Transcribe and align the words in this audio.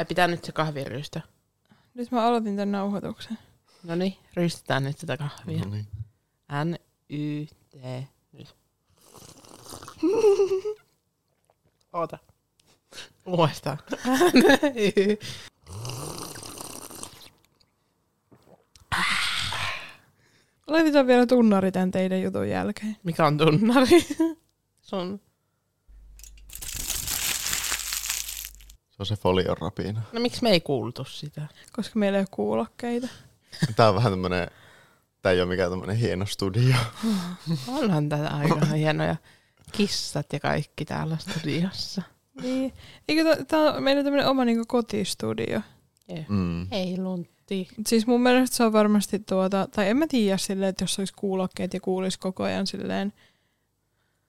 Ai 0.00 0.04
pitää 0.04 0.28
nyt 0.28 0.44
se 0.44 0.52
kahvi 0.52 0.84
ryystö. 0.84 1.20
Nyt 1.94 2.10
mä 2.10 2.22
aloitin 2.26 2.56
tämän 2.56 2.72
nauhoituksen. 2.72 3.38
No 3.84 3.94
niin, 3.94 4.16
ryystetään 4.34 4.84
nyt 4.84 4.98
sitä 4.98 5.16
kahvia. 5.16 5.58
No 5.64 5.70
niin. 5.70 5.86
N, 6.64 6.74
Y, 7.10 7.46
T, 7.46 7.76
nyt. 8.32 8.56
Oota. 11.92 12.18
Uudestaan. 13.26 13.78
N, 14.34 14.42
Y. 14.76 15.16
Laitetaan 20.66 21.06
vielä 21.06 21.26
tunnari 21.26 21.72
tämän 21.72 21.90
teidän 21.90 22.22
jutun 22.22 22.48
jälkeen. 22.48 22.96
Mikä 23.02 23.26
on 23.26 23.38
tunnari? 23.38 24.06
Sun. 24.80 25.20
On 29.00 29.06
se 29.06 29.16
folion 29.16 29.56
rapina. 29.60 30.02
No 30.12 30.20
miksi 30.20 30.42
me 30.42 30.50
ei 30.50 30.60
kuultu 30.60 31.04
sitä? 31.04 31.46
Koska 31.72 31.98
meillä 31.98 32.18
ei 32.18 32.22
ole 32.22 32.28
kuulokkeita. 32.30 33.08
Tää 33.76 33.88
on 33.88 33.94
vähän 33.94 34.12
tämmönen, 34.12 34.50
tää 35.22 35.32
ei 35.32 35.40
ole 35.40 35.48
mikään 35.48 35.70
tämmönen 35.70 35.96
hieno 35.96 36.26
studio. 36.26 36.74
Onhan 37.78 38.08
tätä 38.08 38.28
aika 38.28 38.66
hienoja 38.66 39.16
kissat 39.72 40.32
ja 40.32 40.40
kaikki 40.40 40.84
täällä 40.84 41.16
studiossa. 41.16 42.02
Niin. 42.42 42.72
Eikö 43.08 43.44
tämä 43.44 43.72
on 43.72 43.82
meidän 43.82 44.04
tämmöinen 44.04 44.28
oma 44.28 44.44
niinku 44.44 44.64
kotistudio? 44.66 45.60
Mm. 46.28 46.72
Ei 46.72 46.98
luntti. 46.98 47.68
Siis 47.86 48.06
mun 48.06 48.22
mielestä 48.22 48.56
se 48.56 48.64
on 48.64 48.72
varmasti 48.72 49.18
tuota, 49.18 49.68
tai 49.74 49.88
en 49.88 49.96
mä 49.96 50.06
tiedä 50.06 50.36
silleen, 50.36 50.68
että 50.68 50.84
jos 50.84 50.98
olisi 50.98 51.14
kuulokkeet 51.16 51.74
ja 51.74 51.80
kuulisi 51.80 52.18
koko 52.18 52.42
ajan 52.42 52.66
silleen 52.66 53.12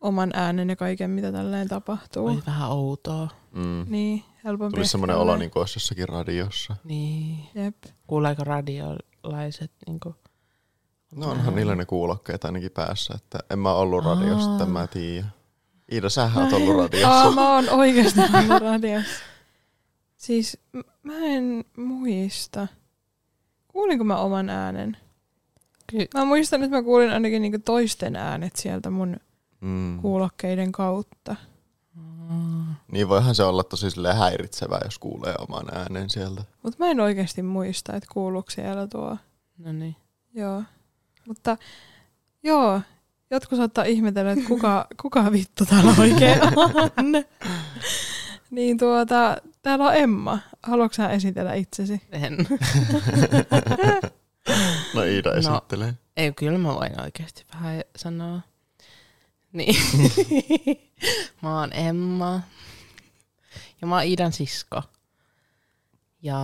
oman 0.01 0.31
äänen 0.33 0.69
ja 0.69 0.75
kaiken, 0.75 1.09
mitä 1.09 1.31
tälleen 1.31 1.67
tapahtuu. 1.67 2.27
Oli 2.27 2.43
vähän 2.47 2.69
outoa. 2.69 3.27
Mm. 3.51 3.85
Niin, 3.89 4.23
helpompi. 4.43 4.75
Tuli 4.75 4.85
semmoinen 4.87 5.17
olo 5.17 5.37
niin 5.37 5.51
kuin 5.51 5.61
olisi 5.61 5.75
jossakin 5.77 6.09
radiossa. 6.09 6.75
Niin. 6.83 7.37
Jep. 7.55 7.75
Kuuleeko 8.07 8.43
radiolaiset 8.43 9.71
niinku? 9.87 10.15
No 11.15 11.29
onhan 11.31 11.55
niillä 11.55 11.75
ne 11.75 11.85
kuulokkeet 11.85 12.45
ainakin 12.45 12.71
päässä, 12.71 13.13
että 13.17 13.39
en 13.49 13.59
mä 13.59 13.73
ollut 13.73 14.05
radiossa, 14.05 14.51
että 14.51 14.63
en 14.63 14.69
mä 14.69 14.87
tiedä. 14.87 15.27
Iida, 15.91 16.09
sähän 16.09 16.43
oot 16.43 16.53
ollut 16.53 16.77
radiossa. 16.77 17.09
Aa, 17.21 17.31
mä 17.31 17.55
oon 17.55 17.69
oikeasti 17.79 18.19
ollut 18.19 18.61
radiossa. 18.63 19.23
Siis 20.17 20.57
m- 20.73 20.79
mä 21.03 21.13
en 21.17 21.65
muista. 21.77 22.67
Kuulinko 23.67 24.03
mä 24.03 24.17
oman 24.17 24.49
äänen? 24.49 24.97
Ky- 25.87 26.07
Mä 26.13 26.25
muistan, 26.25 26.63
että 26.63 26.77
mä 26.77 26.83
kuulin 26.83 27.09
ainakin 27.11 27.41
niinku 27.41 27.59
toisten 27.65 28.15
äänet 28.15 28.55
sieltä 28.55 28.89
mun 28.89 29.17
Mm. 29.61 30.01
kuulokkeiden 30.01 30.71
kautta. 30.71 31.35
Niin 32.91 33.09
voihan 33.09 33.35
se 33.35 33.43
olla 33.43 33.63
tosi 33.63 33.87
häiritsevää, 34.17 34.81
jos 34.85 34.99
kuulee 34.99 35.35
oman 35.39 35.65
äänen 35.77 36.09
sieltä. 36.09 36.43
Mutta 36.63 36.85
mä 36.85 36.91
en 36.91 36.99
oikeasti 36.99 37.41
muista, 37.43 37.93
että 37.95 38.09
kuuluuko 38.13 38.49
siellä 38.51 38.87
tuo. 38.87 39.17
No 39.57 39.71
niin. 39.71 39.95
Joo. 40.33 40.63
Mutta 41.27 41.57
joo, 42.43 42.81
jotkut 43.31 43.57
saattaa 43.57 43.83
ihmetellä, 43.83 44.31
että 44.31 44.47
kuka, 44.47 44.87
kuka 45.01 45.31
vittu 45.31 45.65
täällä 45.65 45.95
oikein 45.99 46.39
on. 46.55 47.05
niin 48.51 48.77
tuota, 48.77 49.37
täällä 49.61 49.85
on 49.87 49.95
Emma. 49.95 50.39
Haluatko 50.63 50.93
sä 50.93 51.09
esitellä 51.09 51.53
itsesi? 51.53 52.01
En. 52.11 52.37
No 54.93 55.03
Iida 55.03 55.29
No. 55.29 55.35
esittelee. 55.37 55.93
Ei, 56.17 56.31
kyllä 56.33 56.57
mä 56.57 56.75
voin 56.75 57.01
oikeasti 57.01 57.45
vähän 57.53 57.81
sanoa. 57.95 58.39
Niin. 59.53 59.75
mä 61.41 61.59
oon 61.59 61.73
Emma. 61.73 62.41
Ja 63.81 63.87
mä 63.87 63.95
oon 63.95 64.03
Iidan 64.05 64.31
sisko. 64.33 64.81
Ja 66.21 66.39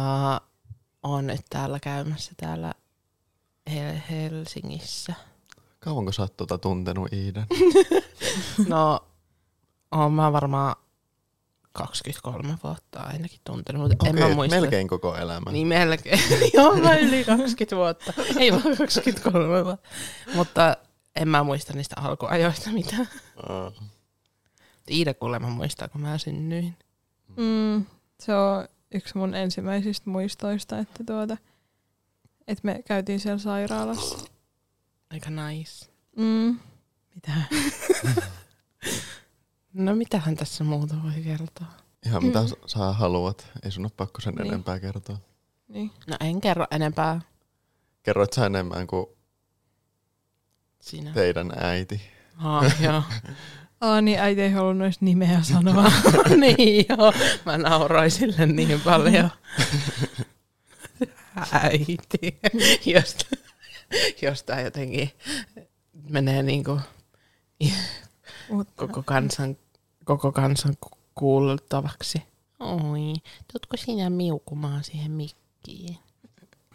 oon 1.03 1.27
nyt 1.27 1.41
täällä 1.49 1.79
käymässä 1.79 2.31
täällä 2.37 2.73
Hel- 3.69 4.01
Helsingissä. 4.09 5.13
Kauanko 5.79 6.11
sä 6.11 6.21
oot 6.21 6.37
tota 6.37 6.57
tuntenut 6.57 7.13
Iidan? 7.13 7.45
No, 8.67 8.99
oon 9.91 10.13
mä 10.13 10.31
varmaan 10.33 10.75
23 11.71 12.57
vuotta 12.63 12.99
ainakin 12.99 13.39
tuntenut, 13.43 13.81
mutta 13.81 14.07
en 14.07 14.15
mä 14.15 14.25
Okei, 14.25 14.35
muista. 14.35 14.55
melkein 14.61 14.87
koko 14.87 15.15
elämä. 15.15 15.51
Niin 15.51 15.67
melkein. 15.67 16.19
Joo, 16.53 16.75
mä 16.75 16.95
yli 16.97 17.23
20 17.25 17.75
vuotta. 17.75 18.13
Ei 18.39 18.51
vaan 18.51 18.77
23 18.77 19.63
vuotta. 19.65 19.87
Mutta 20.35 20.77
en 21.17 21.27
mä 21.27 21.43
muista 21.43 21.73
niistä 21.73 21.95
alkuajoista 22.01 22.69
mitään. 22.69 23.09
Aa. 23.49 23.71
Iida 24.91 25.13
kuulemma 25.13 25.49
muistaa, 25.49 25.87
kun 25.87 26.01
mä 26.01 26.17
synnyin. 26.17 26.75
Mm, 27.37 27.85
se 28.19 28.35
on 28.35 28.67
yksi 28.91 29.17
mun 29.17 29.35
ensimmäisistä 29.35 30.09
muistoista, 30.09 30.79
että 30.79 31.03
tuota, 31.03 31.37
että 32.47 32.61
me 32.63 32.81
käytiin 32.85 33.19
siellä 33.19 33.39
sairaalassa. 33.39 34.17
Aika 35.11 35.29
nice. 35.29 35.85
Mm. 36.15 36.59
Mitä? 37.15 37.31
No 39.73 39.95
mitähän 39.95 40.35
tässä 40.35 40.63
muuta 40.63 40.95
voi 41.03 41.23
kertoa? 41.23 41.67
Ihan 42.05 42.23
mitä 42.25 42.39
Mm. 42.41 42.45
mm. 42.45 42.55
sä 42.65 42.77
haluat. 42.79 43.47
Ei 43.63 43.71
sun 43.71 43.85
ole 43.85 43.91
pakko 43.97 44.21
sen 44.21 44.35
Niin. 44.35 44.47
enempää 44.47 44.79
kertoa. 44.79 45.17
Niin. 45.67 45.91
No 46.07 46.17
en 46.19 46.41
kerro 46.41 46.65
enempää 46.71 47.21
Kerroit 48.03 48.33
sä 48.33 48.45
enemmän 48.45 48.87
kuin 48.87 49.05
sinä. 50.87 51.11
teidän 51.11 51.51
äiti. 51.57 52.01
Ah, 52.37 52.81
joo. 52.81 53.03
Aa, 53.81 54.01
niin 54.01 54.19
äiti 54.19 54.41
ei 54.41 54.51
halunnut 54.51 54.85
edes 54.85 55.01
nimeä 55.01 55.41
sanoa. 55.43 55.91
niin 56.41 56.85
joo. 56.89 57.13
Mä 57.45 57.57
nauroin 57.57 58.11
sille 58.11 58.45
niin 58.45 58.81
paljon. 58.81 59.29
Äiti. 61.51 62.39
Josta, 62.85 63.25
josta 64.21 64.59
jotenkin 64.59 65.11
menee 66.09 66.43
niinku 66.43 66.79
Mutta 68.49 68.73
koko 68.75 69.03
kansan, 69.03 69.57
koko 70.03 70.31
kansan 70.31 70.73
ku- 70.81 70.97
kuultavaksi. 71.15 72.23
Oi, 72.59 73.13
tuutko 73.51 73.77
sinä 73.77 74.09
miukumaan 74.09 74.83
siihen 74.83 75.11
mikkiin? 75.11 75.97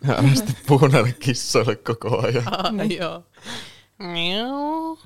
Älä 0.08 0.34
sitten 0.34 0.56
puhu 0.66 0.86
näille 0.86 1.12
kissoille 1.12 1.76
koko 1.76 2.26
ajan. 2.26 2.42
Ah, 2.66 2.72
Niin. 2.72 2.96
joo. 2.98 3.24
Miau. 4.02 4.98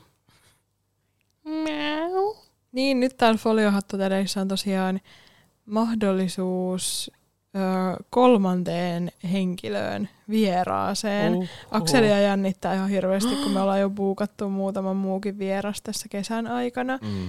Miau. 1.45 2.37
Niin, 2.73 3.01
nyt 3.01 3.17
täällä 3.17 3.39
foliohattoteleissä 3.39 4.41
on 4.41 4.49
tosiaan 4.49 5.01
mahdollisuus 5.67 7.11
ö, 7.57 7.59
kolmanteen 8.11 9.13
henkilöön 9.33 10.09
vieraaseen. 10.29 11.35
Uh, 11.35 11.49
Akselia 11.71 12.21
jännittää 12.21 12.75
ihan 12.75 12.89
hirveästi, 12.89 13.37
kun 13.37 13.53
me 13.53 13.61
ollaan 13.61 13.81
jo 13.81 13.91
buukattu 13.91 14.49
muutama 14.49 14.95
muukin 14.95 15.39
vieras 15.39 15.83
tässä 15.83 16.09
kesän 16.09 16.47
aikana. 16.47 16.99
Mm. 17.03 17.29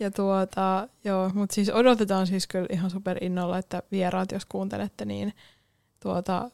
Ja 0.00 0.10
tuota, 0.10 0.88
joo, 1.04 1.30
mutta 1.34 1.54
siis 1.54 1.70
odotetaan 1.70 2.26
siis 2.26 2.46
kyllä 2.46 2.66
ihan 2.70 2.90
super 2.90 3.24
innolla, 3.24 3.58
että 3.58 3.82
vieraat, 3.92 4.32
jos 4.32 4.46
kuuntelette, 4.46 5.04
niin 5.04 5.32
tuota, 6.00 6.50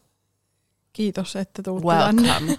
kiitos, 0.93 1.37
että 1.37 1.63
tuutte 1.63 1.95
tänne. 1.99 2.59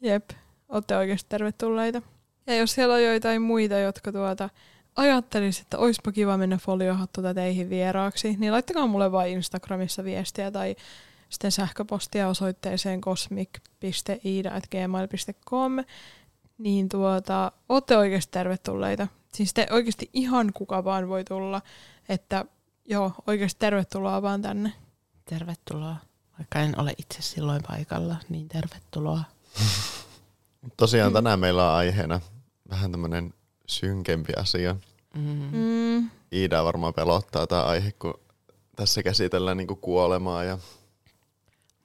Jep, 0.00 0.30
olette 0.68 0.96
oikeasti 0.96 1.26
tervetulleita. 1.28 2.02
Ja 2.46 2.56
jos 2.56 2.72
siellä 2.72 2.94
on 2.94 3.02
joitain 3.02 3.42
muita, 3.42 3.78
jotka 3.78 4.12
tuota, 4.12 4.50
ajattelisi, 4.96 5.62
että 5.62 5.78
olisipa 5.78 6.12
kiva 6.12 6.36
mennä 6.36 6.58
foliohattu 6.58 7.20
teihin 7.34 7.70
vieraaksi, 7.70 8.36
niin 8.38 8.52
laittakaa 8.52 8.86
mulle 8.86 9.12
vain 9.12 9.32
Instagramissa 9.32 10.04
viestiä 10.04 10.50
tai 10.50 10.76
sitten 11.28 11.52
sähköpostia 11.52 12.28
osoitteeseen 12.28 13.00
cosmic.iida.gmail.com 13.00 15.72
niin 16.58 16.88
tuota, 16.88 17.52
olette 17.68 17.96
oikeasti 17.96 18.32
tervetulleita. 18.32 19.08
Siis 19.32 19.54
te 19.54 19.66
oikeasti 19.70 20.10
ihan 20.12 20.52
kuka 20.52 20.84
vaan 20.84 21.08
voi 21.08 21.24
tulla, 21.24 21.62
että 22.08 22.44
joo, 22.84 23.12
oikeasti 23.26 23.58
tervetuloa 23.58 24.22
vaan 24.22 24.42
tänne. 24.42 24.72
Tervetuloa. 25.24 25.96
Vaikka 26.38 26.60
en 26.60 26.80
ole 26.80 26.94
itse 26.98 27.22
silloin 27.22 27.62
paikalla, 27.68 28.16
niin 28.28 28.48
tervetuloa. 28.48 29.24
Tosiaan 30.76 31.12
tänään 31.12 31.40
meillä 31.40 31.70
on 31.70 31.76
aiheena 31.76 32.20
vähän 32.70 32.90
tämmönen 32.90 33.34
synkempi 33.66 34.32
asia. 34.36 34.76
Mm. 35.14 35.48
Mm, 35.52 36.10
Iida 36.32 36.64
varmaan 36.64 36.94
pelottaa 36.94 37.46
tämä 37.46 37.62
aihe, 37.62 37.92
kun 37.92 38.14
tässä 38.76 39.02
käsitellään 39.02 39.56
niinku 39.56 39.76
kuolemaa 39.76 40.44
ja 40.44 40.58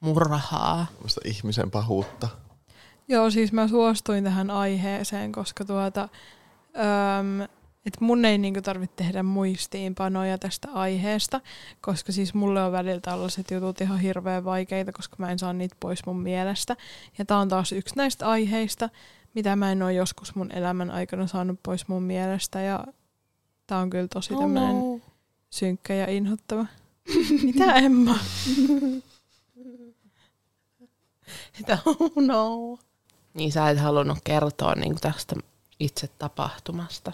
Murhaa. 0.00 0.86
ihmisen 1.24 1.70
pahuutta. 1.70 2.28
Joo, 3.08 3.30
siis 3.30 3.52
mä 3.52 3.68
suostuin 3.68 4.24
tähän 4.24 4.50
aiheeseen, 4.50 5.32
koska 5.32 5.64
tuota, 5.64 6.08
öm, 6.76 7.48
et 7.86 8.00
mun 8.00 8.24
ei 8.24 8.38
niinku 8.38 8.62
tarvitse 8.62 8.96
tehdä 8.96 9.22
muistiinpanoja 9.22 10.38
tästä 10.38 10.68
aiheesta, 10.72 11.40
koska 11.80 12.12
siis 12.12 12.34
mulle 12.34 12.64
on 12.64 12.72
välillä 12.72 13.00
tällaiset 13.00 13.50
jutut 13.50 13.80
ihan 13.80 13.98
hirveän 13.98 14.44
vaikeita, 14.44 14.92
koska 14.92 15.16
mä 15.18 15.30
en 15.30 15.38
saa 15.38 15.52
niitä 15.52 15.76
pois 15.80 16.06
mun 16.06 16.20
mielestä. 16.22 16.76
Ja 17.18 17.24
tää 17.24 17.38
on 17.38 17.48
taas 17.48 17.72
yksi 17.72 17.96
näistä 17.96 18.28
aiheista, 18.28 18.88
mitä 19.34 19.56
mä 19.56 19.72
en 19.72 19.82
ole 19.82 19.92
joskus 19.92 20.34
mun 20.34 20.52
elämän 20.52 20.90
aikana 20.90 21.26
saanut 21.26 21.60
pois 21.62 21.88
mun 21.88 22.02
mielestä. 22.02 22.60
Ja 22.60 22.84
tää 23.66 23.78
on 23.78 23.90
kyllä 23.90 24.08
tosi 24.08 24.34
Oh 24.34 24.40
tämmönen 24.40 24.76
no. 24.76 25.00
synkkä 25.50 25.94
ja 25.94 26.10
inhottava. 26.10 26.66
Mitä 27.42 27.72
Emma? 27.72 28.18
oh 31.86 32.12
no. 32.16 32.78
Niin 33.34 33.52
sä 33.52 33.70
et 33.70 33.78
halunnut 33.78 34.18
kertoa 34.24 34.74
niin 34.74 34.96
tästä 35.00 35.36
itse 35.80 36.08
tapahtumasta. 36.18 37.12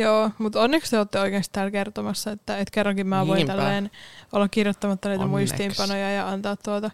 Joo, 0.00 0.30
mutta 0.38 0.60
onneksi 0.62 0.90
te 0.90 0.98
olette 0.98 1.20
oikeasti 1.20 1.52
täällä 1.52 1.70
kertomassa, 1.70 2.30
että 2.30 2.58
et 2.58 2.70
kerrankin 2.70 3.06
mä 3.06 3.26
voin 3.26 3.36
Niinpä. 3.36 3.52
tälleen 3.52 3.90
olla 4.32 4.48
kirjoittamatta 4.48 5.08
niitä 5.08 5.24
Onneksi. 5.24 5.54
muistiinpanoja 5.54 6.10
ja 6.10 6.28
antaa 6.28 6.56
tuota 6.56 6.90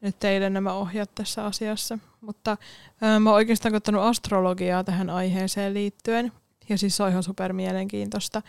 nyt 0.00 0.18
teille 0.18 0.50
nämä 0.50 0.72
ohjat 0.72 1.14
tässä 1.14 1.44
asiassa. 1.44 1.98
Mutta 2.20 2.56
ää, 3.00 3.20
mä 3.20 3.30
oon 3.30 3.36
oikeastaan 3.36 3.74
ottanut 3.74 4.02
astrologiaa 4.02 4.84
tähän 4.84 5.10
aiheeseen 5.10 5.74
liittyen. 5.74 6.32
Ja 6.68 6.78
siis 6.78 6.96
se 6.96 7.02
on 7.02 7.10
ihan 7.10 7.22
super 7.22 7.52
mielenkiintoista. 7.52 8.42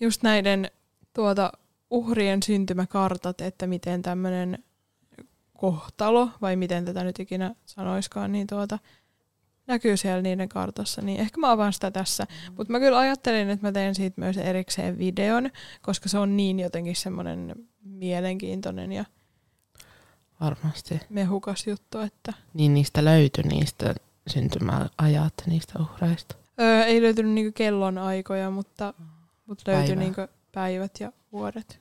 Just 0.00 0.22
näiden 0.22 0.70
tuota 1.12 1.52
uhrien 1.90 2.42
syntymäkartat, 2.42 3.40
että 3.40 3.66
miten 3.66 4.02
tämmöinen 4.02 4.58
kohtalo, 5.58 6.28
vai 6.42 6.56
miten 6.56 6.84
tätä 6.84 7.04
nyt 7.04 7.20
ikinä 7.20 7.54
sanoiskaan, 7.66 8.32
niin 8.32 8.46
tuota, 8.46 8.78
näkyy 9.66 9.96
siellä 9.96 10.22
niiden 10.22 10.48
kartassa, 10.48 11.02
niin 11.02 11.20
ehkä 11.20 11.40
mä 11.40 11.50
avaan 11.50 11.72
sitä 11.72 11.90
tässä. 11.90 12.26
Mutta 12.56 12.72
mä 12.72 12.78
kyllä 12.80 12.98
ajattelin, 12.98 13.50
että 13.50 13.66
mä 13.66 13.72
teen 13.72 13.94
siitä 13.94 14.20
myös 14.20 14.36
erikseen 14.36 14.98
videon, 14.98 15.50
koska 15.82 16.08
se 16.08 16.18
on 16.18 16.36
niin 16.36 16.60
jotenkin 16.60 16.96
semmoinen 16.96 17.54
mielenkiintoinen 17.84 18.92
ja 18.92 19.04
Varmasti. 20.40 21.00
mehukas 21.08 21.66
juttu, 21.66 21.98
että 21.98 22.32
Niin 22.54 22.74
niistä 22.74 23.04
löytyi 23.04 23.44
niistä 23.44 23.94
syntymäajat 24.26 25.34
niistä 25.46 25.72
uhreista. 25.80 26.34
öö, 26.60 26.84
ei 26.84 27.02
löytynyt 27.02 27.32
niinku 27.32 27.52
kellon 27.54 27.98
aikoja, 27.98 28.50
mutta, 28.50 28.94
mutta 29.46 29.70
löytyi 29.72 29.86
Päivä. 29.96 30.00
niinku 30.00 30.20
päivät 30.52 30.92
ja 31.00 31.12
vuodet. 31.32 31.80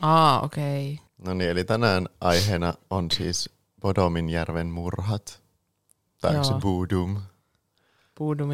Aa, 0.00 0.40
okei. 0.40 0.92
Okay. 0.92 1.06
No 1.26 1.34
niin, 1.34 1.50
eli 1.50 1.64
tänään 1.64 2.06
aiheena 2.20 2.74
on 2.90 3.10
siis 3.10 3.50
Bodominjärven 3.80 4.66
murhat. 4.66 5.42
Onko 6.30 6.44
se. 6.44 6.54
Boodum? 6.54 7.20
Puudum. 8.14 8.48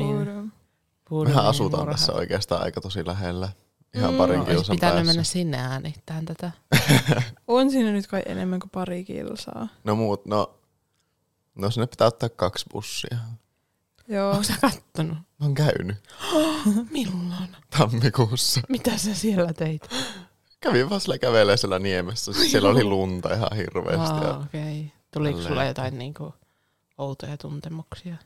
puudumin 1.08 1.34
Mehän 1.34 1.44
asutaan 1.46 1.82
murha. 1.82 1.94
tässä 1.94 2.12
oikeastaan 2.12 2.62
aika 2.62 2.80
tosi 2.80 3.06
lähellä. 3.06 3.48
Ihan 3.94 4.10
Mm. 4.12 4.18
parin 4.18 4.38
No, 4.38 4.44
kilsan 4.44 4.76
pitänyt 4.76 4.94
päässä. 4.94 5.06
mennä 5.06 5.22
sinne 5.24 5.58
äänittämään 5.58 6.24
tätä. 6.24 6.50
On 7.48 7.70
siinä 7.70 7.92
nyt 7.92 8.06
kai 8.06 8.22
enemmän 8.26 8.60
kuin 8.60 8.70
pari 8.70 9.04
kilsaa. 9.04 9.68
No 9.84 9.96
muut, 9.96 10.26
no, 10.26 10.54
no 11.54 11.70
sinne 11.70 11.86
pitää 11.86 12.06
ottaa 12.06 12.28
kaksi 12.28 12.64
bussia. 12.72 13.18
Joo. 14.08 14.30
Onko 14.30 14.42
sä 14.42 14.54
kattonut? 14.60 15.14
Mä 15.18 15.46
oon 15.46 15.54
käynyt 15.54 15.96
Milloin? 16.92 17.56
tammikuussa. 17.78 18.60
Mitä 18.68 18.96
sä 18.98 19.14
siellä 19.14 19.52
teit? 19.52 19.88
Kävin 20.60 20.90
vaan 20.90 21.00
sillä 21.00 21.18
kävelee 21.18 21.56
siellä 21.56 21.78
niemessä. 21.78 22.32
Siis 22.32 22.50
siellä 22.50 22.68
oli 22.68 22.84
lunta 22.84 23.34
ihan 23.34 23.56
hirveästi. 23.56 24.14
Aa, 24.14 24.24
Ja, 24.24 24.36
okei. 24.36 24.80
Okay. 24.80 24.90
Tuliko 25.12 25.40
sulla 25.42 25.64
jotain 25.64 25.98
niinku 25.98 26.34
outoja 26.98 27.36
tuntemuksia? 27.36 28.16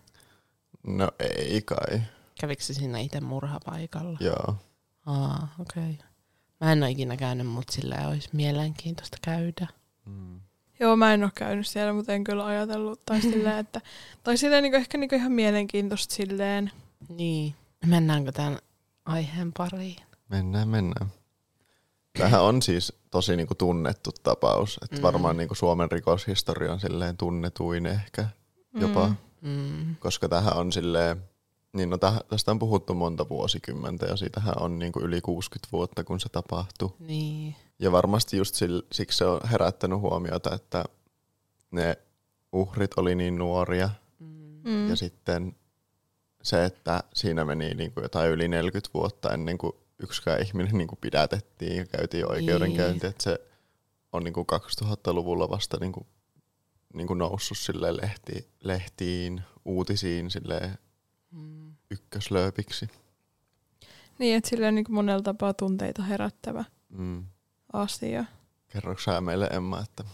no 0.86 1.10
ei 1.18 1.62
kai. 1.62 2.00
Kävikö 2.40 2.62
se 2.62 2.74
siinä 2.74 2.98
itse 2.98 3.20
murhapaikalla? 3.20 4.18
Joo. 4.20 4.56
Aa, 5.06 5.54
okei. 5.60 5.82
Okay. 5.90 6.06
Mä 6.60 6.72
en 6.72 6.82
ole 6.82 6.90
ikinä 6.90 7.16
käynyt, 7.16 7.46
mutta 7.46 7.72
sillä 7.72 8.08
olisi 8.08 8.28
mielenkiintoista 8.32 9.18
käydä. 9.22 9.66
Mm. 10.04 10.40
Joo, 10.80 10.96
mä 10.96 11.14
en 11.14 11.22
ole 11.22 11.32
käynyt 11.34 11.66
siellä, 11.66 11.92
mutta 11.92 12.12
en 12.12 12.24
kyllä 12.24 12.46
ajatellut. 12.46 13.04
Tai 13.06 13.20
silleen, 13.30 13.58
että, 13.58 13.80
tai 14.22 14.36
silleen 14.36 14.62
niinku, 14.62 14.76
ehkä 14.76 14.98
niinku 14.98 15.14
ihan 15.14 15.32
mielenkiintoista 15.32 16.14
silleen. 16.14 16.70
Niin. 17.08 17.54
Mennäänkö 17.86 18.32
tämän 18.32 18.58
aiheen 19.04 19.52
pariin? 19.52 19.96
Mennään, 20.28 20.68
mennään. 20.68 21.10
Tämähän 22.18 22.42
on 22.42 22.62
siis 22.62 22.92
tosi 23.10 23.36
niinku 23.36 23.54
tunnettu 23.54 24.10
tapaus. 24.22 24.78
Että 24.84 24.96
Mm. 24.96 25.02
varmaan 25.02 25.36
niinku 25.36 25.54
Suomen 25.54 25.90
rikoshistorian 25.90 26.80
silleen 26.80 27.16
tunnetuin 27.16 27.86
ehkä 27.86 28.28
jopa. 28.80 29.08
Mm. 29.08 29.50
Mm. 29.50 29.96
Koska 29.96 30.28
tähän 30.28 30.56
on 30.56 30.72
silleen, 30.72 31.22
niin 31.72 31.90
no 31.90 31.96
täh- 31.96 32.24
tästä 32.28 32.50
on 32.50 32.58
puhuttu 32.58 32.94
monta 32.94 33.28
vuosikymmentä 33.28 34.06
ja 34.06 34.16
siitähän 34.16 34.54
on 34.60 34.78
niinku 34.78 35.00
yli 35.00 35.20
60 35.20 35.68
vuotta, 35.72 36.04
kun 36.04 36.20
se 36.20 36.28
tapahtui. 36.28 36.90
Niin. 36.98 37.54
Ja 37.78 37.92
varmasti 37.92 38.36
just 38.36 38.54
sil, 38.58 38.76
siksi 38.92 39.18
se 39.18 39.24
on 39.26 39.40
herättänyt 39.50 40.00
huomiota, 40.00 40.54
että 40.54 40.84
ne 41.70 41.98
uhrit 42.52 42.90
oli 42.96 43.14
niin 43.14 43.38
nuoria 43.38 43.90
Mm. 44.18 44.60
Mm. 44.64 44.88
ja 44.88 44.96
sitten 44.96 45.56
se, 46.42 46.64
että 46.64 47.02
siinä 47.14 47.44
meni 47.44 47.74
niinku 47.74 48.00
jotain 48.00 48.30
yli 48.30 48.48
40 48.48 48.90
vuotta 48.94 49.30
ennen 49.34 49.58
kuin 49.58 49.72
yksikään 49.98 50.42
ihminen 50.42 50.78
niinku 50.78 50.96
pidätettiin 51.00 51.76
ja 51.76 51.86
käytiin 51.86 52.30
oikeudenkäynti, 52.30 53.06
että 53.06 53.22
se 53.24 53.40
on 54.12 54.24
niinku 54.24 54.46
2000-luvulla 54.82 55.50
vasta 55.50 55.76
niinku, 56.94 57.14
niinku 57.14 57.14
noussut 57.14 57.58
sille 57.58 57.96
lehti, 57.96 58.48
lehtiin, 58.60 59.42
uutisiin 59.64 60.30
silleen 60.30 60.78
Mm. 61.30 61.74
ykköslööpiksi. 61.90 62.88
Niin, 64.18 64.36
että 64.36 64.50
silleen 64.50 64.74
niinku 64.74 64.92
monella 64.92 65.22
tapaa 65.22 65.54
tunteita 65.54 66.02
herättävä 66.02 66.64
Mm. 66.88 67.24
asia. 67.72 68.24
Kerroks 68.68 69.04
sä 69.04 69.20
meille 69.20 69.46
Emma, 69.46 69.80
että 69.80 70.04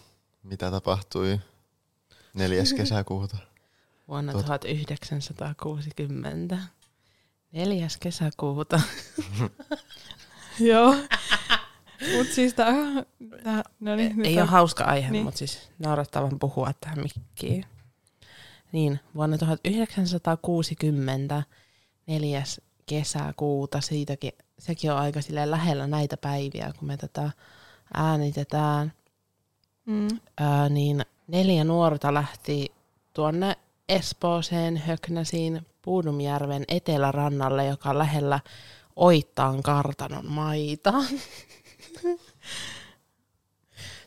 mitä 0.42 0.70
tapahtui 0.70 1.40
4. 2.34 2.62
kesäkuuta? 2.76 3.36
Vuonna 4.08 4.32
Tot- 4.32 4.42
1960. 4.44 6.58
4. 7.52 7.88
kesäkuuta. 8.00 8.80
Joo. 10.60 10.96
Mut 12.16 12.26
siis 12.26 12.54
tää, 12.54 12.74
tää 13.44 13.62
no 13.80 13.96
niin, 13.96 14.26
Ei 14.26 14.32
nyt 14.32 14.42
ole 14.42 14.50
hauska 14.50 14.84
aihe, 14.84 15.10
Niin. 15.10 15.24
mutta 15.24 15.38
siis 15.38 15.70
naurattavan 15.78 16.38
puhua 16.38 16.70
tähän 16.80 16.98
mikkiin. 17.02 17.64
Niin, 18.72 19.00
vuonna 19.14 19.38
1960, 19.38 21.42
4. 22.06 22.42
kesäkuuta, 22.86 23.80
siitäkin, 23.80 24.32
sekin 24.58 24.92
on 24.92 24.98
aika 24.98 25.20
lähellä 25.44 25.86
näitä 25.86 26.16
päiviä, 26.16 26.72
kun 26.78 26.88
me 26.88 26.96
tätä 26.96 27.30
äänitetään. 27.94 28.92
Mm. 29.86 30.08
Ää, 30.38 30.68
niin 30.68 31.04
neljä 31.28 31.64
nuorta 31.64 32.14
lähti 32.14 32.72
tuonne 33.12 33.56
Espooseen 33.88 34.76
Höknäsiin 34.76 35.66
Puudumjärven 35.82 36.64
etelärannalle, 36.68 37.66
joka 37.66 37.90
on 37.90 37.98
lähellä 37.98 38.40
Oittaan 38.96 39.62
kartanon 39.62 40.30
maita. 40.30 40.92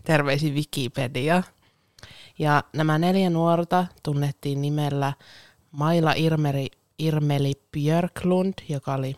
Terveisin 0.04 0.54
Wikipedia. 0.54 1.44
Ja 2.40 2.64
nämä 2.74 2.98
neljä 2.98 3.30
nuorta 3.30 3.86
tunnettiin 4.04 4.62
nimellä 4.62 5.14
Maila 5.72 6.14
Irmeri, 6.14 6.68
Irmeli 7.00 7.54
Björklund, 7.72 8.54
joka 8.70 8.94
oli 8.94 9.18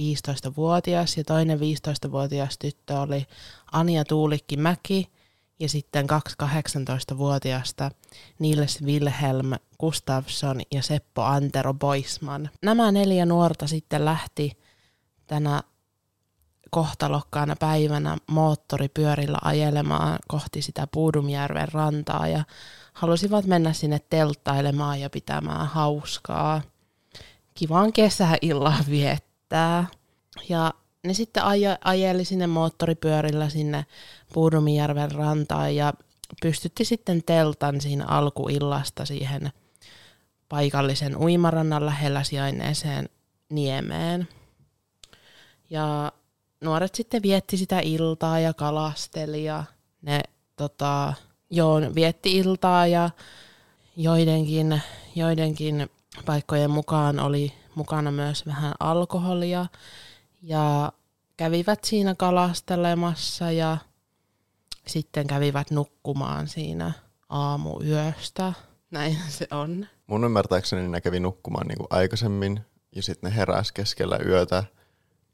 15-vuotias, 0.00 1.16
ja 1.16 1.24
toinen 1.24 1.58
15-vuotias 1.58 2.58
tyttö 2.58 3.00
oli 3.00 3.26
Anja 3.72 4.04
Tuulikki 4.04 4.56
Mäki, 4.56 5.10
ja 5.60 5.68
sitten 5.68 6.06
kaksi 6.06 6.36
18-vuotiaasta 6.42 7.90
Nils 8.38 8.82
Wilhelm 8.82 9.52
Gustafsson 9.80 10.60
ja 10.70 10.82
Seppo 10.82 11.22
Antero 11.22 11.74
Boisman. 11.74 12.50
Nämä 12.62 12.92
neljä 12.92 13.26
nuorta 13.26 13.66
sitten 13.66 14.04
lähti 14.04 14.52
tänä 15.26 15.62
kohtalokkaana 16.70 17.56
päivänä 17.56 18.16
moottoripyörillä 18.26 19.38
ajelemaan 19.42 20.18
kohti 20.28 20.62
sitä 20.62 20.86
Puudumjärven 20.92 21.72
rantaa 21.72 22.28
ja 22.28 22.44
halusivat 22.92 23.44
mennä 23.44 23.72
sinne 23.72 24.00
telttailemaan 24.10 25.00
ja 25.00 25.10
pitämään 25.10 25.66
hauskaa. 25.66 26.62
Kivaan 27.54 27.92
kesäillan 27.92 28.84
viettää. 28.90 29.86
Ja 30.48 30.74
ne 31.06 31.14
sitten 31.14 31.44
aja, 31.44 31.78
ajeli 31.84 32.24
sinne 32.24 32.46
moottoripyörillä 32.46 33.48
sinne 33.48 33.86
Puudumijärven 34.32 35.10
rantaan 35.10 35.76
ja 35.76 35.92
pystytti 36.42 36.84
sitten 36.84 37.22
teltan 37.26 37.80
siinä 37.80 38.04
alkuillasta 38.06 39.04
siihen 39.04 39.52
paikallisen 40.48 41.16
uimarannan 41.16 41.86
lähellä 41.86 42.22
sijainneeseen 42.22 43.08
niemeen. 43.48 44.28
Ja 45.70 46.12
nuoret 46.60 46.94
sitten 46.94 47.22
vietti 47.22 47.56
sitä 47.56 47.80
iltaa 47.80 48.38
ja 48.38 48.54
kalasteli 48.54 49.44
ja 49.44 49.64
ne 50.02 50.20
tota, 50.56 51.12
joo, 51.50 51.80
vietti 51.94 52.36
iltaa 52.36 52.86
ja 52.86 53.10
joidenkin, 53.96 54.82
joidenkin 55.14 55.90
paikkojen 56.26 56.70
mukaan 56.70 57.18
oli 57.18 57.52
mukana 57.74 58.10
myös 58.10 58.46
vähän 58.46 58.74
alkoholia 58.80 59.66
ja 60.42 60.92
kävivät 61.36 61.84
siinä 61.84 62.14
kalastelemassa 62.14 63.50
ja 63.50 63.78
sitten 64.86 65.26
kävivät 65.26 65.70
nukkumaan 65.70 66.48
siinä 66.48 66.92
aamuyöstä. 67.28 68.52
Näin 68.90 69.18
se 69.28 69.46
on. 69.50 69.86
Mun 70.06 70.24
ymmärtääkseni 70.24 70.88
ne 70.88 71.00
kävi 71.00 71.20
nukkumaan 71.20 71.66
niinku 71.66 71.86
aikaisemmin 71.90 72.60
ja 72.96 73.02
sitten 73.02 73.30
ne 73.30 73.36
heräsi 73.36 73.74
keskellä 73.74 74.18
yötä 74.26 74.64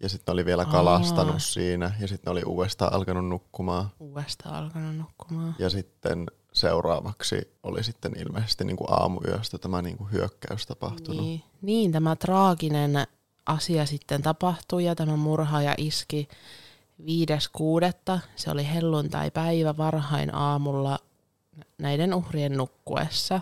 Ja 0.00 0.08
sitten 0.08 0.32
oli 0.32 0.44
vielä 0.44 0.62
Aa. 0.62 0.72
kalastanut 0.72 1.42
siinä 1.42 1.92
ja 2.00 2.08
sitten 2.08 2.30
oli 2.30 2.42
uudestaan 2.42 2.92
alkanut 2.92 3.28
nukkumaan. 3.28 3.88
Uudestaan 4.00 4.54
alkanut 4.54 4.96
nukkumaan. 4.96 5.56
Ja 5.58 5.70
sitten 5.70 6.26
seuraavaksi 6.52 7.54
oli 7.62 7.84
sitten 7.84 8.12
ilmeisesti 8.18 8.64
niin 8.64 8.76
kuin 8.76 8.92
aamuyöstä 8.92 9.58
tämä 9.58 9.82
niin 9.82 9.96
kuin 9.96 10.12
hyökkäys 10.12 10.66
tapahtunut. 10.66 11.24
Niin, 11.24 11.42
niin, 11.62 11.92
tämä 11.92 12.16
traaginen 12.16 13.06
asia 13.46 13.86
sitten 13.86 14.22
tapahtui 14.22 14.84
ja 14.84 14.94
tämä 14.94 15.16
murhaaja 15.16 15.74
iski 15.78 16.28
5.6. 17.02 18.20
Se 18.36 18.50
oli 18.50 18.68
helluntai-päivä 18.74 19.76
varhain 19.76 20.34
aamulla 20.34 20.98
näiden 21.78 22.14
uhrien 22.14 22.56
nukkuessa. 22.56 23.40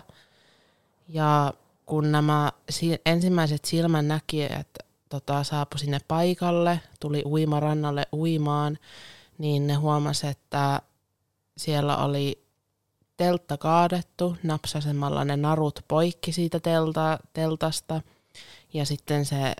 Ja 1.07 1.53
kun 1.85 2.11
nämä 2.11 2.51
si- 2.69 3.01
ensimmäiset 3.05 3.65
silmännäkijät 3.65 4.67
tota, 5.19 5.43
saapui 5.43 5.79
sinne 5.79 5.99
paikalle, 6.07 6.79
tuli 6.99 7.23
uimarannalle 7.25 8.07
uimaan, 8.13 8.77
niin 9.37 9.67
ne 9.67 9.73
huomasi, 9.73 10.27
että 10.27 10.81
siellä 11.57 11.97
oli 11.97 12.45
teltta 13.17 13.57
kaadettu 13.57 14.37
napsasemalla 14.43 15.25
ne 15.25 15.37
narut 15.37 15.79
poikki 15.87 16.31
siitä 16.31 16.59
telta, 16.59 17.19
teltasta. 17.33 18.01
Ja 18.73 18.85
sitten 18.85 19.25
se 19.25 19.55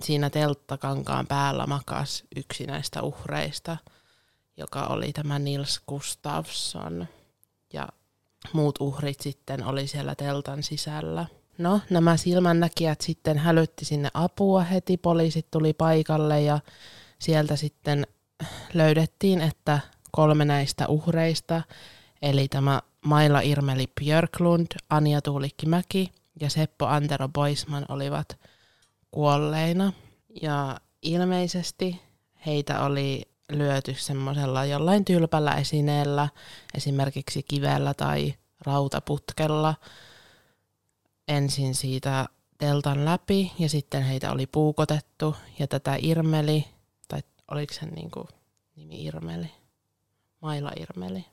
siinä 0.00 0.30
telttakankaan 0.30 1.26
päällä 1.26 1.66
makas 1.66 2.24
yksi 2.36 2.66
näistä 2.66 3.02
uhreista, 3.02 3.76
joka 4.56 4.86
oli 4.86 5.12
tämä 5.12 5.38
Nils 5.38 5.80
Gustafsson. 5.88 7.06
Ja 7.72 7.88
muut 8.52 8.80
uhrit 8.80 9.20
sitten 9.20 9.64
oli 9.64 9.86
siellä 9.86 10.14
teltan 10.14 10.62
sisällä. 10.62 11.26
No, 11.58 11.80
nämä 11.90 12.16
silmännäkijät 12.16 13.00
sitten 13.00 13.38
hälytti 13.38 13.84
sinne 13.84 14.08
apua 14.14 14.60
heti, 14.62 14.96
poliisit 14.96 15.50
tuli 15.50 15.72
paikalle 15.72 16.40
ja 16.40 16.60
sieltä 17.18 17.56
sitten 17.56 18.06
löydettiin, 18.74 19.40
että 19.40 19.80
kolme 20.10 20.44
näistä 20.44 20.86
uhreista, 20.88 21.62
eli 22.22 22.48
tämä 22.48 22.82
Maila 23.04 23.40
Irmeli 23.40 23.86
Björklund, 24.00 24.66
Anja 24.90 25.22
Tuulikki-Mäki 25.22 26.12
ja 26.40 26.50
Seppo 26.50 26.86
Antero 26.86 27.28
Boisman 27.28 27.86
olivat 27.88 28.38
kuolleina. 29.10 29.92
Ja 30.42 30.80
ilmeisesti 31.02 32.00
heitä 32.46 32.84
oli 32.84 33.22
lyöty 33.52 33.94
semmoisella 33.94 34.64
jollain 34.64 35.04
tylpällä 35.04 35.54
esineellä, 35.54 36.28
esimerkiksi 36.74 37.42
kivellä 37.42 37.94
tai 37.94 38.34
rautaputkella, 38.60 39.74
ensin 41.28 41.74
siitä 41.74 42.28
teltan 42.58 43.04
läpi 43.04 43.52
ja 43.58 43.68
sitten 43.68 44.02
heitä 44.02 44.32
oli 44.32 44.46
puukotettu 44.46 45.36
ja 45.58 45.66
tätä 45.66 45.96
Irmeli, 46.02 46.64
tai 47.08 47.20
oliko 47.50 47.74
sen 47.74 47.88
niinku 47.88 48.28
nimi 48.76 49.04
Irmeli? 49.04 49.50
Maila 50.40 50.72
Irmeli. 50.80 51.24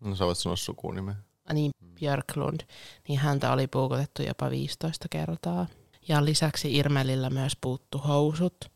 No 0.00 0.16
sä 0.16 0.26
voit 0.26 0.38
sanoa 0.38 0.56
sukunimen. 0.56 1.14
Ah, 1.44 1.54
niin, 1.54 1.72
Björklund, 1.94 2.60
niin 3.08 3.18
häntä 3.18 3.52
oli 3.52 3.66
puukotettu 3.66 4.22
jopa 4.22 4.50
15 4.50 5.08
kertaa. 5.08 5.66
Ja 6.08 6.24
lisäksi 6.24 6.76
Irmelillä 6.76 7.30
myös 7.30 7.56
puuttu 7.60 7.98
housut. 7.98 8.70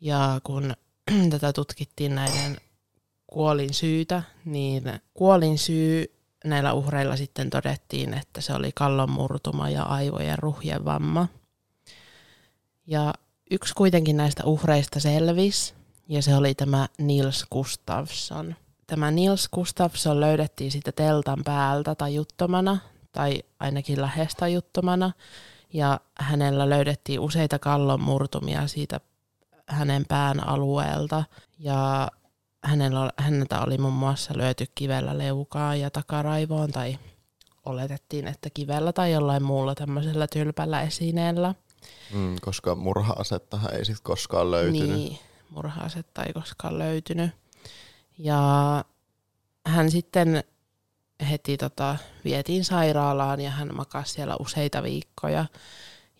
Ja 0.00 0.40
kun 0.44 0.74
tätä 1.30 1.52
tutkittiin 1.52 2.14
näiden 2.14 2.56
kuolin 3.26 3.74
syytä, 3.74 4.22
niin 4.44 4.82
kuolin 5.14 5.58
syy 5.58 6.21
näillä 6.44 6.72
uhreilla 6.72 7.16
sitten 7.16 7.50
todettiin, 7.50 8.14
että 8.14 8.40
se 8.40 8.54
oli 8.54 8.70
kallonmurtuma 8.74 9.70
ja 9.70 9.82
aivojen 9.82 10.38
ruhjen 10.38 10.84
vamma. 10.84 11.28
Ja 12.86 13.14
yksi 13.50 13.74
kuitenkin 13.74 14.16
näistä 14.16 14.44
uhreista 14.44 15.00
selvisi, 15.00 15.74
ja 16.08 16.22
se 16.22 16.36
oli 16.36 16.54
tämä 16.54 16.88
Nils 16.98 17.46
Gustafsson. 17.52 18.56
Tämä 18.86 19.10
Nils 19.10 19.48
Gustafsson 19.48 20.20
löydettiin 20.20 20.70
sitten 20.70 20.94
teltan 20.94 21.38
päältä 21.44 21.94
tajuttomana, 21.94 22.78
tai 23.12 23.42
ainakin 23.60 24.00
lähes 24.00 24.34
tajuttomana, 24.34 25.12
ja 25.72 26.00
hänellä 26.18 26.70
löydettiin 26.70 27.20
useita 27.20 27.58
kallonmurtumia 27.58 28.66
siitä 28.66 29.00
hänen 29.66 30.04
pään 30.08 30.48
alueelta, 30.48 31.24
ja 31.58 32.10
hänellä, 32.62 33.10
häneltä 33.16 33.60
oli 33.60 33.78
muun 33.78 33.94
muassa 33.94 34.34
löyty 34.36 34.66
kivellä 34.74 35.18
leukaan 35.18 35.80
ja 35.80 35.90
takaraivoon, 35.90 36.72
tai 36.72 36.98
oletettiin, 37.64 38.26
että 38.26 38.50
kivellä 38.54 38.92
tai 38.92 39.12
jollain 39.12 39.42
muulla 39.42 39.74
tämmöisellä 39.74 40.26
tylpällä 40.26 40.82
esineellä. 40.82 41.54
Mm, 42.14 42.36
koska 42.40 42.74
murha-asettahan 42.74 43.74
ei 43.74 43.84
sitten 43.84 44.02
koskaan 44.02 44.50
löytynyt. 44.50 44.88
Niin, 44.88 45.18
murha-asetta 45.50 46.24
ei 46.24 46.32
koskaan 46.32 46.78
löytynyt. 46.78 47.30
Ja 48.18 48.40
hän 49.66 49.90
sitten 49.90 50.44
heti 51.30 51.56
tota, 51.56 51.96
vietiin 52.24 52.64
sairaalaan 52.64 53.40
ja 53.40 53.50
hän 53.50 53.70
makasi 53.76 54.12
siellä 54.12 54.36
useita 54.40 54.82
viikkoja 54.82 55.46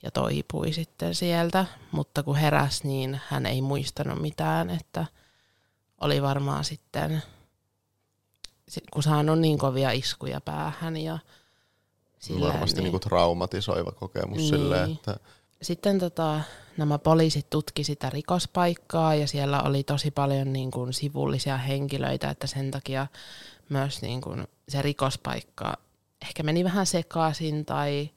ja 0.02 0.10
toipui 0.10 0.72
sitten 0.72 1.14
sieltä. 1.14 1.66
Mutta 1.92 2.22
kun 2.22 2.36
heräsi, 2.36 2.88
niin 2.88 3.20
hän 3.28 3.46
ei 3.46 3.62
muistanut 3.62 4.20
mitään, 4.20 4.70
että 4.70 5.06
oli 6.02 6.22
varmaan 6.22 6.64
sitten 6.64 7.22
kun 8.92 9.02
saanut 9.02 9.38
niin 9.38 9.58
kovia 9.58 9.90
iskuja 9.90 10.40
päähän 10.40 10.96
ja 10.96 11.18
silleen, 12.18 12.52
Varmasti 12.52 12.76
niin, 12.76 12.84
niinku 12.84 12.98
traumatisoiva 12.98 13.92
kokemus 13.92 14.36
Niin. 14.36 14.48
silleen, 14.48 14.92
että 14.92 15.16
sitten 15.62 15.98
tota, 15.98 16.40
nämä 16.76 16.98
poliisit 16.98 17.50
tutki 17.50 17.84
sitä 17.84 18.10
rikospaikkaa 18.10 19.14
ja 19.14 19.26
siellä 19.26 19.62
oli 19.62 19.82
tosi 19.82 20.10
paljon 20.10 20.52
niin 20.52 20.70
kuin, 20.70 20.92
sivullisia 20.92 21.56
henkilöitä, 21.56 22.30
että 22.30 22.46
sen 22.46 22.70
takia 22.70 23.06
myös 23.68 24.02
niin 24.02 24.20
kuin, 24.20 24.46
se 24.68 24.82
rikospaikka 24.82 25.76
ehkä 26.22 26.42
meni 26.42 26.64
vähän 26.64 26.86
sekaisin 26.86 27.64
tai 27.64 28.10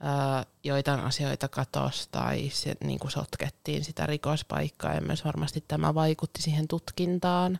ää, 0.00 0.46
joitain 0.64 1.00
asioita 1.00 1.48
katosi 1.48 2.08
tai 2.10 2.50
se, 2.52 2.74
niin 2.84 2.98
kuin, 2.98 3.10
sotkettiin 3.10 3.84
sitä 3.84 4.06
rikospaikkaa 4.06 4.94
ja 4.94 5.00
myös 5.00 5.24
varmasti 5.24 5.64
tämä 5.68 5.94
vaikutti 5.94 6.42
siihen 6.42 6.68
tutkintaan. 6.68 7.58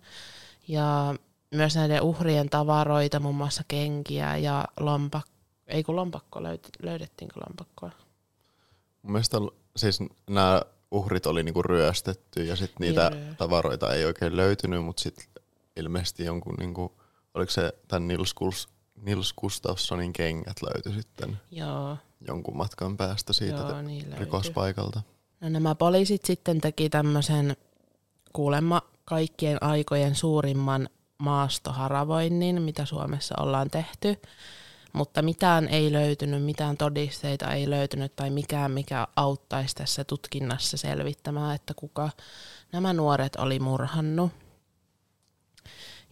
Ja 0.69 1.14
myös 1.50 1.76
näiden 1.76 2.03
uhrien 2.03 2.50
tavaroita, 2.50 3.21
muun 3.21 3.35
muassa 3.35 3.62
kenkiä 3.69 4.37
ja 4.37 4.64
lompakko, 4.81 5.31
ei 5.67 5.83
kun 5.83 5.97
lompakko, 5.97 6.41
löyd- 6.41 6.83
löydettiinkö 6.83 7.41
lompakkoa? 7.49 7.91
mun 9.03 9.12
mielestä 9.12 9.37
siis 9.76 9.99
nämä 10.31 10.62
uhrit 10.91 11.26
oli 11.26 11.43
niinku 11.43 11.62
ryöstetty 11.62 12.45
ja 12.45 12.57
sitten 12.57 12.76
niitä 12.81 13.11
Niin, 13.11 13.37
tavaroita 13.37 13.95
ei 13.95 14.05
oikein 14.05 14.37
löytynyt, 14.37 14.85
mutta 14.85 15.03
sitten 15.03 15.26
ilmeisesti 15.76 16.25
jonkun, 16.25 16.55
niinku, 16.55 17.00
oliko 17.35 17.50
se 17.50 17.73
tämän 17.88 18.09
Nils, 18.09 18.35
Kuls, 18.35 18.69
Nils 19.03 19.33
Gustafssonin 19.33 20.12
kengät 20.12 20.62
löytyi 20.62 21.03
sitten 21.03 21.37
Joo, 21.50 21.97
jonkun 22.26 22.57
matkan 22.57 22.97
päästä 22.97 23.33
siitä 23.33 23.59
joo 23.59 23.83
niin 23.83 24.19
rikospaikalta. 24.19 25.02
No 25.40 25.49
nämä 25.49 25.75
poliisit 25.75 26.25
sitten 26.25 26.61
teki 26.61 26.90
tämmöisen 26.90 27.57
kuulemma 28.33 28.83
kaikkien 29.04 29.62
aikojen 29.62 30.14
suurimman 30.14 30.88
maastoharavoinnin, 31.19 32.62
mitä 32.62 32.85
Suomessa 32.85 33.35
ollaan 33.40 33.71
tehty, 33.71 34.16
mutta 34.93 35.23
mitään 35.23 35.69
ei 35.69 35.93
löytynyt, 35.93 36.43
mitään 36.45 36.76
todisteita 36.76 37.52
ei 37.52 37.71
löytynyt 37.71 38.16
tai 38.16 38.31
mikään, 38.31 38.71
mikä 38.71 39.07
auttaisi 39.16 39.75
tässä 39.75 40.04
tutkinnassa 40.04 40.76
selvittämään, 40.76 41.54
että 41.54 41.75
kuka 41.76 42.11
nämä 42.73 42.93
nuoret 42.93 43.37
oli 43.37 43.59
murhannut. 43.59 44.33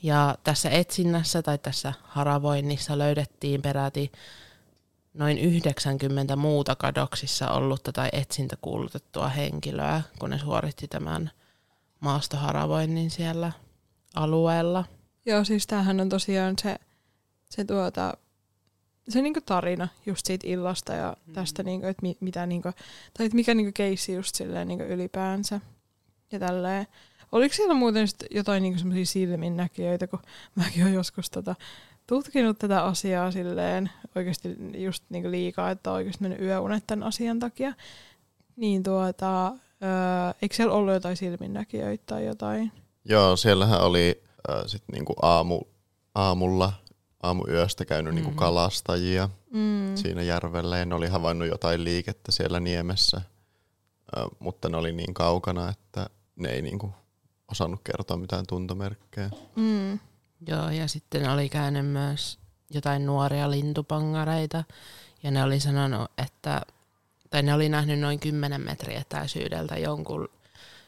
Ja 0.03 0.39
tässä 0.45 0.71
etsinnässä 0.71 1.43
tai 1.43 1.59
tässä 1.59 1.93
haravoinnissa 2.03 2.99
löydettiin 2.99 3.63
peräti 3.63 4.13
noin 5.15 5.39
90 5.39 6.37
muuta 6.37 6.77
kadoksissa 6.77 7.51
ollutta 7.51 7.93
tai 7.93 8.09
etsintäkuulutettua 8.13 9.29
henkilöä, 9.29 10.03
kun 10.19 10.31
ne 10.31 10.39
suoritti 10.39 10.89
tämän 10.89 11.31
maastoharavoinnin 12.01 13.11
siellä 13.11 13.53
alueella. 14.15 14.85
Joo, 15.27 15.45
siis 15.45 15.67
tämähän 15.67 16.01
on 16.01 16.09
tosiaan 16.09 16.55
se, 16.63 16.77
se, 17.51 17.65
tuota, 17.65 18.15
se 19.09 19.23
niinku 19.23 19.41
tarina 19.47 19.89
just 20.07 20.27
siitä 20.27 20.47
illasta 20.47 20.93
ja 20.93 21.17
tästä, 21.33 21.63
niinku, 21.63 21.87
että 21.87 22.03
mi, 22.03 22.17
mitä, 22.21 22.47
niinku, 22.47 22.69
tai 23.19 23.27
että 23.27 23.37
mikä 23.37 23.55
niinku 23.55 23.73
keissi 23.75 24.15
just 24.15 24.35
silleen 24.35 24.69
niinku 24.69 24.85
ylipäänsä. 24.85 25.61
Ja 26.33 26.39
tälleen. 26.39 26.87
Oliko 27.33 27.55
siellä 27.55 27.75
muuten 27.75 28.09
sit 28.09 28.25
jotain 28.31 28.63
niinku 28.63 28.79
semmoisia 28.79 29.07
silminnäkijöitä, 29.07 30.07
kun 30.07 30.19
mäkin 30.55 30.83
olen 30.83 30.95
joskus 30.95 31.31
tota, 31.31 31.55
tutkinut 32.07 32.59
tätä 32.59 32.85
asiaa 32.85 33.31
silleen 33.31 33.91
oikeasti 34.17 34.49
just 34.75 35.05
niinku 35.11 35.31
liikaa, 35.31 35.71
että 35.71 35.91
on 35.91 35.97
oikeasti 35.97 36.23
mennyt 36.23 36.41
yöunet 36.41 36.85
tämän 36.87 37.09
asian 37.09 37.39
takia. 37.39 37.73
Niin 38.57 38.83
tuota, 38.83 39.47
öö, 39.49 39.53
eikö 40.43 40.55
siellä 40.57 40.75
ollut 40.75 40.95
jotain 40.95 41.17
silminnäkijöitä 41.17 42.03
tai 42.07 42.27
jotain? 42.27 42.73
Joo, 43.05 43.37
siellähän 43.37 43.81
oli 43.81 44.23
äh, 44.51 44.63
sit 44.67 44.83
niinku 44.93 45.15
aamu, 45.23 45.61
aamulla, 46.15 46.73
aamuyöstä 47.23 47.85
käynyt 47.85 48.15
niinku 48.15 48.31
Mhm. 48.31 48.39
kalastajia 48.39 49.29
Mm. 49.51 49.97
siinä 49.97 50.23
järvellä 50.23 50.79
ja 50.79 50.85
ne 50.85 50.95
oli 50.95 51.09
havainnut 51.09 51.49
jotain 51.49 51.85
liikettä 51.85 52.33
siellä 52.33 52.61
niemessä, 52.61 53.17
äh, 53.17 54.25
mutta 54.39 54.69
ne 54.69 54.77
oli 54.77 54.93
niin 54.93 55.15
kaukana, 55.15 55.69
että 55.69 56.07
ne 56.37 56.49
ei 56.49 56.63
niinku 56.63 56.91
osannut 57.51 57.81
kertoa 57.85 58.17
mitään 58.17 58.45
tuntomerkkejä. 58.49 59.31
Mm. 59.57 59.99
Joo, 60.47 60.71
ja 60.71 60.89
sitten 60.89 61.31
oli 61.31 61.49
käynyt 61.49 61.87
myös 61.87 62.39
jotain 62.71 63.07
nuoria 63.07 63.51
lintupangareita, 63.51 64.65
ja 65.23 65.31
ne 65.31 65.43
oli 65.43 65.61
sanonut, 65.61 66.11
että, 66.19 66.63
tai 67.31 67.43
ne 67.43 67.55
oli 67.55 67.69
nähnyt 67.69 68.01
noin 68.01 68.21
10 68.21 68.61
metriä 68.61 69.01
etäisyydeltä 69.01 69.77
jonkun 69.77 70.29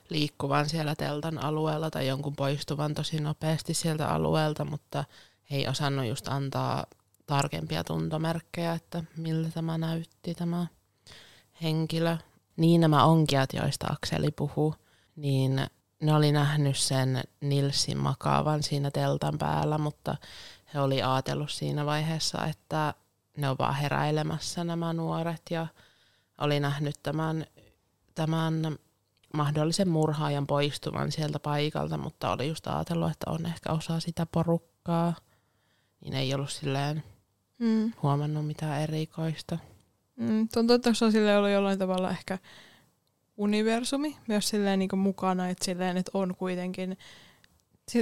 liikkuvan 0.09 0.69
siellä 0.69 0.95
teltan 0.95 1.45
alueella 1.45 1.91
tai 1.91 2.07
jonkun 2.07 2.37
poistuvan 2.37 2.95
tosi 2.95 3.21
nopeasti 3.21 3.75
sieltä 3.75 4.09
alueelta, 4.09 4.65
mutta 4.65 5.05
he 5.51 5.57
ei 5.57 5.69
osannut 5.69 6.07
just 6.07 6.29
antaa 6.29 6.87
tarkempia 7.27 7.85
tuntomerkkejä, 7.85 8.73
että 8.73 9.05
miltä 9.17 9.51
tämä 9.51 9.79
näytti 9.79 10.35
tämä 10.35 10.67
henkilö. 11.63 12.17
Niin 12.57 12.81
nämä 12.81 13.05
onkijat, 13.05 13.53
joista 13.53 13.87
Akseli 13.91 14.31
puhuu, 14.31 14.75
niin 15.17 15.67
ne 16.05 16.15
oli 16.15 16.33
nähnyt 16.33 16.77
sen 16.77 17.23
Nilsin 17.41 17.99
makaavan 17.99 18.63
siinä 18.63 18.91
teltan 18.91 19.39
päällä, 19.39 19.79
mutta 19.79 20.17
he 20.75 20.81
oli 20.81 21.03
ajatellut 21.03 21.51
siinä 21.51 21.87
vaiheessa, 21.87 22.47
että 22.47 22.95
ne 23.37 23.49
on 23.51 23.57
vaan 23.59 23.75
heräilemässä 23.75 24.65
nämä 24.65 24.93
nuoret 24.93 25.43
ja 25.51 25.67
oli 26.39 26.61
nähnyt 26.61 26.95
tämän, 27.03 27.47
tämän 28.15 28.79
mahdollisen 29.35 29.89
murhaajan 29.89 30.47
poistuvan 30.47 31.13
sieltä 31.13 31.39
paikalta, 31.39 31.99
mutta 31.99 32.33
oli 32.33 32.49
just 32.49 32.67
ajatellut, 32.67 33.11
että 33.11 33.31
on 33.31 33.47
ehkä 33.47 33.73
osa 33.73 34.01
sitä 34.01 34.27
porukkaa, 34.27 35.15
niin 36.01 36.15
ei 36.15 36.35
ollut 36.35 36.51
silleen 36.51 37.03
Mm. 37.59 37.93
huomannut 38.03 38.47
mitään 38.47 38.81
erikoista. 38.81 39.59
Mm. 40.17 40.49
Tuntuu, 40.55 40.77
että 40.77 40.85
tuossa 40.85 41.11
sille 41.11 41.37
oli 41.39 41.53
jollain 41.53 41.79
tavalla 41.79 42.11
ehkä 42.11 42.39
universumi 43.37 44.17
myös 44.29 44.49
silleen 44.49 44.79
niin 44.79 44.99
mukana, 44.99 45.49
että, 45.49 45.65
silleen, 45.65 45.97
että 45.97 46.11
on 46.15 46.35
kuitenkin, 46.37 46.99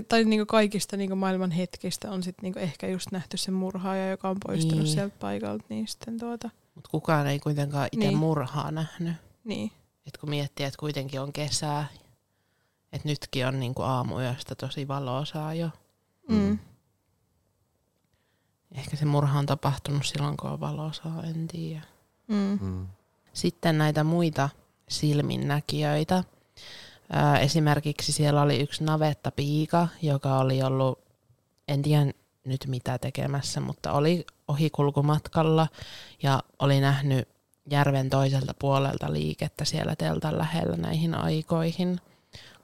tai 0.09 0.25
niin 0.25 0.47
kaikista 0.47 0.97
niin 0.97 1.19
maailman 1.19 1.51
hetkistä 1.51 2.11
on 2.11 2.23
sitten 2.23 2.43
niin 2.43 2.59
ehkä 2.65 2.89
just 2.89 3.13
nähty 3.13 3.37
se 3.37 3.51
murhaaja, 3.51 4.11
joka 4.11 4.29
on 4.29 4.37
poistunut 4.47 4.75
Niin. 4.77 4.85
niin. 4.85 4.95
sieltä 4.95 5.17
paikalta, 5.21 5.65
niin 5.69 5.89
sitten 5.89 6.19
tuota, 6.19 6.51
Mutta 6.75 6.91
kukaan 6.91 7.27
ei 7.27 7.39
kuitenkaan 7.39 7.89
itse 7.93 8.07
Niin. 8.07 8.19
murhaa 8.19 8.71
nähnyt. 8.71 9.15
niin. 9.45 9.71
Et 10.07 10.17
kun 10.17 10.31
miettii, 10.31 10.67
että 10.67 10.79
kuitenkin 10.79 11.21
on 11.21 11.33
kesää, 11.33 11.87
että 12.93 13.09
nytkin 13.09 13.47
on 13.47 13.61
niinku 13.61 13.83
aamuyöstä 13.83 14.55
tosi 14.55 14.89
valoisaa 14.89 15.55
jo. 15.55 15.71
Mm. 16.29 16.59
Ehkä 18.73 18.97
se 18.97 19.05
murha 19.05 19.39
on 19.39 19.47
tapahtunut 19.47 20.07
silloin, 20.07 20.37
kun 20.37 20.51
on 20.51 20.61
valoisaa, 20.61 21.23
en 21.23 21.49
tiedä. 21.49 21.83
Mm. 22.29 22.59
Mm. 22.61 22.87
Sitten 23.33 23.79
näitä 23.79 24.05
muita 24.05 24.49
silminnäkijöitä. 24.89 26.25
Esimerkiksi 27.41 28.13
siellä 28.13 28.43
oli 28.43 28.61
yksi 28.61 28.85
navettapiika, 28.85 29.89
joka 30.03 30.39
oli 30.39 30.63
ollut, 30.63 30.99
en 31.69 31.83
tiedä 31.83 32.13
nyt 32.45 32.67
mitä 32.67 32.99
tekemässä, 32.99 33.61
mutta 33.61 33.93
oli 33.93 34.27
ohikulkumatkalla 34.49 35.69
ja 36.23 36.43
oli 36.59 36.81
nähnyt 36.81 37.29
järven 37.71 38.11
toiselta 38.11 38.55
puolelta 38.59 39.13
liikettä 39.13 39.65
siellä 39.65 39.97
teltan 39.97 40.39
lähellä 40.39 40.77
näihin 40.77 41.15
aikoihin, 41.15 42.01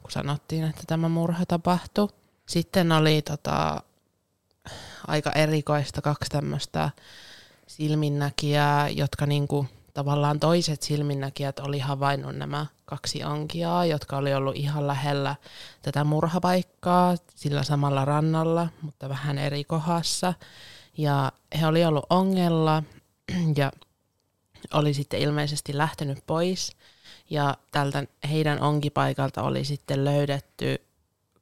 kun 0.02 0.10
sanottiin, 0.10 0.64
että 0.64 0.82
tämä 0.86 1.08
murha 1.08 1.46
tapahtui. 1.46 2.08
Sitten 2.46 2.92
oli 2.92 3.22
tota, 3.22 3.82
aika 5.06 5.32
erikoista 5.32 6.02
kaksi 6.02 6.30
tämmöistä 6.30 6.90
silminnäkijää, 7.66 8.88
jotka 8.88 9.26
niinku, 9.26 9.66
tavallaan 9.98 10.40
toiset 10.40 10.82
silminnäkijät 10.82 11.58
oli 11.58 11.78
havainnut 11.78 12.36
nämä 12.36 12.66
kaksi 12.84 13.24
onkijaa, 13.24 13.84
jotka 13.84 14.16
oli 14.16 14.34
ollut 14.34 14.56
ihan 14.56 14.86
lähellä 14.86 15.36
tätä 15.82 16.04
murhapaikkaa 16.04 17.14
sillä 17.34 17.62
samalla 17.62 18.04
rannalla, 18.04 18.68
mutta 18.82 19.08
vähän 19.08 19.38
eri 19.38 19.64
kohdassa. 19.64 20.34
Ja 20.98 21.32
he 21.60 21.66
oli 21.66 21.84
ollut 21.84 22.06
ongella 22.10 22.82
ja 23.56 23.72
oli 24.74 24.94
sitten 24.94 25.20
ilmeisesti 25.20 25.76
lähtenyt 25.76 26.18
pois. 26.26 26.76
Ja 27.30 27.56
tältä 27.72 28.04
heidän 28.30 28.62
onkipaikalta 28.62 29.42
oli 29.42 29.64
sitten 29.64 30.04
löydetty 30.04 30.84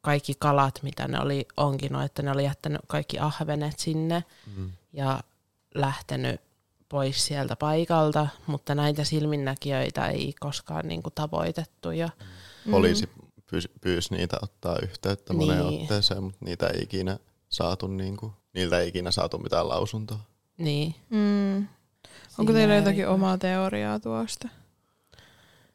kaikki 0.00 0.32
kalat, 0.38 0.82
mitä 0.82 1.08
ne 1.08 1.20
oli 1.20 1.46
onkinut, 1.56 2.02
että 2.02 2.22
ne 2.22 2.30
oli 2.30 2.44
jättänyt 2.44 2.80
kaikki 2.86 3.18
ahvenet 3.18 3.78
sinne 3.78 4.24
Mm. 4.56 4.72
ja 4.92 5.20
lähtenyt 5.74 6.40
pois 6.88 7.26
sieltä 7.26 7.56
paikalta, 7.56 8.28
mutta 8.46 8.74
näitä 8.74 9.04
silminnäkijöitä 9.04 10.06
ei 10.08 10.34
koskaan 10.40 10.88
niin 10.88 11.02
kuin 11.02 11.12
tavoitettu. 11.14 11.90
Ja, 11.90 12.08
Mm. 12.64 12.70
Poliisi 12.70 13.08
pyysi, 13.50 13.68
pyysi 13.80 14.14
niitä 14.14 14.36
ottaa 14.42 14.78
yhteyttä 14.82 15.32
moneen 15.32 15.66
Niin. 15.66 15.82
otteeseen, 15.82 16.22
mutta 16.22 16.44
niitä 16.44 16.66
ei 16.66 16.82
ikinä 16.82 17.18
saatu, 17.48 17.86
niinku, 17.86 18.32
niiltä 18.54 18.78
ei 18.78 18.88
ikinä 18.88 19.10
saatu 19.10 19.38
mitään 19.38 19.68
lausuntoa. 19.68 20.18
niin, 20.58 20.94
Mm. 21.10 21.56
Onko 22.38 22.52
siinä 22.52 22.52
teillä 22.52 22.74
jotakin 22.74 23.08
omaa 23.08 23.38
teoriaa 23.38 24.00
tuosta? 24.00 24.48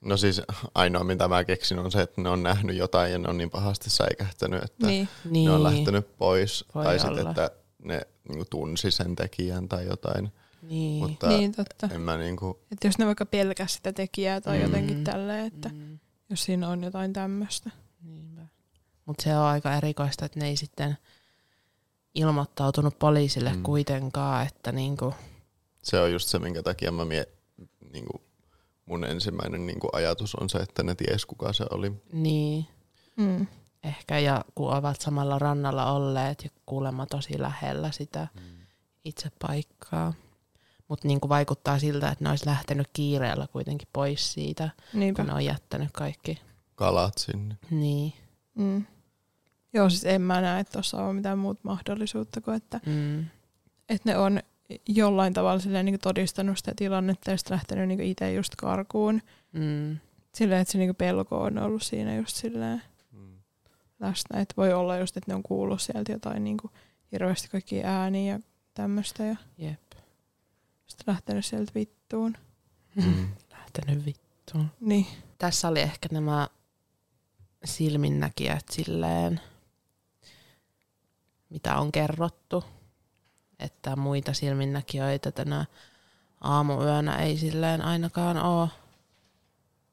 No 0.02 0.18
siis 0.18 0.42
ainoa 0.76 1.04
mitä 1.04 1.28
mä 1.28 1.44
keksin 1.44 1.80
on 1.80 1.92
se, 1.92 2.02
että 2.02 2.22
ne 2.22 2.30
on 2.30 2.44
nähnyt 2.44 2.76
jotain 2.76 3.12
ja 3.12 3.18
ne 3.18 3.30
on 3.30 3.38
niin 3.38 3.50
pahasti 3.50 3.90
säikähtänyt, 3.90 4.64
että 4.64 4.88
Niin. 4.88 5.08
Niin, 5.30 5.46
ne 5.50 5.52
on 5.56 5.64
lähtenyt 5.64 6.18
pois. 6.18 6.66
Voi 6.76 6.84
tai 6.86 7.00
sitten, 7.00 7.28
että 7.28 7.52
ne 7.84 8.02
niinku 8.30 8.46
tunsi 8.50 8.92
sen 8.92 9.16
tekijän 9.16 9.70
tai 9.70 9.86
jotain. 9.86 10.32
Niin. 10.62 11.10
Mutta 11.10 11.28
Niin, 11.28 11.52
totta. 11.52 11.90
en 11.92 12.02
mä 12.02 12.18
niinku, 12.18 12.60
Että 12.72 12.88
jos 12.88 12.98
ne 12.98 13.06
vaikka 13.06 13.26
pelkäs 13.26 13.74
sitä 13.74 13.94
tekijää 13.94 14.42
tai 14.42 14.58
Mm. 14.58 14.64
jotenkin 14.64 15.04
tälleen, 15.04 15.46
että 15.46 15.70
Mm, 15.70 16.00
jos 16.30 16.44
siinä 16.44 16.70
on 16.70 16.84
jotain 16.84 17.14
tämmöistä. 17.14 17.70
niinpä. 18.04 18.42
Mutta 19.06 19.24
se 19.24 19.38
on 19.38 19.44
aika 19.46 19.74
erikoista, 19.76 20.26
että 20.26 20.40
ne 20.40 20.48
ei 20.48 20.58
sitten 20.58 20.98
ilmoittautunut 22.16 23.00
poliisille 23.00 23.50
Mm. 23.50 23.56
mm. 23.58 23.64
kuitenkaan, 23.64 24.48
että 24.48 24.72
niinku, 24.72 25.14
se 25.84 26.00
on 26.00 26.12
just 26.12 26.28
se, 26.30 26.40
minkä 26.40 26.64
takia 26.64 26.92
mä 26.92 27.06
mie, 27.06 27.28
niinku, 27.94 28.22
mun 28.86 29.04
ensimmäinen 29.04 29.66
niinku 29.68 29.90
ajatus 29.94 30.36
on 30.36 30.50
se, 30.50 30.58
että 30.58 30.84
ne 30.84 30.96
ties 30.96 31.26
kuka 31.26 31.54
se 31.54 31.66
oli. 31.72 31.92
niin, 32.14 32.66
Mm. 33.18 33.48
ehkä 33.84 34.20
ja 34.20 34.46
kun 34.56 34.74
ovat 34.74 35.02
samalla 35.02 35.40
rannalla 35.40 35.92
olleet 35.92 36.44
ja 36.44 36.50
kuulemma 36.66 37.06
tosi 37.06 37.40
lähellä 37.42 37.92
sitä 37.92 38.28
itse 39.06 39.30
paikkaa. 39.42 40.14
Mutta 40.92 41.08
niinku 41.08 41.30
vaikuttaa 41.30 41.80
siltä, 41.80 42.10
että 42.10 42.24
ne 42.24 42.30
olisi 42.30 42.46
lähtenyt 42.46 42.88
kiireellä 42.94 43.48
kuitenkin 43.48 43.88
pois 43.94 44.34
siitä, 44.34 44.70
Niinpä. 44.94 45.22
kun 45.22 45.28
ne 45.28 45.34
on 45.34 45.46
jättänyt 45.46 45.90
kaikki. 45.94 46.42
Kalat 46.76 47.18
sinne. 47.18 47.56
Niin. 47.70 48.14
Mm. 48.56 48.86
Joo, 49.74 49.90
siis 49.90 50.06
en 50.06 50.22
mä 50.22 50.42
näe, 50.42 50.60
että 50.60 50.74
tuossa 50.74 51.04
on 51.04 51.16
mitään 51.16 51.38
muuta 51.40 51.60
mahdollisuutta 51.64 52.42
kuin, 52.42 52.58
että, 52.58 52.80
Mm. 52.86 53.20
että 53.90 54.10
ne 54.12 54.18
on 54.18 54.40
jollain 54.88 55.34
tavalla 55.34 55.60
silleen, 55.60 55.86
niin 55.86 56.00
todistanut 56.00 56.58
sitä 56.58 56.72
tilannetta 56.76 57.32
ja 57.32 57.38
sitten 57.38 57.56
lähtenyt 57.56 57.88
niin 57.88 58.00
itse 58.02 58.34
just 58.34 58.56
karkuun. 58.56 59.22
Mm. 59.52 59.98
Silleen, 60.36 60.62
että 60.62 60.72
se 60.72 60.78
niin 60.78 60.96
pelko 60.96 61.42
on 61.42 61.58
ollut 61.58 61.84
siinä 61.84 62.16
just 62.16 62.36
silleen 62.36 62.82
Mm. 63.12 63.34
läsnä. 64.00 64.40
Että 64.40 64.54
voi 64.58 64.74
olla 64.74 64.98
just, 64.98 65.18
että 65.18 65.32
ne 65.32 65.36
on 65.36 65.44
kuullut 65.44 65.82
sieltä 65.82 66.12
jotain 66.12 66.44
niin 66.44 66.58
hirveästi 67.12 67.48
kaikkia 67.50 67.88
ääniä 67.88 68.34
ja 68.34 68.40
tämmöistä 68.74 69.24
ja 69.26 69.36
Jep. 69.58 69.80
Sitten 70.92 71.14
lähtenyt 71.14 71.46
sieltä 71.46 71.72
vittuun. 71.76 72.38
Mm. 72.96 73.28
Lähtenyt 73.52 74.06
vittuun. 74.06 74.72
Niin. 74.80 75.08
Tässä 75.38 75.68
oli 75.68 75.80
ehkä 75.80 76.10
nämä 76.12 76.48
silminnäkijät 77.66 78.66
silleen, 78.72 79.42
mitä 81.50 81.78
on 81.78 81.92
kerrottu, 81.92 82.64
että 83.60 83.96
muita 83.96 84.34
silminnäkijöitä 84.34 85.32
tänä 85.32 85.66
aamuyönä 86.42 87.16
ei 87.16 87.38
silleen 87.38 87.82
ainakaan 87.82 88.38
ole 88.38 88.70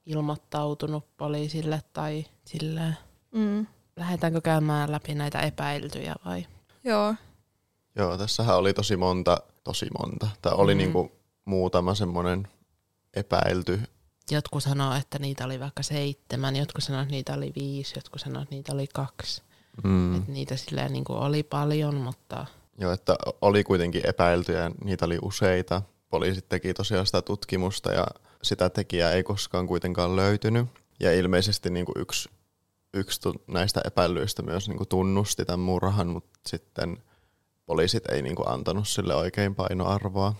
ilmoittautunut 0.06 1.16
poliisille 1.16 1.82
tai 1.92 2.24
silleen. 2.44 2.96
Mm. 3.32 3.66
Lähdetäänkö 3.96 4.40
käymään 4.40 4.92
läpi 4.92 5.14
näitä 5.14 5.40
epäiltyjä 5.40 6.14
vai? 6.24 6.46
Joo. 6.84 7.14
Joo, 7.96 8.18
tässähän 8.18 8.57
oli 8.57 8.74
tosi 8.74 8.96
monta, 8.96 9.38
tosi 9.64 9.87
monta. 9.98 10.29
Tai 10.42 10.53
oli 10.57 10.74
Mm. 10.74 10.79
niinku 10.79 11.12
muutama 11.44 11.94
semmoinen 11.94 12.48
epäilty. 13.14 13.81
Jotkut 14.31 14.62
sanoo, 14.62 14.94
että 14.94 15.18
niitä 15.18 15.44
oli 15.44 15.61
vaikka 15.61 15.83
seitsemän, 15.83 16.57
jotkut 16.57 16.85
sanoo, 16.85 17.03
että 17.03 17.11
niitä 17.14 17.35
oli 17.35 17.53
viisi, 17.57 17.92
jotkut 17.96 18.20
sanoo, 18.20 18.42
että 18.42 18.55
niitä 18.55 18.72
oli 18.72 18.87
kaksi. 18.94 19.42
Mm. 19.85 20.16
Että 20.16 20.33
niitä 20.33 20.57
silleen 20.57 20.92
niin 20.92 21.05
kuin 21.05 21.18
oli 21.18 21.42
paljon, 21.42 21.94
mutta 21.94 22.46
Joo, 22.81 22.92
että 22.92 23.16
oli 23.40 23.64
kuitenkin 23.64 24.03
epäiltyjä, 24.09 24.70
niitä 24.85 25.05
oli 25.05 25.18
useita. 25.22 25.83
Poliisit 26.09 26.48
teki 26.48 26.74
tosiaan 26.74 27.07
sitä 27.07 27.22
tutkimusta 27.22 27.92
ja 27.92 28.07
sitä 28.42 28.70
tekijää 28.70 29.12
ei 29.12 29.22
koskaan 29.22 29.66
kuitenkaan 29.66 30.16
löytynyt. 30.16 30.66
Ja 31.01 31.12
ilmeisesti 31.12 31.70
niin 31.70 31.87
kuin 31.87 31.94
yksi, 31.98 32.29
yksi 32.94 33.20
näistä 33.46 33.81
epäilyistä 33.85 34.42
myös 34.42 34.68
niin 34.68 34.77
kuin 34.79 34.88
tunnusti 34.88 35.44
tämän 35.44 35.61
murhan, 35.61 36.07
mutta 36.09 36.38
sitten 36.46 36.96
poliisit 37.68 38.07
ei 38.07 38.22
niin 38.22 38.37
kuin 38.37 38.48
antanut 38.48 38.88
sille 38.88 39.14
oikein 39.14 39.54
painoarvoa. 39.54 40.35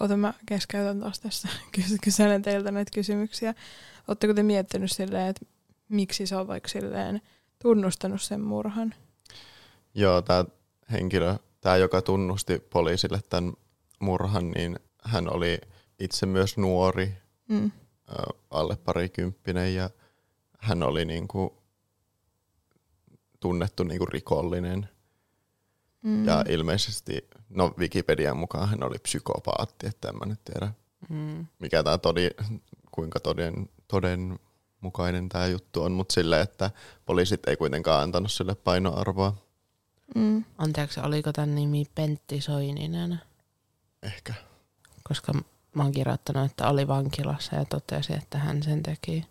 Ota 0.00 0.16
mä 0.16 0.34
keskeytän 0.46 1.00
taas 1.00 1.20
tässä. 1.20 1.48
Kys- 1.78 1.98
Kyselen 2.02 2.42
teiltä 2.42 2.70
näitä 2.70 2.90
kysymyksiä. 2.94 3.54
Oletteko 4.08 4.34
te 4.34 4.42
miettinyt 4.42 4.92
silleen, 4.92 5.26
että 5.26 5.46
miksi 5.88 6.26
se 6.26 6.36
on 6.36 6.46
vaikka 6.48 6.68
silleen 6.68 7.20
tunnustanut 7.62 8.22
sen 8.22 8.40
murhan. 8.40 8.94
Joo, 9.94 10.22
tämä 10.22 10.44
henkilö, 10.90 11.36
tämä 11.60 11.76
joka 11.76 12.02
tunnusti 12.02 12.58
poliisille 12.58 13.20
tämän 13.30 13.52
murhan, 14.00 14.50
niin 14.50 14.78
hän 15.04 15.34
oli 15.34 15.58
itse 15.98 16.26
myös 16.26 16.56
nuori, 16.56 17.12
Mm. 17.48 17.70
alle 18.50 18.76
parikymppinen 18.76 19.74
ja 19.74 19.90
hän 20.58 20.82
oli 20.82 21.04
niinku 21.04 21.62
tunnettu 23.40 23.82
niinku 23.84 24.06
rikollinen. 24.06 24.88
Mm. 26.02 26.24
Ja 26.24 26.44
ilmeisesti, 26.48 27.28
no 27.48 27.74
Wikipedian 27.78 28.36
mukaan 28.36 28.68
hän 28.68 28.82
oli 28.84 28.98
psykopaatti, 28.98 29.86
että 29.86 30.08
en 30.08 30.18
mä 30.18 30.26
nyt 30.26 30.40
tiedä 30.44 30.72
Mm. 31.08 31.46
mikä 31.58 31.82
tämä 31.82 31.98
todi, 31.98 32.30
kuinka 32.92 33.20
toden, 33.20 33.68
todenmukainen 33.88 35.28
tämä 35.28 35.46
juttu 35.46 35.82
on, 35.82 35.92
mutta 35.92 36.12
sille, 36.12 36.40
että 36.40 36.70
poliisit 37.06 37.48
ei 37.48 37.56
kuitenkaan 37.56 38.02
antanut 38.02 38.32
sille 38.32 38.54
painoarvoa. 38.54 39.36
Mm. 40.14 40.44
Anteeksi, 40.58 41.00
oliko 41.00 41.32
tämän 41.32 41.54
nimi 41.54 41.84
Pentti 41.94 42.40
Soininen? 42.40 43.20
Ehkä. 44.02 44.34
Koska 45.02 45.32
mä 45.74 45.82
oon 45.82 45.92
kirjoittanut, 45.92 46.50
että 46.50 46.68
oli 46.68 46.88
vankilassa 46.88 47.56
ja 47.56 47.64
totesi, 47.64 48.12
että 48.12 48.38
hän 48.38 48.62
sen 48.62 48.82
teki 48.82 49.26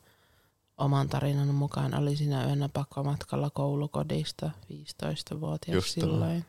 oman 0.77 1.09
tarinan 1.09 1.55
mukaan. 1.55 1.95
Oli 1.95 2.15
siinä 2.15 2.45
yönä 2.45 2.69
pakomatkalla 2.69 3.49
koulukodista 3.49 4.51
15-vuotias 4.73 5.75
Just 5.75 5.99
tämä. 5.99 6.41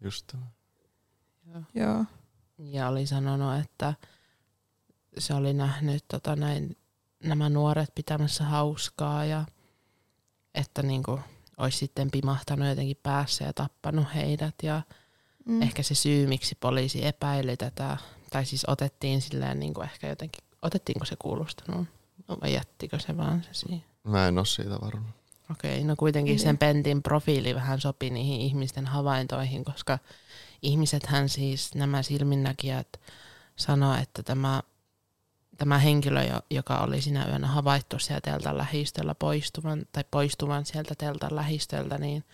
Just 0.00 0.26
tämä. 0.26 0.46
Joo. 1.74 2.04
Ja 2.58 2.88
oli 2.88 3.06
sanonut, 3.06 3.60
että 3.64 3.94
se 5.18 5.34
oli 5.34 5.52
nähnyt 5.52 6.04
tota 6.08 6.36
näin, 6.36 6.76
nämä 7.24 7.48
nuoret 7.48 7.94
pitämässä 7.94 8.44
hauskaa 8.44 9.24
ja 9.24 9.44
että 10.54 10.82
niinku 10.82 11.20
olisi 11.56 11.78
sitten 11.78 12.10
pimahtanut 12.10 12.68
jotenkin 12.68 12.98
päässä 13.02 13.44
ja 13.44 13.52
tappanut 13.52 14.06
heidät. 14.14 14.54
Ja 14.62 14.82
Mm. 15.48 15.62
ehkä 15.62 15.82
se 15.82 15.94
syy, 15.94 16.26
miksi 16.26 16.54
poliisi 16.60 17.06
epäili 17.06 17.56
tätä, 17.56 17.96
tai 18.30 18.44
siis 18.44 18.64
otettiin 18.68 19.20
silleen 19.20 19.60
niinku 19.60 19.80
ehkä 19.80 20.08
jotenkin, 20.08 20.44
otettiinko 20.62 21.04
se 21.04 21.16
kuulusteluun? 21.18 21.88
Vai 22.42 22.52
jättikö 22.52 22.98
se 22.98 23.16
vaan 23.16 23.42
se 23.42 23.48
siihen? 23.52 23.84
Mä 24.04 24.28
en 24.28 24.38
ole 24.38 24.46
siitä 24.46 24.80
varma. 24.80 25.08
Okei, 25.50 25.84
no 25.84 25.96
kuitenkin 25.96 26.32
Niin. 26.32 26.42
sen 26.42 26.58
Pentin 26.58 27.02
profiili 27.02 27.54
vähän 27.54 27.80
sopi 27.80 28.10
niihin 28.10 28.40
ihmisten 28.40 28.86
havaintoihin, 28.86 29.64
koska 29.64 29.98
ihmisethän 30.62 31.28
siis, 31.28 31.74
nämä 31.74 32.02
silminnäkijät, 32.02 32.88
sanoo, 33.56 33.94
että 34.02 34.22
tämä, 34.22 34.62
tämä 35.56 35.78
henkilö, 35.78 36.24
jo- 36.24 36.42
joka 36.50 36.78
oli 36.78 37.00
sinä 37.00 37.26
yönä 37.28 37.46
havaittu 37.46 37.98
sieltä 37.98 38.30
teltan 38.30 38.58
lähistöllä 38.58 39.14
poistuvan, 39.14 39.82
tai 39.92 40.04
poistuvan 40.10 40.66
sieltä 40.66 40.94
teltan 40.98 41.36
lähistöltä, 41.36 41.98
niin 41.98 42.24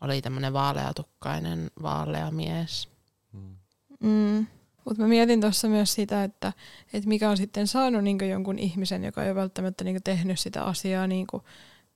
oli 0.00 0.22
tämmöinen 0.22 0.52
vaaleatukkainen 0.52 1.70
vaalea 1.82 2.30
mies. 2.30 2.88
Mm. 3.32 3.56
Mm. 4.00 4.46
Mutta 4.84 5.02
mä 5.02 5.08
mietin 5.08 5.40
tuossa 5.40 5.68
myös 5.68 5.94
sitä, 5.94 6.24
että, 6.24 6.52
että 6.92 7.08
mikä 7.08 7.30
on 7.30 7.36
sitten 7.36 7.66
saanut 7.66 8.04
niin 8.04 8.30
jonkun 8.30 8.58
ihmisen, 8.58 9.04
joka 9.04 9.22
ei 9.22 9.30
ole 9.30 9.34
välttämättä 9.40 9.84
niin 9.84 10.02
tehnyt 10.02 10.40
sitä 10.40 10.62
asiaa 10.64 11.06
niin 11.06 11.26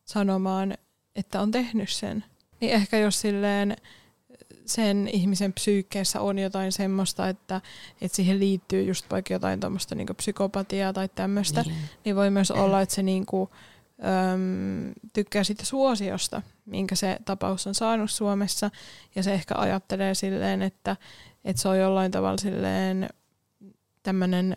sanomaan, 0.09 0.75
että 1.17 1.41
on 1.41 1.51
tehnyt 1.51 1.91
sen. 1.91 2.25
Niin 2.61 2.73
ehkä 2.73 2.99
jos 2.99 3.21
silleen 3.21 3.77
sen 4.67 5.09
ihmisen 5.13 5.53
psyykkeessä 5.53 6.21
on 6.21 6.39
jotain 6.39 6.73
semmoista, 6.73 7.29
että, 7.29 7.61
että 8.01 8.17
siihen 8.17 8.41
liittyy 8.41 8.83
just 8.83 9.11
vaikka 9.11 9.35
jotain 9.35 9.61
tuommoista 9.61 9.95
niin 9.95 10.09
psykopatiaa 10.17 10.93
tai 10.93 11.09
tämmöistä, 11.15 11.63
Niin. 11.63 11.77
niin 12.05 12.17
voi 12.17 12.31
myös 12.31 12.51
olla, 12.51 12.81
että 12.81 12.95
se 12.95 13.03
niinku, 13.03 13.51
äm, 14.33 14.93
tykkää 15.13 15.45
siitä 15.45 15.65
suosiosta, 15.65 16.43
minkä 16.67 16.95
se 16.95 17.19
tapaus 17.25 17.67
on 17.67 17.75
saanut 17.75 18.11
Suomessa, 18.11 18.71
ja 19.15 19.23
se 19.23 19.33
ehkä 19.35 19.55
ajattelee 19.59 20.15
silleen, 20.15 20.63
että, 20.63 20.97
että 21.45 21.63
se 21.63 21.69
on 21.69 21.79
jollain 21.79 22.11
tavalla 22.11 22.39
silleen 22.39 23.09
tämmöinen 24.03 24.57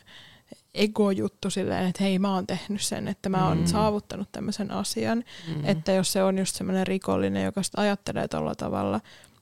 ego-juttu 0.73 1.49
silleen, 1.49 1.85
että 1.87 2.03
hei 2.03 2.19
mä 2.19 2.33
oon 2.33 2.47
tehnyt 2.47 2.81
sen, 2.81 3.07
että 3.07 3.29
mä 3.29 3.47
oon 3.47 3.57
Mm. 3.57 3.65
saavuttanut 3.65 4.31
tämmöisen 4.31 4.71
asian, 4.71 5.23
Mm. 5.47 5.65
että 5.65 5.91
jos 5.91 6.13
se 6.13 6.23
on 6.23 6.37
just 6.37 6.55
semmoinen 6.55 6.87
rikollinen, 6.87 7.43
joka 7.43 7.63
sitä 7.63 7.81
ajattelee 7.81 8.27
tuolla 8.27 8.55
tavalla, 8.55 9.01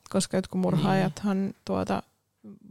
koska 0.09 0.37
jotkut 0.37 0.61
murhaajathan 0.61 1.53
tuota, 1.65 2.03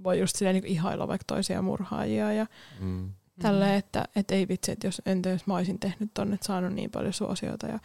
voi 0.04 0.18
just 0.20 0.36
silleen 0.36 0.54
niin 0.54 0.66
ihailla 0.66 1.08
vaikka 1.08 1.24
toisia 1.26 1.62
murhaajia 1.62 2.32
ja 2.32 2.46
Mm. 2.80 3.10
Tälleen, 3.42 3.74
että 3.74 4.04
et 4.16 4.30
ei 4.30 4.48
vitsi, 4.48 4.72
että 4.72 4.86
jos, 4.86 5.02
entä 5.06 5.28
jos 5.28 5.46
mä 5.46 5.54
olisin 5.56 5.78
tehnyt 5.78 6.10
tonne, 6.14 6.34
että 6.34 6.46
saanut 6.46 6.72
niin 6.72 6.90
paljon 6.90 7.12
suosiota 7.12 7.66
ja 7.66 7.78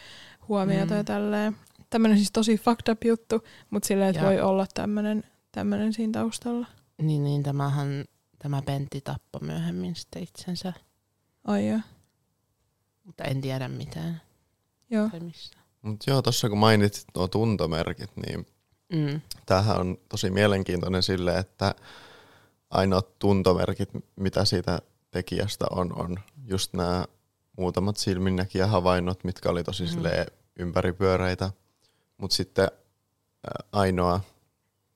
huomiota 0.47 0.93
Mm. 0.93 0.97
ja 0.97 1.03
tälleen. 1.03 1.55
Tämmöinen 1.89 2.17
siis 2.17 2.31
tosi 2.31 2.57
fucked 2.57 2.91
up 2.91 3.03
juttu, 3.05 3.43
mutta 3.69 3.88
silleen, 3.88 4.09
että 4.09 4.21
Ja- 4.21 4.25
voi 4.25 4.41
olla 4.41 4.65
tämmöinen 4.73 5.23
tämmönen 5.51 5.93
siinä 5.93 6.12
taustalla. 6.12 6.67
Niin, 7.01 7.23
niin 7.23 7.43
tämähän, 7.43 8.05
tämä 8.43 8.62
Pentti 8.62 9.01
tappoi 9.01 9.41
myöhemmin 9.41 9.95
sitten 9.95 10.23
itsensä, 10.23 10.73
Ai 11.47 11.67
joo. 11.69 11.79
mutta 13.03 13.23
en 13.23 13.41
tiedä 13.41 13.67
mitään 13.67 14.21
joo. 14.89 15.10
tai 15.10 15.19
missä. 15.19 15.58
Mut 15.82 16.03
joo, 16.08 16.21
tuossa 16.21 16.49
kun 16.49 16.58
mainitsit 16.58 17.06
nuo 17.15 17.27
tuntomerkit, 17.27 18.12
niin 18.27 18.45
Mm. 18.93 19.21
tämähän 19.45 19.79
on 19.79 19.97
tosi 20.10 20.29
mielenkiintoinen 20.29 21.03
sille, 21.03 21.38
että 21.38 21.75
ainoat 22.69 23.19
tuntomerkit, 23.19 23.89
mitä 24.15 24.45
siitä 24.45 24.79
tekijästä 25.12 25.65
on, 25.71 25.99
on 25.99 26.17
just 26.45 26.73
nämä 26.73 27.06
muutamat 27.58 27.97
silminnäkijähavainnot, 27.97 29.23
mitkä 29.23 29.49
oli 29.49 29.63
tosi 29.63 29.84
Mm. 29.95 30.01
ympäripyöreitä. 30.60 31.51
Mutta 32.17 32.36
sitten 32.36 32.67
ainoa 33.71 34.21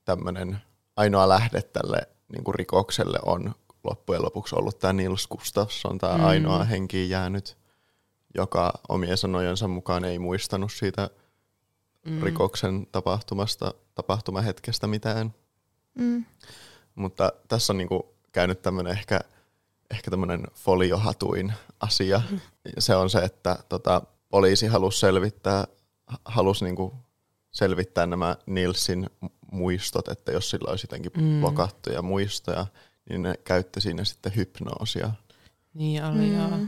tämmönen, 0.05 0.57
ainoa 0.95 1.29
lähde 1.29 1.61
tälle 1.61 2.07
niin 2.31 2.43
kuin 2.43 2.55
rikokselle 2.55 3.19
on 3.25 3.55
loppujen 3.83 4.21
lopuksi 4.21 4.55
ollut 4.55 4.79
tämä 4.79 4.93
Nils 4.93 5.27
Gustafsson, 5.27 5.97
tämä 5.97 6.17
Mm. 6.17 6.25
ainoa 6.25 6.63
henkiin 6.63 7.09
jäänyt, 7.09 7.57
joka 8.35 8.73
omien 8.89 9.17
sanojensa 9.17 9.67
mukaan 9.67 10.05
ei 10.05 10.19
muistanut 10.19 10.71
siitä 10.71 11.09
Mm. 12.05 12.21
rikoksen 12.23 12.87
tapahtumasta, 12.91 13.73
tapahtumahetkestä 13.95 14.87
mitään. 14.87 15.33
Mm. 15.95 16.25
Mutta 16.95 17.31
tässä 17.47 17.73
on 17.73 17.77
niinku 17.77 18.15
käynyt 18.31 18.61
tämmöinen 18.61 18.93
ehkä, 18.93 19.19
ehkä 19.91 20.11
tämmöinen 20.11 20.43
foliohatuin 20.53 21.53
asia. 21.79 22.21
Se 22.79 22.95
on 22.95 23.09
se, 23.09 23.19
että 23.19 23.57
tota, 23.69 24.01
poliisi 24.29 24.67
halusi 24.67 24.99
selvittää, 24.99 25.67
halusi 26.25 26.65
niinku 26.65 26.95
selvittää 27.57 28.05
nämä 28.05 28.35
Nilsin 28.45 29.09
muistot, 29.51 30.07
että 30.07 30.31
jos 30.31 30.49
sillä 30.49 30.69
olisi 30.69 30.83
jotenkin 30.83 31.11
Mm. 31.15 31.41
blokattuja 31.41 32.01
muistoja, 32.01 32.65
niin 33.09 33.21
ne 33.21 33.33
käytti 33.43 33.81
siinä 33.81 34.03
sitten 34.03 34.35
hypnoosia. 34.35 35.11
Niin 35.73 36.03
oli 36.03 36.17
mm. 36.17 36.37
joo. 36.37 36.59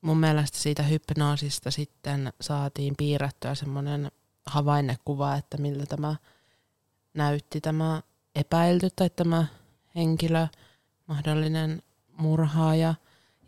Mun 0.00 0.18
mielestä 0.18 0.58
siitä 0.58 0.82
hypnoosista 0.82 1.70
sitten 1.70 2.32
saatiin 2.40 2.94
piirrettyä 2.98 3.54
semmoinen 3.54 4.10
havainnekuva, 4.46 5.36
että 5.36 5.56
miltä 5.58 5.86
tämä 5.86 6.16
näytti 7.14 7.60
tämä 7.60 8.02
epäilty 8.34 8.88
tai 8.96 9.10
tämä 9.10 9.46
henkilö, 9.94 10.46
mahdollinen 11.06 11.82
murhaaja. 12.16 12.94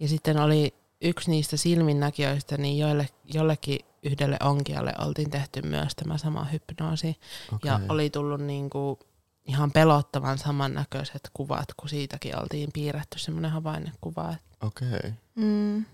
Ja 0.00 0.08
sitten 0.08 0.38
oli 0.38 0.74
yksi 1.00 1.30
niistä 1.30 1.56
silminnäkijöistä, 1.56 2.56
niin 2.56 2.78
joille, 2.78 3.08
jollekin 3.34 3.78
yhdelle 4.04 4.36
onkijalle 4.42 4.92
oltiin 4.98 5.30
tehty 5.30 5.62
myös 5.62 5.94
tämä 5.96 6.18
sama 6.18 6.44
hypnoosi. 6.44 7.16
Okay. 7.54 7.70
Ja 7.70 7.80
oli 7.88 8.10
tullut 8.10 8.40
niinku 8.40 8.98
ihan 9.44 9.72
pelottavan 9.72 10.38
samannäköiset 10.38 11.30
kuvat, 11.34 11.68
kun 11.76 11.88
siitäkin 11.88 12.38
oltiin 12.38 12.70
piirretty 12.72 13.18
semmoinen 13.18 13.50
havainnekuva. 13.50 14.34
Okei. 14.62 14.88
Okay. 14.88 15.12
Mm. 15.34 15.84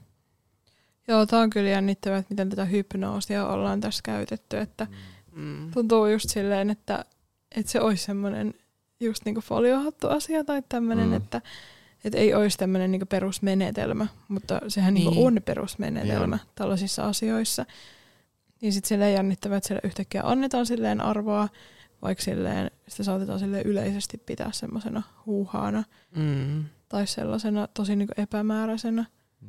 Joo, 1.09 1.27
tää 1.27 1.40
on 1.40 1.51
kyllä 1.51 1.70
jännittävää, 1.70 2.18
että 2.18 2.33
miten 2.35 2.51
tätä 2.51 2.64
hypnoosia 2.64 3.46
ollaan 3.46 3.81
tässä 3.81 4.01
käytetty, 4.05 4.59
että 4.59 4.87
mm, 5.33 5.70
tuntuu 5.70 6.07
just 6.07 6.31
silleen, 6.31 6.70
että, 6.70 7.05
että 7.57 7.73
se 7.73 7.81
olisi 7.81 8.05
semmoinen 8.05 8.55
just 9.01 9.25
niinku 9.25 9.40
foliohattu 9.40 10.09
asia 10.09 10.44
tai 10.44 10.62
tämmöinen, 10.68 11.05
Mm. 11.07 11.11
mm. 11.11 11.16
että, 11.16 11.40
että 12.05 12.18
ei 12.18 12.35
olisi 12.35 12.59
tämmöinen 12.59 12.90
niinku 12.90 13.07
perusmenetelmä, 13.07 14.07
mutta 14.29 14.61
sehän 14.68 14.94
niinku 14.94 15.11
Niin. 15.11 15.27
on 15.27 15.40
perusmenetelmä 15.44 16.37
Niin 16.37 16.46
tällaisissa 16.55 17.05
asioissa. 17.05 17.66
Niin 18.61 18.73
sitten 18.73 18.88
silleen 18.88 19.14
jännittävää, 19.14 19.57
että 19.57 19.68
sille 19.68 19.81
yhtäkkiä 19.85 20.23
annetaan 20.25 20.66
silleen 20.66 21.01
arvoa, 21.01 21.49
vaikka 22.03 22.25
silleen, 22.25 22.70
sitä 22.88 23.05
saatetaan 23.05 23.38
silleen 23.38 23.66
yleisesti 23.66 24.18
pitää 24.18 24.51
semmoisena 24.53 25.03
huuhaana 25.27 25.85
mm, 26.16 26.64
tai 26.88 27.07
sellaisena 27.07 27.68
tosi 27.75 27.96
niinku 27.96 28.14
epämääräisenä. 28.16 29.05
Mm. 29.40 29.49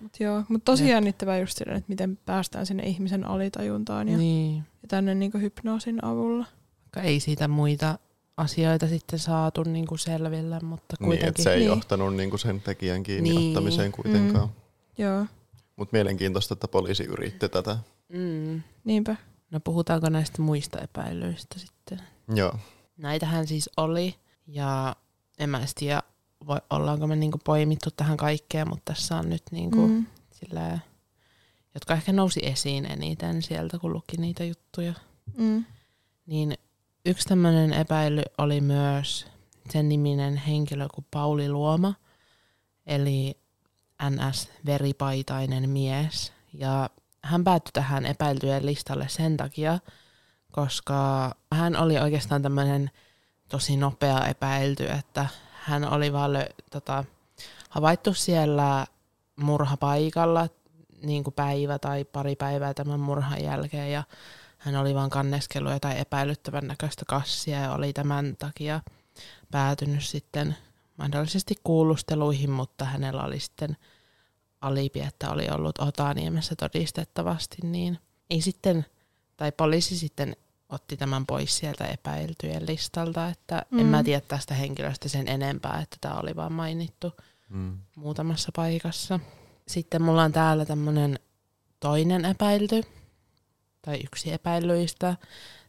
Mut 0.00 0.12
joo, 0.20 0.42
mut 0.48 0.64
tosi 0.64 0.84
Jep. 0.84 0.90
jännittävää 0.90 1.38
just 1.38 1.58
silleen, 1.58 1.76
että 1.78 1.88
miten 1.88 2.18
päästään 2.26 2.66
sinne 2.66 2.82
ihmisen 2.82 3.26
alitajuntaan 3.26 4.08
ja, 4.08 4.18
niin. 4.18 4.56
ja 4.56 4.88
tänne 4.88 5.14
niinku 5.14 5.38
hypnoosin 5.38 6.04
avulla. 6.04 6.46
Vaikka 6.82 7.02
ei 7.08 7.20
siitä 7.20 7.48
muita 7.48 7.98
asioita 8.36 8.88
sitten 8.88 9.18
saatu 9.18 9.62
niinku 9.62 9.96
selville, 9.96 10.60
mutta 10.62 10.96
Niin, 11.00 11.06
kuitenkin. 11.06 11.28
että 11.28 11.42
se 11.42 11.52
ei 11.52 11.58
Niin. 11.58 11.68
johtanut 11.68 12.16
niinku 12.16 12.38
sen 12.38 12.60
tekijän 12.60 13.02
kiinni 13.02 13.30
Niin. 13.30 13.48
ottamiseen 13.48 13.92
kuitenkaan. 13.92 14.48
Joo. 14.98 15.26
Mutta 15.76 15.96
mielenkiintoista, 15.96 16.54
että 16.54 16.68
poliisi 16.68 17.04
yritti 17.04 17.48
tätä. 17.48 17.78
Mm. 18.12 18.62
Niinpä. 18.84 19.16
No 19.50 19.60
puhutaanko 19.60 20.08
näistä 20.08 20.42
muista 20.42 20.80
epäilyistä 20.80 21.58
sitten? 21.58 22.00
Joo. 22.34 22.58
Näitähän 22.96 23.46
siis 23.46 23.70
oli 23.76 24.14
ja 24.46 24.96
en 25.38 25.50
mä 25.50 25.60
tiedä, 25.74 26.02
voi, 26.46 26.58
ollaanko 26.70 27.06
me 27.06 27.16
niinku 27.16 27.38
poimittu 27.44 27.90
tähän 27.90 28.16
kaikkeen, 28.16 28.68
mutta 28.68 28.92
tässä 28.92 29.16
on 29.16 29.30
nyt 29.30 29.42
niinku 29.50 29.86
Mm. 29.86 30.06
sillä, 30.30 30.78
jotka 31.74 31.94
ehkä 31.94 32.12
nousi 32.12 32.40
esiin 32.42 32.86
eniten 32.86 33.42
sieltä, 33.42 33.78
kun 33.78 33.92
luki 33.92 34.16
niitä 34.16 34.44
juttuja. 34.44 34.94
Mm. 35.36 35.64
Niin 36.26 36.54
yksi 37.06 37.28
tämmöinen 37.28 37.72
epäily 37.72 38.22
oli 38.38 38.60
myös 38.60 39.26
sen 39.70 39.88
niminen 39.88 40.36
henkilö 40.36 40.88
kuin 40.94 41.06
Pauli 41.10 41.48
Luoma, 41.48 41.94
eli 42.86 43.36
NS-veripaitainen 44.10 45.68
mies. 45.68 46.32
Ja 46.52 46.90
hän 47.24 47.44
päätyi 47.44 47.70
tähän 47.72 48.06
epäiltyjen 48.06 48.66
listalle 48.66 49.08
sen 49.08 49.36
takia, 49.36 49.78
koska 50.52 51.30
hän 51.52 51.76
oli 51.76 51.98
oikeastaan 51.98 52.42
tämmöinen 52.42 52.90
tosi 53.48 53.76
nopea 53.76 54.26
epäilty, 54.26 54.86
että 54.90 55.26
hän 55.52 55.92
oli 55.92 56.12
vaan 56.12 56.30
tota, 56.70 57.04
havaittu 57.68 58.14
siellä 58.14 58.86
murhapaikalla 59.36 60.48
niin 61.02 61.24
kuin 61.24 61.34
päivä 61.34 61.78
tai 61.78 62.04
pari 62.04 62.36
päivää 62.36 62.74
tämän 62.74 63.00
murhan 63.00 63.42
jälkeen 63.42 63.92
ja 63.92 64.02
hän 64.58 64.76
oli 64.76 64.94
vaan 64.94 65.10
kanneskellut 65.10 65.72
jotain 65.72 65.96
epäilyttävän 65.96 66.66
näköistä 66.66 67.04
kassia 67.08 67.60
ja 67.60 67.72
oli 67.72 67.92
tämän 67.92 68.36
takia 68.38 68.80
päätynyt 69.50 70.04
sitten 70.04 70.56
mahdollisesti 70.96 71.54
kuulusteluihin, 71.64 72.50
mutta 72.50 72.84
hänellä 72.84 73.22
oli 73.22 73.40
sitten 73.40 73.76
alibi, 74.62 75.00
että 75.00 75.30
oli 75.30 75.48
ollut 75.50 75.78
Otaniemessä 75.78 76.56
todistettavasti, 76.56 77.56
niin 77.62 77.98
ei 78.30 78.40
sitten, 78.40 78.86
tai 79.36 79.52
poliisi 79.52 79.98
sitten 79.98 80.36
otti 80.68 80.96
tämän 80.96 81.26
pois 81.26 81.58
sieltä 81.58 81.84
epäiltyjen 81.84 82.66
listalta, 82.66 83.28
että 83.28 83.66
mm. 83.70 83.78
en 83.78 83.86
Mm. 83.86 83.90
mä 83.90 84.04
tiedä 84.04 84.20
tästä 84.28 84.54
henkilöstä 84.54 85.08
sen 85.08 85.28
enempää, 85.28 85.80
että 85.82 85.96
tämä 86.00 86.14
oli 86.14 86.36
vaan 86.36 86.52
mainittu 86.52 87.12
Mm. 87.48 87.78
muutamassa 87.96 88.50
paikassa. 88.56 89.20
Sitten 89.68 90.02
mulla 90.02 90.22
on 90.22 90.32
täällä 90.32 90.64
tämmönen 90.64 91.18
toinen 91.80 92.24
epäilty, 92.24 92.82
tai 93.82 94.00
yksi 94.04 94.32
epäilyistä, 94.32 95.16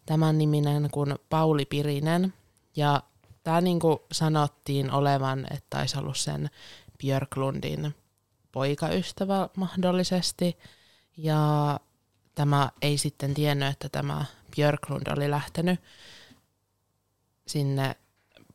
tämän 0.06 0.38
niminen 0.38 0.90
kuin 0.92 1.16
Pauli 1.30 1.66
Pirinen. 1.66 2.34
Ja 2.76 3.04
tämä 3.44 3.62
niinku 3.62 4.06
sanottiin 4.12 4.92
olevan, 4.92 5.40
että 5.40 5.68
taisi 5.70 6.00
ollut 6.00 6.18
sen 6.18 6.50
Björklundin 6.98 7.96
poikaystävä 8.54 9.50
mahdollisesti. 9.58 10.58
Ja 11.18 11.80
tämä 12.36 12.70
ei 12.82 12.98
sitten 12.98 13.34
tiennyt, 13.34 13.70
että 13.70 13.90
tämä 13.90 14.26
Björklund 14.56 15.08
oli 15.18 15.32
lähtenyt 15.32 15.80
sinne 17.48 17.96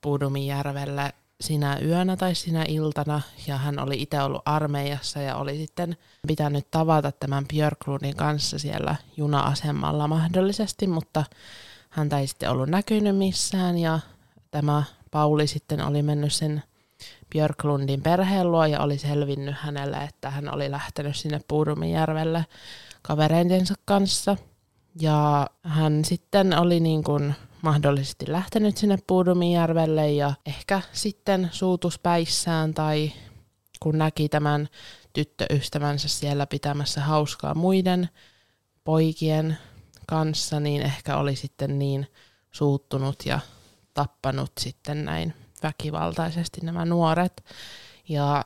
Puudumijärvelle 0.01 1.13
sinä 1.41 1.79
yönä 1.85 2.17
tai 2.17 2.35
sinä 2.35 2.65
iltana 2.69 3.21
ja 3.47 3.57
hän 3.57 3.79
oli 3.79 4.03
itse 4.03 4.23
ollut 4.23 4.43
armeijassa 4.45 5.21
ja 5.21 5.37
oli 5.37 5.57
sitten 5.57 5.97
pitänyt 6.27 6.71
tavata 6.71 7.13
tämän 7.13 7.47
Björklundin 7.49 8.17
kanssa 8.17 8.59
siellä 8.59 8.97
juna-asemalla 9.17 10.09
mahdollisesti, 10.09 10.87
mutta 10.87 11.25
häntä 11.91 12.19
ei 12.19 12.27
sitten 12.27 12.51
ollut 12.51 12.69
näkynyt 12.69 13.17
missään 13.17 13.79
ja 13.79 14.01
tämä 14.51 14.83
Pauli 15.11 15.47
sitten 15.47 15.81
oli 15.81 16.03
mennyt 16.03 16.33
sen 16.33 16.63
Björklundin 17.31 18.03
perheen 18.03 18.53
luo 18.53 18.67
ja 18.67 18.81
oli 18.81 18.99
selvinnyt 18.99 19.55
hänelle, 19.59 19.97
että 19.97 20.31
hän 20.31 20.55
oli 20.55 20.71
lähtenyt 20.71 21.17
sinne 21.17 21.41
Puudumijärvelle 21.49 22.47
kavereidensa 23.03 23.75
kanssa. 23.85 24.37
Ja 25.01 25.47
hän 25.62 26.05
sitten 26.05 26.59
oli 26.59 26.81
niin 26.81 27.05
kuin 27.05 27.35
mahdollisesti 27.62 28.33
lähtenyt 28.33 28.77
sinne 28.77 28.99
Puudumijärvelle 29.07 30.12
ja 30.12 30.35
ehkä 30.47 30.83
sitten 30.93 31.49
suutuspäissään 31.53 32.75
tai 32.75 33.12
kun 33.81 33.99
näki 33.99 34.29
tämän 34.29 34.69
tyttöystävänsä 35.12 36.09
siellä 36.09 36.47
pitämässä 36.47 37.01
hauskaa 37.01 37.55
muiden 37.55 38.09
poikien 38.85 39.59
kanssa, 40.07 40.61
niin 40.61 40.83
ehkä 40.83 41.17
oli 41.17 41.37
sitten 41.37 41.79
niin 41.79 42.07
suuttunut 42.51 43.27
ja 43.27 43.41
tappanut 43.95 44.53
sitten 44.61 45.05
näin 45.05 45.35
väkivaltaisesti 45.62 46.61
nämä 46.61 46.85
nuoret. 46.85 47.44
Ja 48.09 48.44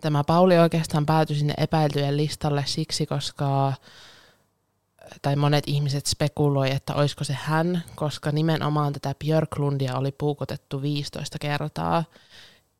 tämä 0.00 0.24
Pauli 0.24 0.58
oikeastaan 0.58 1.06
päätyi 1.06 1.36
sinne 1.36 1.54
epäiltyjen 1.58 2.16
listalle 2.16 2.64
siksi, 2.66 3.06
koska 3.06 3.72
tai 5.22 5.36
monet 5.36 5.64
ihmiset 5.66 6.06
spekuloi, 6.06 6.70
että 6.70 6.94
olisiko 6.94 7.24
se 7.24 7.32
hän, 7.32 7.84
koska 7.94 8.32
nimenomaan 8.32 8.92
tätä 8.92 9.14
Björklundia 9.18 9.96
oli 9.96 10.12
puukotettu 10.12 10.82
15 10.82 11.38
kertaa 11.38 12.04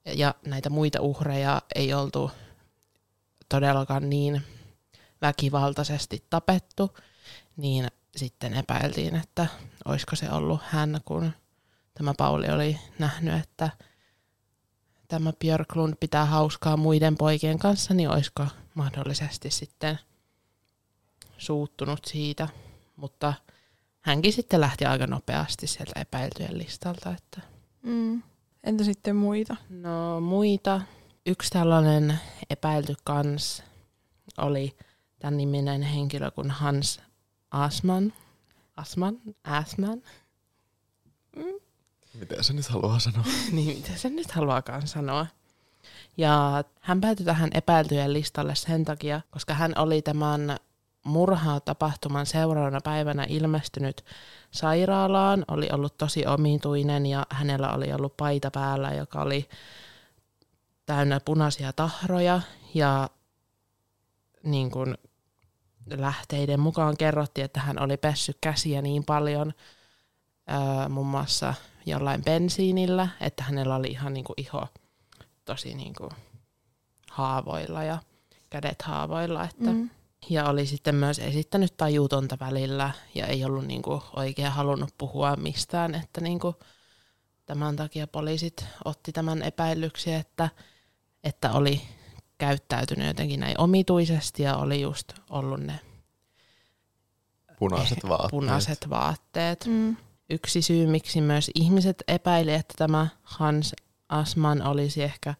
ja 0.04 0.34
näitä 0.46 0.70
muita 0.70 1.00
uhreja 1.00 1.62
ei 1.74 1.94
oltu 1.94 2.30
todellakaan 3.48 4.10
niin 4.10 4.42
väkivaltaisesti 5.22 6.24
tapettu, 6.30 6.96
niin 7.56 7.88
sitten 8.16 8.54
epäiltiin, 8.54 9.16
että 9.16 9.46
olisiko 9.84 10.16
se 10.16 10.30
ollut 10.30 10.60
hän, 10.64 11.00
kun 11.04 11.32
tämä 11.98 12.14
Pauli 12.18 12.48
oli 12.50 12.78
nähnyt, 12.98 13.34
että 13.34 13.70
tämä 15.08 15.32
Björklund 15.32 15.94
pitää 16.00 16.24
hauskaa 16.24 16.76
muiden 16.76 17.16
poikien 17.16 17.58
kanssa, 17.58 17.94
niin 17.94 18.10
olisiko 18.10 18.46
mahdollisesti 18.74 19.50
sitten 19.50 19.98
suuttunut 21.38 22.04
siitä, 22.04 22.48
mutta 22.96 23.34
hänkin 24.00 24.32
sitten 24.32 24.60
lähti 24.60 24.84
aika 24.84 25.06
nopeasti 25.06 25.66
sieltä 25.66 26.00
epäiltyjen 26.00 26.58
listalta. 26.58 27.10
Että. 27.10 27.40
Mm. 27.82 28.22
Entä 28.64 28.84
sitten 28.84 29.16
muita? 29.16 29.56
No 29.68 30.20
muita. 30.20 30.80
Yksi 31.26 31.50
tällainen 31.50 32.20
epäilty 32.50 32.94
kans 33.04 33.62
oli 34.38 34.76
tämän 35.18 35.36
niminen 35.36 35.82
henkilö 35.82 36.30
kuin 36.30 36.50
Hans 36.50 37.00
Asman. 37.50 38.12
Asman? 38.76 39.20
Asman? 39.44 40.02
Mitä 42.20 42.42
se 42.42 42.52
nyt 42.52 42.68
haluaa 42.68 42.98
sanoa? 42.98 43.24
niin 43.52 43.76
mitä 43.76 43.96
se 43.96 44.08
nyt 44.08 44.30
haluaakaan 44.30 44.86
sanoa. 44.86 45.26
Ja 46.16 46.64
hän 46.80 47.00
päätyi 47.00 47.26
tähän 47.26 47.50
epäiltyjen 47.54 48.12
listalle 48.12 48.54
sen 48.54 48.84
takia, 48.84 49.20
koska 49.30 49.54
hän 49.54 49.72
oli 49.78 50.02
tämän 50.02 50.56
murhaa 51.04 51.60
tapahtuman 51.60 52.26
seuraavana 52.26 52.80
päivänä 52.80 53.26
ilmestynyt 53.28 54.04
sairaalaan, 54.50 55.44
oli 55.48 55.68
ollut 55.72 55.98
tosi 55.98 56.26
omituinen 56.26 57.06
ja 57.06 57.26
hänellä 57.30 57.72
oli 57.72 57.92
ollut 57.92 58.16
paita 58.16 58.50
päällä, 58.50 58.94
joka 58.94 59.22
oli 59.22 59.48
täynnä 60.86 61.20
punaisia 61.20 61.72
tahroja 61.72 62.40
ja 62.74 63.10
niin 64.42 64.70
kuin 64.70 64.98
lähteiden 65.90 66.60
mukaan 66.60 66.96
kerrottiin, 66.96 67.44
että 67.44 67.60
hän 67.60 67.82
oli 67.82 67.96
pessy 67.96 68.32
käsiä 68.40 68.82
niin 68.82 69.04
paljon 69.04 69.52
muun 70.88 71.06
muassa 71.06 71.54
jollain 71.86 72.24
bensiinillä, 72.24 73.08
että 73.20 73.42
hänellä 73.42 73.76
oli 73.76 73.88
ihan 73.88 74.14
niin 74.14 74.24
kuin 74.24 74.40
iho 74.40 74.66
tosi 75.44 75.74
niin 75.74 75.94
kuin 75.98 76.10
haavoilla 77.10 77.82
ja 77.82 77.98
kädet 78.50 78.82
haavoilla. 78.82 79.44
Että. 79.44 79.70
Mm. 79.70 79.90
Ja 80.30 80.44
oli 80.44 80.66
sitten 80.66 80.94
myös 80.94 81.18
esittänyt 81.18 81.76
tajutonta 81.76 82.36
välillä 82.40 82.90
ja 83.14 83.26
ei 83.26 83.44
ollut 83.44 83.66
niin 83.66 83.82
kuin 83.82 84.00
oikein 84.16 84.50
halunnut 84.52 84.94
puhua 84.98 85.36
mistään, 85.36 85.94
että 85.94 86.20
niin 86.20 86.40
kuin 86.40 86.54
tämän 87.46 87.76
takia 87.76 88.06
poliisit 88.06 88.64
otti 88.84 89.12
tämän 89.12 89.42
epäilyksi, 89.42 90.12
että, 90.12 90.48
että 91.24 91.52
oli 91.52 91.82
käyttäytynyt 92.38 93.06
jotenkin 93.06 93.40
näin 93.40 93.60
omituisesti 93.60 94.42
ja 94.42 94.56
oli 94.56 94.80
just 94.80 95.12
ollut 95.30 95.60
ne 95.60 95.80
Punaiset 97.58 97.98
vaatteet. 98.08 98.30
punaiset 98.30 98.90
vaatteet. 98.90 99.64
Mm. 99.66 99.96
Yksi 100.30 100.62
syy, 100.62 100.86
miksi 100.86 101.20
myös 101.20 101.50
ihmiset 101.54 102.04
epäili, 102.08 102.54
että 102.54 102.74
tämä 102.78 103.06
Hans 103.22 103.74
Asman 104.08 104.62
olisi 104.62 105.02
ehkä 105.02 105.34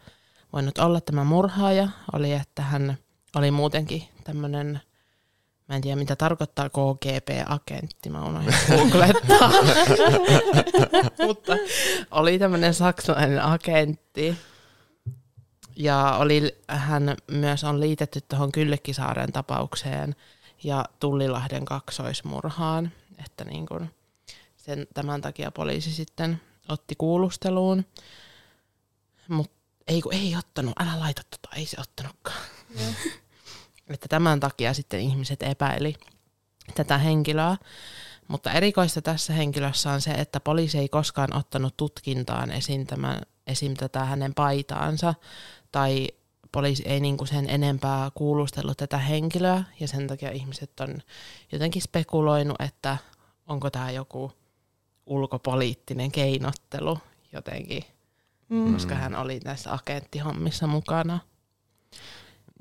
voinut 0.52 0.78
olla 0.78 1.00
tämä 1.00 1.24
murhaaja, 1.24 1.88
oli, 2.12 2.32
että 2.32 2.62
hän 2.62 2.98
oli 3.36 3.50
muutenkin 3.50 4.08
tämmöinen, 4.24 4.80
mä 5.68 5.76
en 5.76 5.82
tiedä 5.82 5.96
mitä 5.96 6.16
tarkoittaa 6.16 6.68
KGB-agentti, 6.68 8.10
mä 8.10 8.22
unohdin 8.22 8.54
googlettaa, 8.68 9.50
mutta 11.26 11.52
oli 12.10 12.38
tämmöinen 12.38 12.74
saksalainen 12.74 13.42
agentti, 13.42 14.36
ja 15.76 16.16
oli, 16.18 16.58
hän 16.68 17.16
myös 17.30 17.64
on 17.64 17.80
liitetty 17.80 18.20
tuohon 18.20 18.52
Kyllikkisaaren 18.52 19.32
tapaukseen 19.32 20.16
ja 20.64 20.84
Tullilahden 21.00 21.64
kaksoismurhaan, 21.64 22.92
että 23.24 23.44
niin 23.44 23.66
kuin 23.66 23.90
sen, 24.66 24.86
tämän 24.94 25.20
takia 25.20 25.50
poliisi 25.50 25.92
sitten 25.92 26.40
otti 26.68 26.94
kuulusteluun. 26.98 27.84
Mutta 29.28 29.56
ei 29.86 30.02
kun 30.02 30.14
ei 30.14 30.36
ottanut, 30.36 30.74
älä 30.80 31.00
laita 31.00 31.22
tota, 31.30 31.56
ei 31.56 31.66
se 31.66 31.76
ottanutkaan. 31.80 32.40
että 33.94 34.08
tämän 34.08 34.40
takia 34.40 34.74
sitten 34.74 35.00
ihmiset 35.00 35.42
epäili 35.42 35.94
tätä 36.74 36.98
henkilöä. 36.98 37.56
Mutta 38.28 38.52
erikoista 38.52 39.02
tässä 39.02 39.32
henkilössä 39.32 39.92
on 39.92 40.00
se, 40.00 40.10
että 40.10 40.40
poliisi 40.40 40.78
ei 40.78 40.88
koskaan 40.88 41.36
ottanut 41.36 41.76
tutkintaan 41.76 42.50
esiin, 42.50 42.86
tämän, 42.86 43.20
esim. 43.46 43.74
tätä 43.74 44.04
hänen 44.04 44.34
paitaansa, 44.34 45.14
tai 45.72 46.08
poliisi 46.52 46.82
ei 46.86 47.00
niinku 47.00 47.26
sen 47.26 47.50
enempää 47.50 48.10
kuulustellut 48.14 48.76
tätä 48.76 48.98
henkilöä, 48.98 49.64
ja 49.80 49.88
sen 49.88 50.06
takia 50.06 50.30
ihmiset 50.30 50.80
on 50.80 50.98
jotenkin 51.52 51.82
spekuloinut, 51.82 52.60
että 52.60 52.96
onko 53.46 53.70
tämä 53.70 53.90
joku 53.90 54.32
ulkopoliittinen 55.06 56.12
keinottelu 56.12 56.98
jotenkin, 57.32 57.82
Mm. 58.48 58.72
koska 58.72 58.94
hän 58.94 59.14
oli 59.16 59.40
näissä 59.44 59.72
agenttihommissa 59.72 60.66
mukana. 60.66 61.18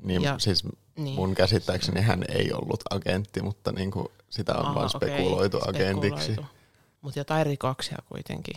Niin, 0.02 0.22
Ja- 0.22 0.38
siis 0.38 0.64
Niin. 0.96 1.16
mun 1.16 1.34
käsittääkseni 1.34 2.00
hän 2.00 2.24
ei 2.28 2.52
ollut 2.52 2.82
agentti, 2.90 3.42
mutta 3.42 3.72
niinku 3.72 4.12
sitä 4.30 4.54
on 4.54 4.64
Aha, 4.66 4.74
vaan 4.74 4.90
okei, 4.94 5.08
spekuloitu 5.08 5.58
agentiksi. 5.68 6.24
spekuloitu. 6.24 6.56
Mutta 7.00 7.18
jotain 7.20 7.46
rikoksia 7.46 7.98
kuitenkin 8.08 8.56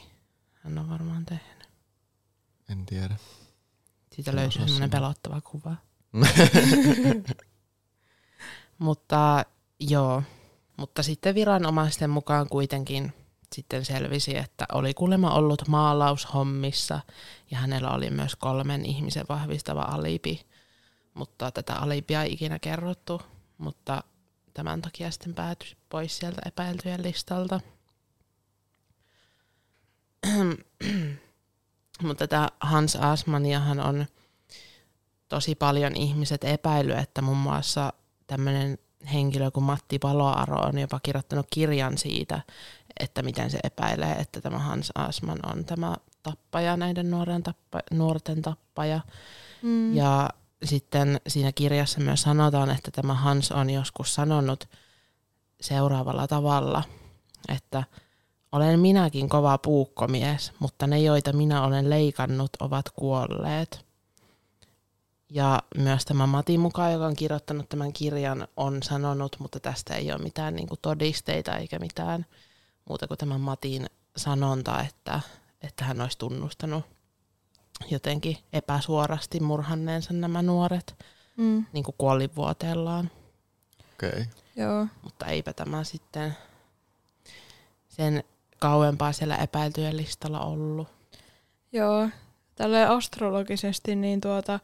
hän 0.53 0.77
on 0.77 0.89
varmaan 0.89 1.25
tehnyt. 1.25 1.69
En 2.69 2.85
tiedä. 2.85 3.15
Siitä 4.15 4.35
löytyy 4.35 4.47
osaa 4.49 4.61
semmoinen 4.65 4.89
pelottava 4.89 5.41
kuva. 5.41 5.75
Mutta 8.79 9.45
joo, 9.79 10.23
mutta 10.77 11.03
sitten 11.03 11.35
viranomaisten 11.35 12.09
mukaan 12.09 12.49
kuitenkin 12.49 13.13
sitten 13.55 13.85
selvisi, 13.85 14.37
että 14.37 14.65
oli 14.71 14.93
kuulemma 14.93 15.33
ollut 15.33 15.67
maalaushommissa 15.67 16.99
ja 17.51 17.57
hänellä 17.57 17.91
oli 17.91 18.09
myös 18.09 18.35
kolmen 18.35 18.85
ihmisen 18.85 19.25
vahvistava 19.29 19.81
alibi, 19.81 20.41
mutta 21.13 21.51
tätä 21.51 21.75
alibia 21.75 22.23
ei 22.23 22.33
ikinä 22.33 22.59
kerrottu, 22.59 23.21
mutta 23.57 24.03
tämän 24.53 24.81
takia 24.81 25.11
sitten 25.11 25.33
päätyi 25.33 25.77
pois 25.89 26.17
sieltä 26.17 26.41
epäiltyjen 26.45 27.03
listalta. 27.03 27.59
mutta 32.03 32.27
tämä 32.27 32.49
Hans 32.59 32.95
Asmaniahan 32.95 33.79
on 33.79 34.05
tosi 35.27 35.55
paljon 35.55 35.95
ihmiset 35.95 36.43
epäily, 36.43 36.91
että 36.91 37.21
muun 37.21 37.37
muassa 37.37 37.93
tämmöinen 38.27 38.77
henkilö 39.13 39.51
kuin 39.51 39.63
Matti 39.63 39.99
Paloaro 39.99 40.59
on 40.61 40.79
jopa 40.79 40.99
kirjoittanut 40.99 41.47
kirjan 41.53 41.97
siitä, 41.97 42.41
että 42.99 43.21
miten 43.21 43.49
se 43.51 43.59
epäilee, 43.63 44.11
että 44.11 44.41
tämä 44.41 44.59
Hans 44.59 44.91
Asman 44.95 45.39
on 45.53 45.65
tämä 45.65 45.95
tappaja, 46.23 46.77
näiden 46.77 47.11
nuoren 47.11 47.43
tappa, 47.43 47.79
nuorten 47.91 48.41
tappaja. 48.41 48.99
Mm. 49.61 49.95
Ja 49.95 50.29
sitten 50.63 51.21
siinä 51.27 51.51
kirjassa 51.51 51.99
myös 51.99 52.21
sanotaan, 52.21 52.69
että 52.69 52.91
tämä 52.91 53.13
Hans 53.13 53.51
on 53.51 53.69
joskus 53.69 54.15
sanonut 54.15 54.69
seuraavalla 55.61 56.27
tavalla, 56.27 56.83
että 57.49 57.83
olen 58.51 58.79
minäkin 58.79 59.29
kova 59.29 59.57
puukkomies, 59.57 60.51
mutta 60.59 60.87
ne, 60.87 60.99
joita 60.99 61.33
minä 61.33 61.63
olen 61.63 61.89
leikannut, 61.89 62.49
ovat 62.59 62.85
kuolleet. 62.89 63.85
Ja 65.29 65.63
myös 65.77 66.05
tämä 66.05 66.27
Mati 66.27 66.57
mukaan, 66.57 66.93
joka 66.93 67.05
on 67.05 67.15
kirjoittanut 67.15 67.69
tämän 67.69 67.93
kirjan, 67.93 68.47
on 68.57 68.83
sanonut, 68.83 69.35
mutta 69.39 69.59
tästä 69.59 69.95
ei 69.95 70.11
ole 70.11 70.21
mitään 70.21 70.55
niin 70.55 70.67
kuin 70.67 70.79
todisteita 70.81 71.57
eikä 71.57 71.79
mitään 71.79 72.25
muuta 72.89 73.07
kuin 73.07 73.17
tämän 73.17 73.41
Matin 73.41 73.87
sanonta, 74.17 74.81
että, 74.81 75.19
että 75.61 75.85
hän 75.85 76.01
olisi 76.01 76.17
tunnustanut 76.17 76.85
jotenkin 77.91 78.37
epäsuorasti 78.53 79.39
murhanneensa 79.39 80.13
nämä 80.13 80.41
nuoret 80.41 80.95
Mm. 81.39 81.65
niin 81.73 81.83
kuin 81.83 81.95
kuolinvuoteellaan. 81.97 83.11
Okei. 83.93 84.09
Okay. 84.09 84.25
Joo. 84.55 84.87
Mutta 85.03 85.25
eipä 85.25 85.53
tämä 85.53 85.83
sitten 85.83 86.37
sen 87.89 88.23
kauempaa 88.59 89.11
siellä 89.11 89.35
epäiltyjen 89.35 89.97
listalla 89.97 90.39
ollut. 90.39 90.87
Joo, 91.71 92.09
tälle 92.55 92.85
astrologisesti 92.85 93.95
niin 93.95 94.21
tuota, 94.21 94.59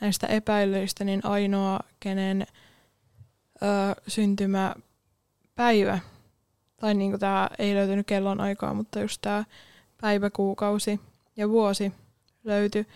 näistä 0.00 0.26
epäilyistä 0.26 1.04
niin 1.04 1.20
ainoa, 1.26 1.80
kenen 2.00 2.46
ö, 3.62 3.66
syntymäpäivä, 4.08 5.98
tai 6.80 6.94
niin 6.94 7.18
tämä 7.18 7.50
ei 7.58 7.74
löytynyt 7.74 8.06
kellon 8.06 8.40
aikaa, 8.40 8.74
mutta 8.74 9.00
just 9.00 9.20
tämä 9.20 9.44
päivä, 10.00 10.30
kuukausi 10.30 11.00
ja 11.36 11.48
vuosi 11.48 11.92
löytyi, 12.44 12.86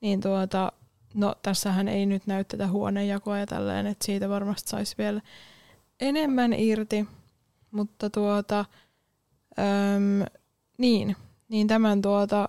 niin 0.00 0.20
tuota, 0.20 0.72
no 1.14 1.34
tässähän 1.42 1.88
ei 1.88 2.06
nyt 2.06 2.26
näy 2.26 2.44
tätä 2.44 2.68
huonejakoa 2.68 3.38
ja 3.38 3.46
tälleen, 3.46 3.86
että 3.86 4.06
siitä 4.06 4.28
varmasti 4.28 4.70
saisi 4.70 4.94
vielä 4.98 5.20
enemmän 6.00 6.52
irti, 6.52 7.08
mutta 7.70 8.10
tuota, 8.10 8.64
öm, 9.58 10.24
niin, 10.78 11.16
niin 11.48 11.66
tämän 11.66 12.02
tuota 12.02 12.48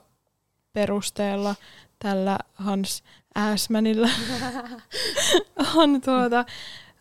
perusteella 0.73 1.55
tällä 1.99 2.37
Hans 2.53 3.03
Äsmänillä 3.37 4.09
on 5.75 6.01
tuota, 6.01 6.45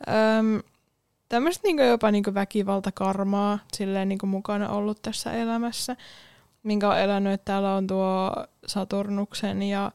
öm, 0.09 0.72
tämmöistä 1.33 1.63
niinku 1.65 1.83
jopa 1.83 2.11
niinku 2.11 2.35
väkivaltakarmaa 2.35 3.59
silleen 3.73 4.09
niinku 4.09 4.27
mukana 4.27 4.69
ollut 4.69 5.03
tässä 5.03 5.33
elämässä, 5.33 5.97
minkä 6.63 6.89
on 6.89 6.99
elänyt, 6.99 7.33
että 7.33 7.45
täällä 7.45 7.75
on 7.75 7.87
tuo 7.87 8.33
Saturnuksen 8.67 9.63
ja 9.63 9.93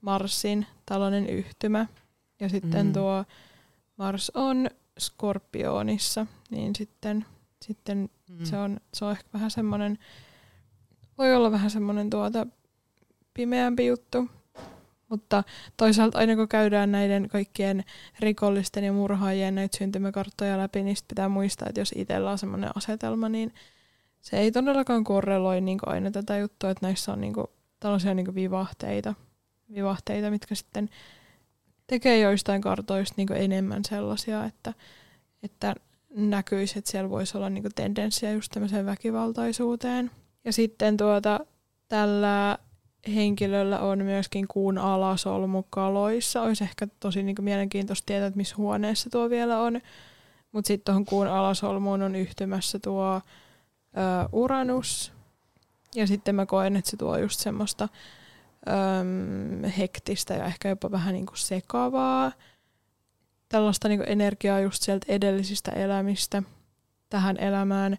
Marsin 0.00 0.66
tällainen 0.86 1.26
yhtymä. 1.26 1.86
Ja 2.40 2.48
sitten 2.48 2.80
Mm. 2.86 2.86
mm. 2.86 2.92
tuo 2.92 3.24
Mars 3.96 4.30
on 4.34 4.70
Skorpionissa, 4.98 6.26
niin 6.50 6.76
sitten, 6.76 7.26
sitten 7.62 8.10
Mm. 8.30 8.44
se, 8.44 8.58
on, 8.58 8.80
se 8.94 9.04
on 9.04 9.12
ehkä 9.12 9.28
vähän 9.32 9.50
semmoinen, 9.50 9.98
voi 11.18 11.34
olla 11.34 11.50
vähän 11.52 11.70
semmoinen 11.70 12.10
tuota 12.10 12.46
pimeämpi 13.34 13.86
juttu. 13.86 14.28
Mutta 15.08 15.44
toisaalta 15.76 16.18
aina 16.18 16.36
kun 16.36 16.48
käydään 16.48 16.92
näiden 16.92 17.28
kaikkien 17.28 17.84
rikollisten 18.20 18.84
ja 18.84 18.92
murhaajien 18.92 19.54
näitä 19.54 19.78
syntymäkarttoja 19.78 20.58
läpi, 20.58 20.82
niin 20.82 20.96
pitää 21.08 21.28
muistaa, 21.28 21.68
että 21.68 21.80
jos 21.80 21.94
itsellä 21.96 22.30
on 22.30 22.38
semmoinen 22.38 22.70
asetelma, 22.74 23.28
niin 23.28 23.54
se 24.20 24.38
ei 24.38 24.52
todellakaan 24.52 25.04
korreloi 25.04 25.60
niin 25.60 25.78
aina 25.86 26.10
tätä 26.10 26.38
juttua, 26.38 26.70
että 26.70 26.86
näissä 26.86 27.12
on 27.12 27.20
niin 27.20 27.34
tällaisia 27.80 28.14
niin 28.14 28.34
vivahteita, 28.34 29.14
vivahteita, 29.74 30.30
mitkä 30.30 30.54
sitten 30.54 30.90
tekee 31.86 32.18
joistain 32.18 32.60
kartoista 32.60 33.14
niin 33.16 33.32
enemmän 33.32 33.84
sellaisia, 33.84 34.44
että, 34.44 34.74
että 35.42 35.74
näkyisi, 36.10 36.78
että 36.78 36.90
siellä 36.90 37.10
voisi 37.10 37.36
olla 37.36 37.50
niin 37.50 37.64
tendenssiä 37.74 38.32
just 38.32 38.52
tämmöiseen 38.52 38.86
väkivaltaisuuteen. 38.86 40.10
Ja 40.44 40.52
sitten 40.52 40.96
tuota, 40.96 41.40
tällä 41.88 42.58
henkilöllä 43.14 43.78
on 43.78 44.04
myöskin 44.04 44.48
kuun 44.48 44.78
alasolmu 44.78 45.62
kaloissa. 45.70 46.42
Olisi 46.42 46.64
ehkä 46.64 46.88
tosi 47.00 47.22
niin 47.22 47.36
mielenkiintoista 47.40 48.06
tietää, 48.06 48.26
että 48.26 48.36
missä 48.36 48.56
huoneessa 48.56 49.10
tuo 49.10 49.30
vielä 49.30 49.58
on. 49.58 49.80
Mutta 50.52 50.68
sitten 50.68 50.84
tuohon 50.84 51.04
kuun 51.04 51.26
alasolmuun 51.26 52.02
on 52.02 52.16
yhtymässä 52.16 52.78
tuo 52.78 53.14
ö, 53.16 53.20
Uranus. 54.32 55.12
Ja 55.94 56.06
sitten 56.06 56.34
mä 56.34 56.46
koen, 56.46 56.76
että 56.76 56.90
se 56.90 56.96
tuo 56.96 57.18
just 57.18 57.40
semmoista 57.40 57.88
öm, 58.68 59.64
hektistä 59.64 60.34
ja 60.34 60.44
ehkä 60.44 60.68
jopa 60.68 60.90
vähän 60.90 61.14
niin 61.14 61.26
kuin 61.26 61.38
sekavaa. 61.38 62.32
Tällaista 63.48 63.88
niin 63.88 63.98
kuin 63.98 64.08
energiaa 64.08 64.60
just 64.60 64.82
sieltä 64.82 65.06
edellisistä 65.08 65.70
elämistä 65.70 66.42
tähän 67.10 67.36
elämään. 67.36 67.96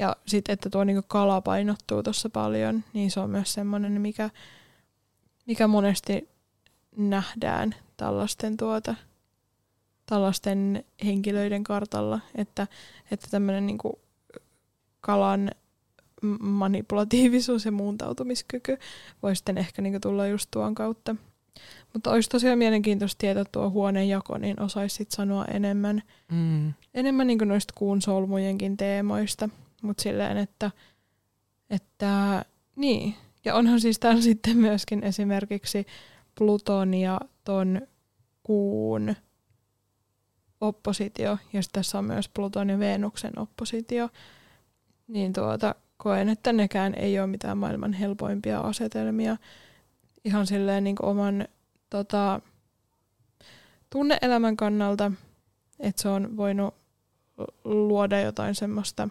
Ja 0.00 0.16
sitten, 0.26 0.52
että 0.52 0.70
tuo 0.70 0.84
niinku 0.84 1.04
kala 1.08 1.40
painottuu 1.40 2.02
tuossa 2.02 2.30
paljon, 2.30 2.84
niin 2.92 3.10
se 3.10 3.20
on 3.20 3.30
myös 3.30 3.52
semmoinen, 3.52 4.00
mikä, 4.00 4.30
mikä 5.46 5.66
monesti 5.68 6.28
nähdään 6.96 7.74
tällaisten, 7.96 8.56
tuota, 8.56 8.94
tällaisten 10.06 10.84
henkilöiden 11.04 11.64
kartalla, 11.64 12.20
että, 12.34 12.66
että 13.10 13.26
tämmöinen 13.30 13.66
niinku 13.66 13.98
kalan 15.00 15.50
manipulatiivisuus 16.40 17.64
ja 17.64 17.72
muuntautumiskyky 17.72 18.78
voi 19.22 19.36
sitten 19.36 19.58
ehkä 19.58 19.82
niinku 19.82 20.00
tulla 20.00 20.26
just 20.26 20.48
tuon 20.50 20.74
kautta. 20.74 21.16
Mutta 21.92 22.10
olisi 22.10 22.28
tosiaan 22.30 22.58
mielenkiintoista 22.58 23.18
tietää 23.18 23.44
tuo 23.52 23.70
huonejako, 23.70 24.38
niin 24.38 24.60
osaisi 24.62 24.96
sit 24.96 25.10
sanoa 25.10 25.44
enemmän, 25.44 26.02
Mm. 26.32 26.72
enemmän 26.94 27.26
niinku 27.26 27.44
noista 27.44 27.74
kuun 27.76 28.02
solmujenkin 28.02 28.76
teemoista. 28.76 29.48
Mutta 29.82 30.02
silleen, 30.02 30.36
että, 30.36 30.70
että 31.70 32.44
niin. 32.76 33.14
Ja 33.44 33.54
onhan 33.54 33.80
siis 33.80 33.98
täällä 33.98 34.22
sitten 34.22 34.56
myöskin 34.56 35.04
esimerkiksi 35.04 35.86
Pluton 36.38 36.94
ja 36.94 37.20
ton 37.44 37.80
kuun 38.42 39.14
oppositio, 40.60 41.38
ja 41.52 41.60
tässä 41.72 41.98
on 41.98 42.04
myös 42.04 42.28
Pluton 42.28 42.70
ja 42.70 42.78
Venuksen 42.78 43.38
oppositio, 43.38 44.08
niin 45.08 45.32
tuota, 45.32 45.74
koen, 45.96 46.28
että 46.28 46.52
nekään 46.52 46.94
ei 46.94 47.18
ole 47.18 47.26
mitään 47.26 47.58
maailman 47.58 47.92
helpoimpia 47.92 48.60
asetelmia. 48.60 49.36
Ihan 50.24 50.46
silleen 50.46 50.84
niin 50.84 50.96
oman 51.02 51.48
tota, 51.90 52.40
tunneelämän 53.90 54.56
kannalta, 54.56 55.12
että 55.80 56.02
se 56.02 56.08
on 56.08 56.36
voinut 56.36 56.74
luoda 57.64 58.20
jotain 58.20 58.54
semmoista 58.54 59.08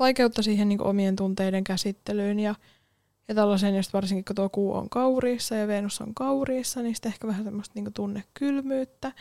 vaikeutta 0.00 0.42
siihen 0.42 0.68
niin 0.68 0.82
omien 0.82 1.16
tunteiden 1.16 1.64
käsittelyyn 1.64 2.40
ja, 2.40 2.54
ja 3.28 3.34
tällaisen, 3.34 3.74
ja 3.74 3.82
varsinkin 3.92 4.24
kun 4.24 4.36
tuo 4.36 4.48
kuu 4.48 4.74
on 4.74 4.90
kauriissa 4.90 5.54
ja 5.54 5.68
Venus 5.68 6.00
on 6.00 6.14
kauriissa, 6.14 6.82
niin 6.82 6.94
sitten 6.94 7.12
ehkä 7.12 7.26
vähän 7.26 7.44
semmoista 7.44 7.72
niin 7.74 7.92
tunnekylmyyttä 7.94 9.12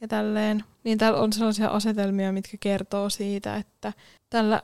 ja 0.00 0.08
tälleen. 0.08 0.64
Niin 0.84 0.98
täällä 0.98 1.20
on 1.20 1.32
sellaisia 1.32 1.68
asetelmia, 1.68 2.32
mitkä 2.32 2.56
kertoo 2.60 3.10
siitä, 3.10 3.56
että 3.56 3.92
tällä 4.30 4.62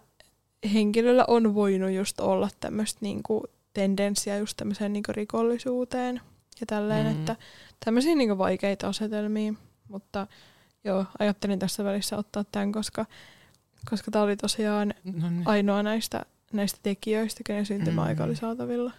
henkilöllä 0.74 1.24
on 1.28 1.54
voinut 1.54 1.90
just 1.90 2.20
olla 2.20 2.48
tämmöistä 2.60 2.98
niinku 3.02 3.44
tendenssiä 3.72 4.36
just 4.36 4.56
tämmöiseen 4.56 4.92
niinku 4.92 5.12
rikollisuuteen 5.12 6.20
ja 6.60 6.66
tälleen, 6.66 7.06
mm. 7.06 7.12
että 7.12 7.36
tämmöisiä 7.84 8.14
niinku 8.14 8.38
vaikeita 8.38 8.88
asetelmia, 8.88 9.54
mutta 9.88 10.26
joo, 10.84 11.04
ajattelin 11.18 11.58
tässä 11.58 11.84
välissä 11.84 12.16
ottaa 12.16 12.44
tämän, 12.44 12.72
koska 12.72 13.06
koska 13.90 14.10
tämä 14.10 14.24
oli 14.24 14.36
tosiaan 14.36 14.94
no 15.04 15.30
niin. 15.30 15.42
ainoa 15.44 15.82
näistä, 15.82 16.22
näistä 16.52 16.78
tekijöistä, 16.82 17.40
kenen 17.46 17.66
syntymäaika 17.66 18.22
mm. 18.22 18.28
oli 18.28 18.36
saatavilla. 18.36 18.92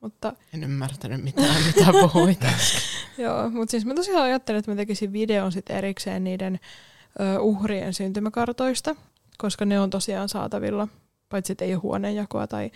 Mutta, 0.00 0.32
en 0.54 0.64
ymmärtänyt 0.64 1.24
mitään, 1.24 1.62
mitä 1.76 1.90
puhuit 1.92 2.40
Joo, 3.18 3.50
mutta 3.50 3.70
siis 3.70 3.86
mä 3.86 3.94
tosiaan 3.94 4.24
ajattelin, 4.24 4.58
että 4.58 4.70
mä 4.70 4.76
tekisin 4.76 5.12
videon 5.12 5.52
sit 5.52 5.70
erikseen 5.70 6.24
niiden 6.24 6.60
ö, 7.20 7.40
uhrien 7.40 7.94
syntymäkartoista, 7.94 8.96
koska 9.38 9.64
ne 9.64 9.80
on 9.80 9.90
tosiaan 9.90 10.28
saatavilla, 10.28 10.88
paitsi 11.28 11.52
että 11.52 11.64
ei 11.64 11.74
ole 11.74 11.80
huoneenjakoa 11.80 12.46
tai 12.46 12.70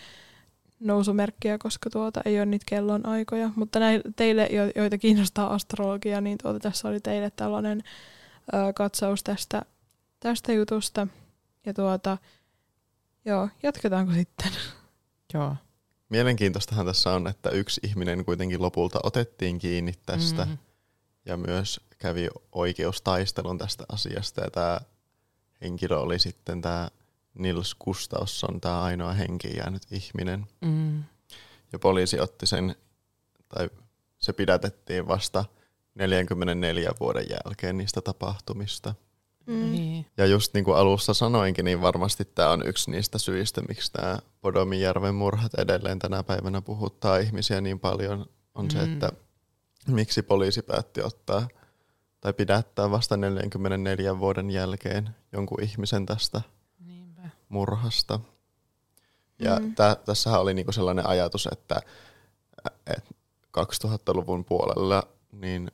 nousumerkkiä, 0.81 1.59
koska 1.59 1.91
tuota 1.91 2.21
ei 2.25 2.39
ole 2.39 2.47
niitä 2.47 2.65
kellon 2.69 3.07
aikoja. 3.07 3.51
Mutta 3.57 3.79
näille, 3.79 4.05
teille, 4.17 4.49
joita 4.77 4.99
kiinnostaa 4.99 5.55
astrologia, 5.55 6.21
niin 6.21 6.39
tuota, 6.39 6.61
tässä 6.61 6.89
oli 6.89 7.01
teille 7.01 7.31
tällainen 7.31 7.83
ö, 8.55 8.73
katsaus 8.73 9.23
tästä, 9.23 9.63
tästä 10.21 10.53
jutusta. 10.53 11.07
Ja 11.67 11.75
tuota, 11.75 12.19
joo, 13.25 13.49
jatketaanko 13.63 14.13
sitten? 14.13 14.53
Joo. 15.35 15.57
Mielenkiintoistahan 16.09 16.87
tässä 16.87 17.11
on, 17.11 17.27
että 17.27 17.51
yksi 17.51 17.81
ihminen 17.85 18.25
kuitenkin 18.25 18.63
lopulta 18.63 19.01
otettiin 19.03 19.59
kiinni 19.59 19.93
tästä 20.07 20.45
mm-hmm. 20.45 20.59
ja 21.25 21.37
myös 21.37 21.81
kävi 21.99 22.29
oikeustaistelun 22.53 23.59
tästä 23.59 23.85
asiasta. 23.89 24.41
Ja 24.41 24.51
tämä 24.51 24.81
henkilö 25.61 25.99
oli 25.99 26.19
sitten 26.19 26.63
tämä 26.63 26.89
Nils 27.35 27.75
Gustafsson, 27.75 28.61
tämä 28.61 28.83
ainoa 28.83 29.13
henki 29.13 29.57
jäänyt 29.57 29.83
ihminen. 29.91 30.47
Mm. 30.61 31.05
Ja 31.73 31.79
poliisi 31.79 32.21
otti 32.21 32.47
sen, 32.47 32.77
tai 33.49 33.71
se 34.19 34.33
pidätettiin 34.33 35.09
vasta 35.09 35.45
44 35.95 36.91
vuoden 37.01 37.27
jälkeen 37.31 37.77
niistä 37.77 38.01
tapahtumista. 38.01 38.95
Mm. 39.47 39.73
Niin. 39.73 40.07
Ja 40.17 40.27
just 40.27 40.55
niin 40.55 40.65
kuin 40.65 40.77
alussa 40.77 41.15
sanoinkin, 41.15 41.65
niin 41.65 41.83
varmasti 41.83 42.25
tämä 42.25 42.51
on 42.51 42.67
yksi 42.67 42.91
niistä 42.91 43.19
syistä, 43.19 43.63
miksi 43.69 43.93
tämä 43.93 44.19
Podomijärven 44.41 45.15
murhat 45.15 45.55
edelleen 45.55 45.99
tänä 45.99 46.23
päivänä 46.23 46.61
puhuttaa 46.61 47.19
ihmisiä 47.19 47.61
niin 47.61 47.81
paljon, 47.81 48.27
on 48.55 48.65
mm. 48.65 48.71
se, 48.71 48.83
että 48.83 49.13
miksi 49.89 50.23
poliisi 50.23 50.63
päätti 50.63 51.03
ottaa 51.03 51.49
tai 52.21 52.33
pidättää 52.33 52.91
vasta 52.91 53.17
44 53.17 54.19
vuoden 54.19 54.51
jälkeen 54.51 55.11
jonkun 55.33 55.63
ihmisen 55.63 56.07
tästä 56.07 56.41
Niinpä. 56.87 57.23
murhasta. 57.49 58.21
Ja 59.39 59.57
mm. 59.61 59.75
tä, 59.75 59.97
tässähän 60.05 60.41
oli 60.41 60.55
niinku 60.55 60.73
sellainen 60.73 61.07
ajatus, 61.07 61.49
että, 61.53 61.81
että 62.87 63.15
2000-luvun 63.59 64.45
puolella 64.45 65.03
niin 65.33 65.71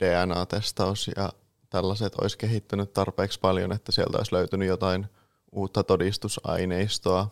DNA-testaus 0.00 1.10
ja 1.16 1.32
tällaiset 1.72 2.14
olisi 2.14 2.38
kehittynyt 2.38 2.92
tarpeeksi 2.92 3.40
paljon, 3.40 3.72
että 3.72 3.92
sieltä 3.92 4.18
olisi 4.18 4.34
löytynyt 4.34 4.68
jotain 4.68 5.06
uutta 5.52 5.82
todistusaineistoa, 5.82 7.28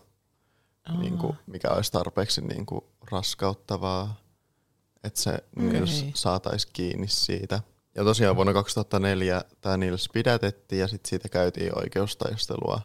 niin 0.99 1.19
kuin, 1.19 1.37
mikä 1.47 1.69
olisi 1.69 1.93
tarpeeksi 1.93 2.41
niin 2.41 2.67
kuin, 2.67 2.85
raskauttavaa, 3.11 4.21
että 5.05 5.21
se 5.21 5.39
okay. 5.57 5.69
Nils 5.69 6.05
saataisiin 6.15 6.73
kiinni 6.73 7.09
siitä. 7.09 7.61
Ja 7.95 8.05
tosiaan 8.05 8.37
vuonna 8.37 8.53
2004 8.53 9.45
tämä 9.61 9.77
Nils 9.77 10.09
pidätettiin 10.13 10.81
ja 10.81 10.89
sitten 10.89 11.09
siitä 11.11 11.29
käytiin 11.29 11.79
oikeustaistelua, 11.79 12.81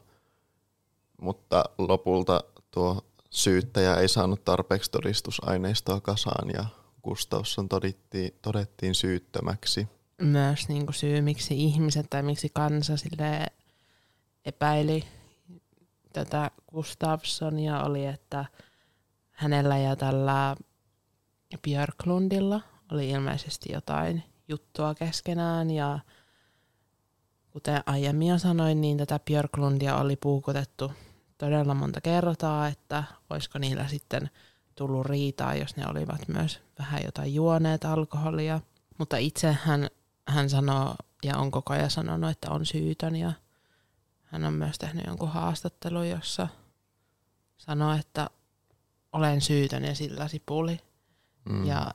mutta 1.21 1.63
lopulta 1.77 2.43
tuo 2.71 3.05
syyttäjä 3.29 3.95
ei 3.95 4.07
saanut 4.07 4.45
tarpeeksi 4.45 4.91
todistusaineistoa 4.91 6.01
kasaan 6.01 6.49
ja 6.53 6.65
Gustafsson 7.03 7.69
todettiin, 7.69 8.31
todettiin 8.41 8.95
syyttömäksi 8.95 9.87
myös 10.21 10.67
niin 10.69 10.85
kuin 10.85 10.95
syy, 10.95 11.21
miksi 11.21 11.63
ihmiset 11.63 12.05
tai 12.09 12.23
miksi 12.23 12.49
kansa 12.53 12.97
sille 12.97 13.45
epäili 14.45 15.03
tätä 16.13 16.51
Gustafssonia 16.71 17.83
oli, 17.83 18.05
että 18.05 18.45
hänellä 19.31 19.77
ja 19.77 19.95
tällä 19.95 20.55
Björklundilla 21.61 22.61
oli 22.91 23.09
ilmeisesti 23.09 23.73
jotain 23.73 24.23
juttua 24.47 24.95
keskenään 24.95 25.71
ja 25.71 25.99
kuten 27.51 27.83
aiemmin 27.85 28.27
jo 28.27 28.37
sanoin, 28.37 28.81
niin 28.81 28.97
tätä 28.97 29.19
Björklundia 29.25 29.97
oli 29.97 30.15
puukotettu 30.15 30.91
todella 31.37 31.73
monta 31.73 32.01
kertaa, 32.01 32.67
että 32.67 33.03
olisiko 33.29 33.59
niillä 33.59 33.87
sitten 33.87 34.29
tullut 34.75 35.05
riitaa, 35.05 35.55
jos 35.55 35.75
ne 35.75 35.87
olivat 35.87 36.27
myös 36.27 36.61
vähän 36.79 37.01
jotain 37.05 37.33
juoneet 37.33 37.85
alkoholia. 37.85 38.59
Mutta 38.97 39.17
itse 39.17 39.57
hän 40.27 40.49
sanoo 40.49 40.95
ja 41.23 41.37
on 41.37 41.51
koko 41.51 41.73
ajan 41.73 41.91
sanonut, 41.91 42.29
että 42.29 42.51
on 42.51 42.65
syytön 42.65 43.15
ja 43.15 43.33
hän 44.23 44.43
on 44.43 44.53
myös 44.53 44.77
tehnyt 44.77 45.05
jonkun 45.07 45.29
haastattelun, 45.29 46.09
jossa 46.09 46.47
sanoo, 47.57 47.93
että 47.93 48.29
olen 49.11 49.41
syytön 49.41 49.85
ja 49.85 49.95
sillä 49.95 50.27
sipuli. 50.27 50.79
Mm. 51.49 51.65
Ja 51.65 51.91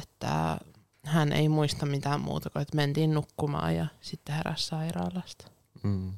että 0.00 0.58
hän 1.04 1.32
ei 1.32 1.48
muista 1.48 1.86
mitään 1.86 2.20
muuta 2.20 2.50
kuin, 2.50 2.62
että 2.62 2.76
mentiin 2.76 3.14
nukkumaan 3.14 3.76
ja 3.76 3.86
sitten 4.00 4.34
heräsi 4.34 4.66
sairaalasta. 4.66 5.50
Mm. 5.82 6.12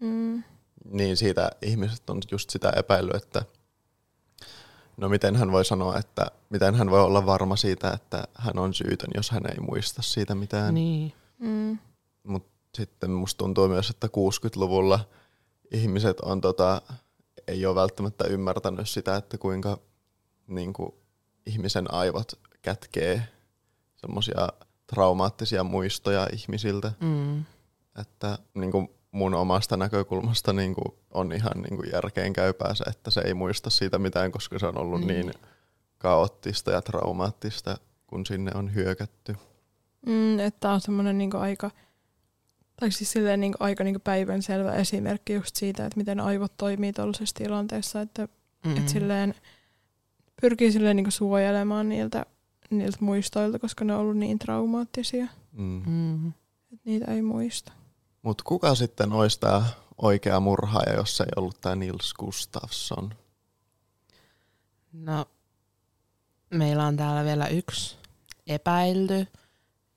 Mm. 0.00 0.42
Niin 0.90 1.16
siitä 1.16 1.50
ihmiset 1.62 2.10
on 2.10 2.20
just 2.30 2.50
sitä 2.50 2.72
epäily, 2.76 3.10
että 3.14 3.42
no 4.96 5.08
miten 5.08 5.36
hän 5.36 5.52
voi 5.52 5.64
sanoa, 5.64 5.98
että 5.98 6.26
miten 6.50 6.74
hän 6.74 6.90
voi 6.90 7.00
olla 7.00 7.26
varma 7.26 7.56
siitä, 7.56 7.90
että 7.90 8.24
hän 8.34 8.58
on 8.58 8.74
syytön, 8.74 9.10
jos 9.14 9.30
hän 9.30 9.42
ei 9.50 9.60
muista 9.60 10.02
siitä 10.02 10.34
mitään. 10.34 10.74
Niin. 10.74 11.12
Mm. 11.38 11.78
Mutta 12.22 12.50
sitten 12.74 13.10
musta 13.10 13.38
tuntuu 13.38 13.68
myös, 13.68 13.90
että 13.90 14.06
60-luvulla 14.06 15.00
ihmiset 15.70 16.20
on 16.20 16.40
tota, 16.40 16.82
ei 17.46 17.66
ole 17.66 17.74
välttämättä 17.74 18.24
ymmärtänyt 18.24 18.88
sitä, 18.88 19.16
että 19.16 19.38
kuinka 19.38 19.78
niin 20.46 20.72
kuin, 20.72 20.92
ihmisen 21.46 21.94
aivot 21.94 22.32
kätkee 22.62 23.28
semmoisia 23.96 24.48
traumaattisia 24.86 25.64
muistoja 25.64 26.28
ihmisiltä. 26.32 26.92
Mm. 27.00 27.44
Että 28.00 28.38
niin 28.54 28.72
kuin, 28.72 28.88
mun 29.16 29.34
omasta 29.34 29.76
näkökulmasta 29.76 30.52
niin 30.52 30.74
kuin 30.74 30.94
on 31.14 31.32
ihan 31.32 31.62
niin 31.62 31.76
kuin 31.76 31.90
järkeen 31.92 32.32
käypää 32.32 32.74
se, 32.74 32.84
että 32.84 33.10
se 33.10 33.20
ei 33.20 33.34
muista 33.34 33.70
siitä 33.70 33.98
mitään, 33.98 34.32
koska 34.32 34.58
se 34.58 34.66
on 34.66 34.78
ollut 34.78 35.00
niin, 35.00 35.26
niin 35.26 35.32
kaoottista 35.98 36.70
ja 36.70 36.82
traumaattista, 36.82 37.78
kun 38.06 38.26
sinne 38.26 38.50
on 38.54 38.74
hyökätty. 38.74 39.36
Mm, 40.06 40.38
että 40.38 40.70
on 40.70 40.80
semmoinen 40.80 41.18
niin 41.18 41.36
aika, 41.36 41.70
tai 42.80 42.90
siis 42.90 43.12
silleen 43.12 43.40
niin 43.40 43.54
aika 43.60 43.84
niin 43.84 44.00
päivän 44.00 44.42
selvä 44.42 44.74
esimerkki 44.74 45.32
just 45.32 45.56
siitä, 45.56 45.86
että 45.86 45.98
miten 45.98 46.20
aivot 46.20 46.52
toimii 46.56 46.92
tuollaisessa 46.92 47.34
tilanteessa, 47.34 48.00
että 48.00 48.28
mm-hmm. 48.64 48.82
et 48.82 48.88
silleen 48.88 49.34
pyrkii 50.40 50.72
silleen 50.72 50.96
niin 50.96 51.12
suojelemaan 51.12 51.88
niiltä, 51.88 52.26
niiltä 52.70 52.98
muistoilta, 53.00 53.58
koska 53.58 53.84
ne 53.84 53.94
on 53.94 54.00
ollut 54.00 54.16
niin 54.16 54.38
traumaattisia. 54.38 55.26
Mm. 55.52 55.82
Mm-hmm. 55.86 56.32
Että 56.72 56.82
niitä 56.84 57.12
ei 57.12 57.22
muista. 57.22 57.72
Mutta 58.26 58.44
kuka 58.46 58.74
sitten 58.74 59.12
olisi 59.12 59.40
tämä 59.40 59.66
oikea 59.98 60.40
murhaaja, 60.40 60.94
jos 60.94 61.20
ei 61.20 61.26
ollut 61.36 61.60
tämä 61.60 61.76
Nils 61.76 62.14
Gustafsson? 62.14 63.14
No, 64.92 65.26
meillä 66.50 66.86
on 66.86 66.96
täällä 66.96 67.24
vielä 67.24 67.48
yksi 67.48 67.96
epäilty. 68.46 69.26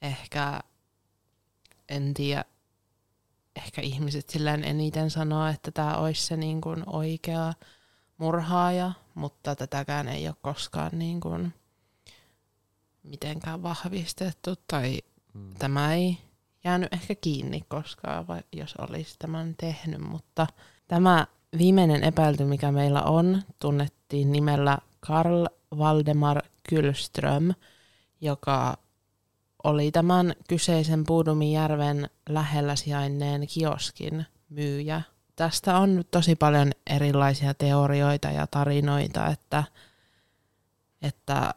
Ehkä, 0.02 0.60
en 1.90 2.14
tiedä, 2.14 2.46
ehkä 3.56 3.82
ihmiset 3.82 4.30
silleen 4.30 4.64
eniten 4.64 5.10
sanoo, 5.10 5.48
että 5.48 5.72
tämä 5.72 5.98
olisi 5.98 6.26
se 6.26 6.38
niin 6.38 6.62
kuin 6.62 6.84
oikea 6.86 7.54
murhaaja, 8.18 8.92
mutta 9.16 9.56
tätäkään 9.56 10.08
ei 10.08 10.28
ole 10.28 10.36
koskaan 10.42 10.92
niin 10.94 11.20
kuin 11.20 11.54
mitenkään 13.04 13.64
vahvistettu 13.64 14.56
tai 14.68 15.00
mm. 15.34 15.56
tämä 15.56 15.94
ei 15.94 16.29
jäänyt 16.64 16.94
ehkä 16.94 17.16
kiinni 17.16 17.64
koskaan, 17.68 18.28
vai 18.28 18.42
jos 18.54 18.76
olisi 18.76 19.16
tämän 19.20 19.56
tehnyt, 19.58 20.02
mutta 20.02 20.48
tämä 20.88 21.28
viimeinen 21.58 22.04
epäilty, 22.04 22.44
mikä 22.44 22.72
meillä 22.72 23.02
on, 23.02 23.42
tunnettiin 23.60 24.32
nimellä 24.32 24.78
Karl 25.00 25.46
Valdemar 25.78 26.42
Kylström, 26.70 27.54
joka 28.22 28.78
oli 29.64 29.92
tämän 29.92 30.34
kyseisen 30.48 31.04
Puudumin 31.06 31.52
järven 31.52 32.10
lähellä 32.30 32.76
sijainneen 32.76 33.48
kioskin 33.48 34.26
myyjä. 34.50 35.02
Tästä 35.36 35.78
on 35.78 36.04
tosi 36.12 36.36
paljon 36.36 36.72
erilaisia 36.88 37.54
teorioita 37.54 38.28
ja 38.28 38.48
tarinoita, 38.48 39.28
että, 39.28 39.64
että 41.02 41.54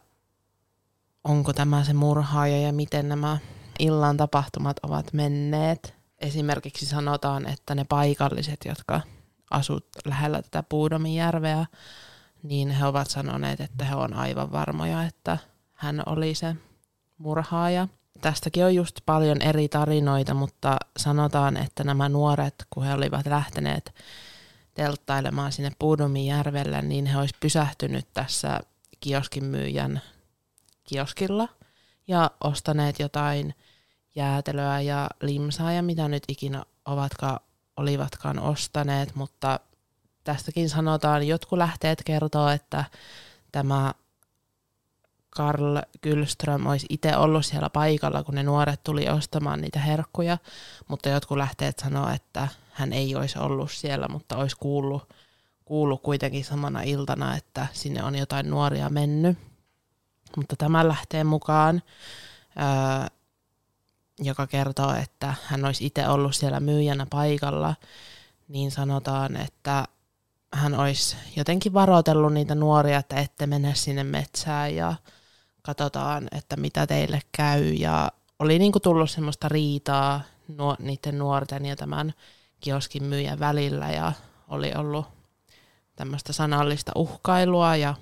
onko 1.23 1.53
tämä 1.53 1.83
se 1.83 1.93
murhaaja 1.93 2.61
ja 2.61 2.73
miten 2.73 3.09
nämä 3.09 3.37
illan 3.79 4.17
tapahtumat 4.17 4.77
ovat 4.83 5.13
menneet. 5.13 5.93
Esimerkiksi 6.19 6.85
sanotaan, 6.85 7.47
että 7.47 7.75
ne 7.75 7.83
paikalliset, 7.89 8.59
jotka 8.65 9.01
asut 9.51 9.87
lähellä 10.05 10.41
tätä 10.41 10.63
Puudomin 10.63 11.15
järveä, 11.15 11.65
niin 12.43 12.71
he 12.71 12.85
ovat 12.85 13.09
sanoneet, 13.09 13.61
että 13.61 13.85
he 13.85 13.95
on 13.95 14.13
aivan 14.13 14.51
varmoja, 14.51 15.03
että 15.03 15.37
hän 15.73 16.03
oli 16.05 16.35
se 16.35 16.55
murhaaja. 17.17 17.87
Tästäkin 18.21 18.65
on 18.65 18.75
just 18.75 18.99
paljon 19.05 19.41
eri 19.41 19.69
tarinoita, 19.69 20.33
mutta 20.33 20.77
sanotaan, 20.97 21.57
että 21.57 21.83
nämä 21.83 22.09
nuoret, 22.09 22.65
kun 22.69 22.83
he 22.83 22.93
olivat 22.93 23.25
lähteneet 23.25 23.95
telttailemaan 24.73 25.51
sinne 25.51 25.71
Puudomin 25.79 26.25
järvelle, 26.25 26.81
niin 26.81 27.05
he 27.05 27.17
olisivat 27.17 27.39
pysähtynyt 27.39 28.07
tässä 28.13 28.59
kioskin 28.99 29.45
myyjän 29.45 30.01
kioskilla 30.83 31.47
ja 32.07 32.31
ostaneet 32.43 32.99
jotain 32.99 33.53
jäätelöä 34.15 34.81
ja 34.81 35.09
limsaa 35.21 35.71
ja 35.71 35.83
mitä 35.83 36.07
nyt 36.07 36.23
ikinä 36.27 36.63
ovatkaan, 36.85 37.39
olivatkaan 37.77 38.39
ostaneet, 38.39 39.15
mutta 39.15 39.59
tästäkin 40.23 40.69
sanotaan, 40.69 41.27
jotkut 41.27 41.57
lähteet 41.57 42.01
kertoo, 42.05 42.49
että 42.49 42.83
tämä 43.51 43.93
Karl 45.29 45.77
Gylström 46.01 46.65
olisi 46.65 46.85
itse 46.89 47.17
ollut 47.17 47.45
siellä 47.45 47.69
paikalla, 47.69 48.23
kun 48.23 48.35
ne 48.35 48.43
nuoret 48.43 48.83
tuli 48.83 49.09
ostamaan 49.09 49.61
niitä 49.61 49.79
herkkuja, 49.79 50.37
mutta 50.87 51.09
jotkut 51.09 51.37
lähteet 51.37 51.79
sanoo, 51.79 52.09
että 52.09 52.47
hän 52.71 52.93
ei 52.93 53.15
olisi 53.15 53.39
ollut 53.39 53.71
siellä, 53.71 54.07
mutta 54.07 54.37
olisi 54.37 54.55
kuullut, 54.59 55.13
kuullut 55.65 56.01
kuitenkin 56.01 56.45
samana 56.45 56.81
iltana, 56.81 57.37
että 57.37 57.67
sinne 57.73 58.03
on 58.03 58.15
jotain 58.15 58.49
nuoria 58.49 58.89
mennyt. 58.89 59.37
Mutta 60.37 60.55
tämä 60.55 60.87
lähtee 60.87 61.23
mukaan, 61.23 61.81
joka 64.19 64.47
kertoo, 64.47 64.93
että 64.93 65.33
hän 65.43 65.65
olisi 65.65 65.85
itse 65.85 66.07
ollut 66.07 66.35
siellä 66.35 66.59
myyjänä 66.59 67.07
paikalla, 67.09 67.75
niin 68.47 68.71
sanotaan, 68.71 69.35
että 69.35 69.85
hän 70.53 70.79
olisi 70.79 71.15
jotenkin 71.35 71.73
varoitellut 71.73 72.33
niitä 72.33 72.55
nuoria, 72.55 72.99
että 72.99 73.15
ette 73.15 73.47
mene 73.47 73.75
sinne 73.75 74.03
metsään 74.03 74.75
ja 74.75 74.95
katsotaan, 75.61 76.27
että 76.31 76.57
mitä 76.57 76.87
teille 76.87 77.21
käy. 77.31 77.63
Ja 77.63 78.11
oli 78.39 78.59
niinku 78.59 78.79
tullut 78.79 79.11
semmoista 79.11 79.49
riitaa 79.49 80.21
nuo, 80.47 80.75
niiden 80.79 81.17
nuorten 81.17 81.65
ja 81.65 81.75
tämän 81.75 82.13
kioskin 82.59 83.03
myyjän 83.03 83.39
välillä 83.39 83.91
ja 83.91 84.11
oli 84.47 84.73
ollut 84.75 85.05
tämmöistä 85.95 86.33
sanallista 86.33 86.91
uhkailua 86.95 87.75
ja 87.75 87.95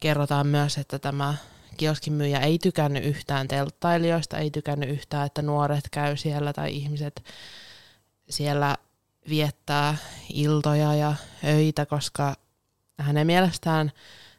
kerrotaan 0.00 0.46
myös, 0.46 0.78
että 0.78 0.98
tämä 0.98 1.34
kioskin 1.76 2.12
myyjä 2.12 2.40
ei 2.40 2.58
tykännyt 2.58 3.04
yhtään 3.04 3.48
telttailijoista, 3.48 4.38
ei 4.38 4.50
tykännyt 4.50 4.88
yhtään, 4.90 5.26
että 5.26 5.42
nuoret 5.42 5.84
käy 5.90 6.16
siellä 6.16 6.52
tai 6.52 6.76
ihmiset 6.76 7.24
siellä 8.30 8.76
viettää 9.28 9.96
iltoja 10.32 10.94
ja 10.94 11.14
öitä, 11.44 11.86
koska 11.86 12.34
hänen 12.98 13.26
mielestään 13.26 13.92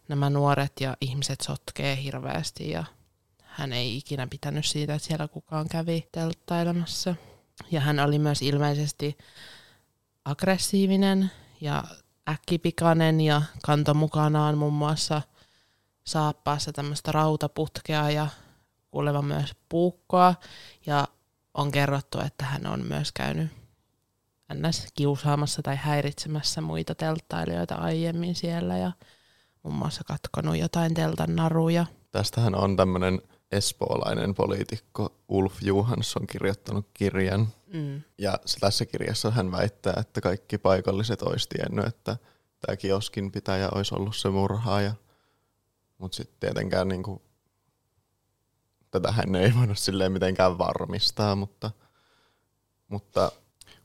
nämä 0.08 0.30
nuoret 0.30 0.74
ja 0.80 0.98
ihmiset 1.02 1.42
sotkee 1.42 2.04
hirveästi 2.04 2.70
ja 2.70 2.84
hän 3.44 3.74
ei 3.74 3.98
ikinä 3.98 4.28
pitänyt 4.28 4.66
siitä, 4.66 4.96
että 4.96 5.08
siellä 5.08 5.28
kukaan 5.28 5.70
kävi 5.70 6.08
telttailemassa. 6.12 7.16
Ja 7.72 7.82
hän 7.82 8.00
oli 8.00 8.20
myös 8.20 8.42
ilmeisesti 8.42 9.18
aggressiivinen 10.26 11.32
ja 11.62 11.84
äkkipikainen 12.30 13.22
ja 13.22 13.42
kanto 13.64 13.94
mukanaan 13.94 14.58
muun 14.58 14.74
muassa 14.74 15.22
saappaassa 16.08 16.74
tämmöistä 16.74 17.12
rautaputkea 17.12 18.10
ja 18.10 18.28
kuulemma 18.91 19.22
myös 19.22 19.55
puukkoa. 19.70 20.36
Ja 20.86 21.08
on 21.53 21.72
kerrottu, 21.72 22.20
että 22.20 22.45
hän 22.45 22.68
on 22.68 22.86
myös 22.88 23.12
käynyt 23.12 23.47
ns. 24.53 24.88
kiusaamassa 24.93 25.62
tai 25.62 25.76
häiritsemässä 25.76 26.62
muita 26.62 26.95
telttailijoita 26.95 27.76
aiemmin 27.76 28.36
siellä 28.36 28.78
ja 28.78 28.91
muun 29.64 29.76
muassa 29.76 30.03
katkonut 30.03 30.58
jotain 30.58 30.93
teltan 30.93 31.36
naruja. 31.36 31.86
Tästähän 32.12 32.55
on 32.55 32.76
tämmöinen 32.76 33.22
espoolainen 33.51 34.36
poliitikko 34.36 35.16
Ulf 35.28 35.62
Johansson 35.62 36.28
kirjoittanut 36.28 36.88
kirjan. 36.93 37.47
Mm. 37.74 38.01
Ja 38.18 38.39
tässä 38.60 38.86
kirjassa 38.86 39.32
hän 39.32 39.51
väittää, 39.51 39.93
että 39.97 40.22
kaikki 40.22 40.58
paikalliset 40.58 41.22
olisi 41.22 41.49
tiennyt, 41.49 41.86
että 41.86 42.18
tämä 42.66 42.78
kioskin 42.78 43.32
pitäjä 43.32 43.70
olisi 43.76 43.95
ollut 43.95 44.16
se 44.16 44.30
murhaaja. 44.30 44.93
Mutta 45.98 46.16
sitten 46.16 46.39
tietenkään 46.39 46.88
niinku, 46.88 47.22
tätä 48.91 49.12
hän 49.12 49.36
ei 49.36 49.56
voinut 49.60 49.78
silleen 49.78 50.12
mitenkään 50.12 50.58
varmistaa, 50.58 51.36
mutta, 51.36 51.72
mutta 52.88 53.32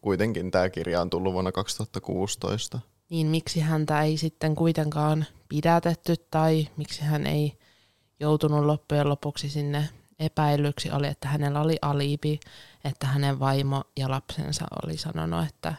kuitenkin 0.00 0.50
tämä 0.50 0.70
kirja 0.70 1.00
on 1.00 1.10
tullut 1.10 1.32
vuonna 1.32 1.52
2016. 1.52 2.80
Niin 3.10 3.26
miksi 3.26 3.60
häntä 3.60 4.02
ei 4.02 4.16
sitten 4.16 4.54
kuitenkaan 4.54 5.26
pidätetty 5.48 6.14
tai 6.30 6.68
miksi 6.76 7.02
hän 7.02 7.26
ei 7.26 7.58
joutunut 8.20 8.64
loppujen 8.64 9.08
lopuksi 9.08 9.50
sinne 9.50 9.88
epäilyksi 10.18 10.90
oli, 10.90 11.06
että 11.06 11.28
hänellä 11.28 11.60
oli 11.60 11.76
alibi, 11.82 12.40
että 12.84 13.06
hänen 13.06 13.40
vaimo 13.40 13.84
ja 13.96 14.10
lapsensa 14.10 14.64
oli 14.84 14.96
sanonut, 14.96 15.46
että 15.48 15.74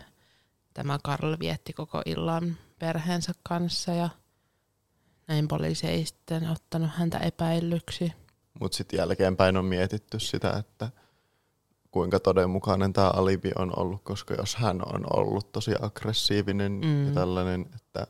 tämä 0.74 1.00
Karl 1.04 1.36
vietti 1.40 1.74
koko 1.74 2.02
illan 2.06 2.58
perheensä 2.80 3.34
kanssa 3.44 3.92
ja 3.92 4.10
näin 5.28 5.48
poliisi 5.48 5.88
ei 5.88 6.06
sitten 6.06 6.50
ottanut 6.50 6.90
häntä 6.96 7.18
epäillyksi. 7.18 8.14
Mutta 8.60 8.76
sitten 8.78 8.98
jälkeenpäin 8.98 9.58
on 9.58 9.66
mietitty 9.66 10.20
sitä, 10.20 10.52
että 10.60 10.90
kuinka 11.92 12.20
todenmukainen 12.20 12.94
tämä 12.94 13.10
alibi 13.10 13.52
on 13.58 13.80
ollut, 13.80 14.04
koska 14.04 14.34
jos 14.34 14.56
hän 14.56 14.82
on 14.94 15.06
ollut 15.20 15.52
tosi 15.52 15.72
aggressiivinen 15.82 16.72
mm. 16.72 17.08
ja 17.08 17.14
tällainen, 17.14 17.66
että 17.76 18.08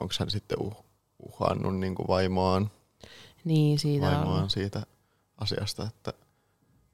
onko 0.00 0.14
hän 0.18 0.30
sitten 0.30 0.58
uh, 0.60 0.84
uhannut 1.18 1.76
niin 1.76 1.94
kuin 1.94 2.08
vaimoaan, 2.08 2.70
Niin, 3.44 3.78
siitä 3.78 4.06
vaimoaan 4.06 4.42
on. 4.42 4.50
siitä 4.50 4.82
asiasta, 5.38 5.86
että 5.86 6.12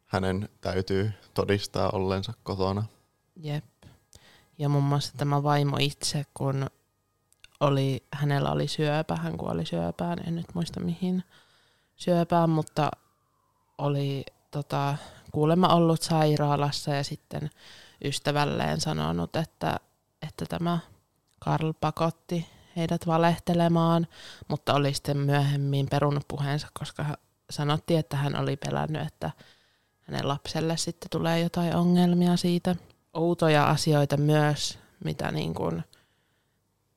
hänen 0.06 0.48
täytyy 0.60 1.12
todistaa 1.34 1.90
ollensa 1.90 2.32
kotona. 2.42 2.84
Jep. 3.36 3.64
Ja 4.58 4.68
muun 4.68 4.84
muassa 4.84 5.12
tämä 5.16 5.42
vaimo 5.42 5.76
itse, 5.80 6.24
kun 6.34 6.66
oli, 7.60 8.06
hänellä 8.12 8.50
oli 8.50 8.68
syöpä, 8.68 9.16
hän 9.16 9.36
kuoli 9.36 9.66
syöpään, 9.66 10.18
en 10.26 10.36
nyt 10.36 10.54
muista 10.54 10.80
mihin 10.80 11.24
syöpään, 11.96 12.50
mutta 12.50 12.90
oli 13.78 14.24
tota, 14.50 14.96
kuulemma 15.32 15.74
ollut 15.74 16.02
sairaalassa 16.02 16.94
ja 16.94 17.04
sitten 17.04 17.50
ystävälleen 18.04 18.80
sanonut, 18.80 19.36
että, 19.36 19.76
että 20.22 20.46
tämä 20.48 20.78
Karl 21.38 21.72
pakotti 21.80 22.46
heidät 22.76 23.06
valehtelemaan, 23.06 24.06
mutta 24.48 24.74
oli 24.74 24.94
sitten 24.94 25.16
myöhemmin 25.16 25.86
perunut 25.90 26.28
puheensa, 26.28 26.68
koska 26.78 27.04
sanottiin, 27.50 28.00
että 28.00 28.16
hän 28.16 28.36
oli 28.36 28.56
pelännyt, 28.56 29.06
että 29.06 29.30
hänen 30.00 30.28
lapselle 30.28 30.76
sitten 30.76 31.10
tulee 31.10 31.40
jotain 31.40 31.76
ongelmia 31.76 32.36
siitä. 32.36 32.76
Outoja 33.14 33.66
asioita 33.70 34.16
myös, 34.16 34.78
mitä 35.04 35.30
niin 35.30 35.54
kuin 35.54 35.84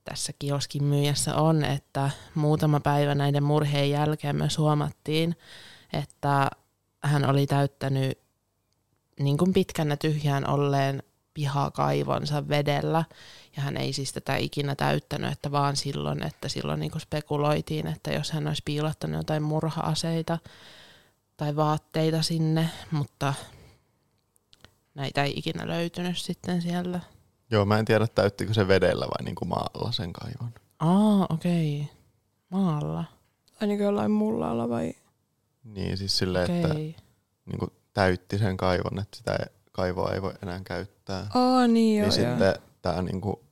tässä 0.06 0.34
kioskin 0.40 0.84
myyjässä 0.84 1.36
on, 1.36 1.64
että 1.64 2.10
muutama 2.36 2.80
päivä 2.80 3.16
näiden 3.16 3.44
murheen 3.44 3.90
jälkeen 3.90 4.36
myös 4.36 4.58
huomattiin, 4.58 5.36
että 5.94 6.50
hän 7.04 7.30
oli 7.30 7.48
täyttänyt 7.48 8.20
niin 9.20 9.38
kuin 9.38 9.54
pitkänä 9.54 9.98
tyhjään 9.98 10.50
olleen 10.50 11.04
pihakaivonsa 11.34 12.48
vedellä. 12.48 13.04
Ja 13.56 13.64
hän 13.64 13.78
ei 13.78 13.94
siis 13.94 14.14
tätä 14.14 14.36
ikinä 14.36 14.76
täyttänyt, 14.76 15.32
että 15.32 15.52
vaan 15.52 15.76
silloin, 15.76 16.24
että 16.24 16.50
silloin 16.50 16.80
niin 16.80 16.92
kuin 16.92 17.02
spekuloitiin, 17.02 17.88
että 17.88 18.12
jos 18.12 18.32
hän 18.32 18.48
olisi 18.48 18.62
piilottanut 18.66 19.18
jotain 19.18 19.44
murha-aseita 19.44 20.38
tai 21.38 21.56
vaatteita 21.56 22.22
sinne, 22.22 22.70
mutta 22.92 23.34
näitä 24.96 25.24
ei 25.24 25.34
ikinä 25.36 25.68
löytynyt 25.68 26.18
sitten 26.18 26.62
siellä. 26.62 27.00
Joo, 27.52 27.66
mä 27.66 27.80
en 27.80 27.86
tiedä 27.86 28.08
täyttikö 28.08 28.54
se 28.54 28.68
vedellä 28.68 29.06
vai 29.06 29.26
niin 29.26 29.36
kuin 29.36 29.50
maalla 29.50 29.92
sen 29.92 30.14
kaivon. 30.14 30.54
Aa, 30.80 31.26
okei. 31.30 31.82
Okay. 31.82 31.96
Maalla. 32.50 33.06
Ai 33.62 33.68
niin 33.68 33.78
kuin 33.78 33.86
jollain 33.86 34.12
mullalla 34.12 34.70
vai? 34.70 34.94
Niin 35.64 35.98
siis 35.98 36.18
silleen, 36.18 36.44
Okei. 36.44 36.56
että 36.56 36.68
Okay. 36.68 36.94
niin 37.46 37.60
kuin 37.60 37.72
täytti 37.94 38.38
sen 38.38 38.58
kaivon, 38.58 39.00
että 39.00 39.18
sitä 39.18 39.38
kaivoa 39.72 40.12
ei 40.12 40.22
voi 40.22 40.34
enää 40.44 40.62
käyttää. 40.64 41.28
Aa 41.34 41.68
niin 41.68 42.00
joo, 42.00 42.10
niin 42.10 42.24
joo. 42.24 42.38
sitten 42.38 42.56
tää 42.82 43.02
niinku, 43.02 43.44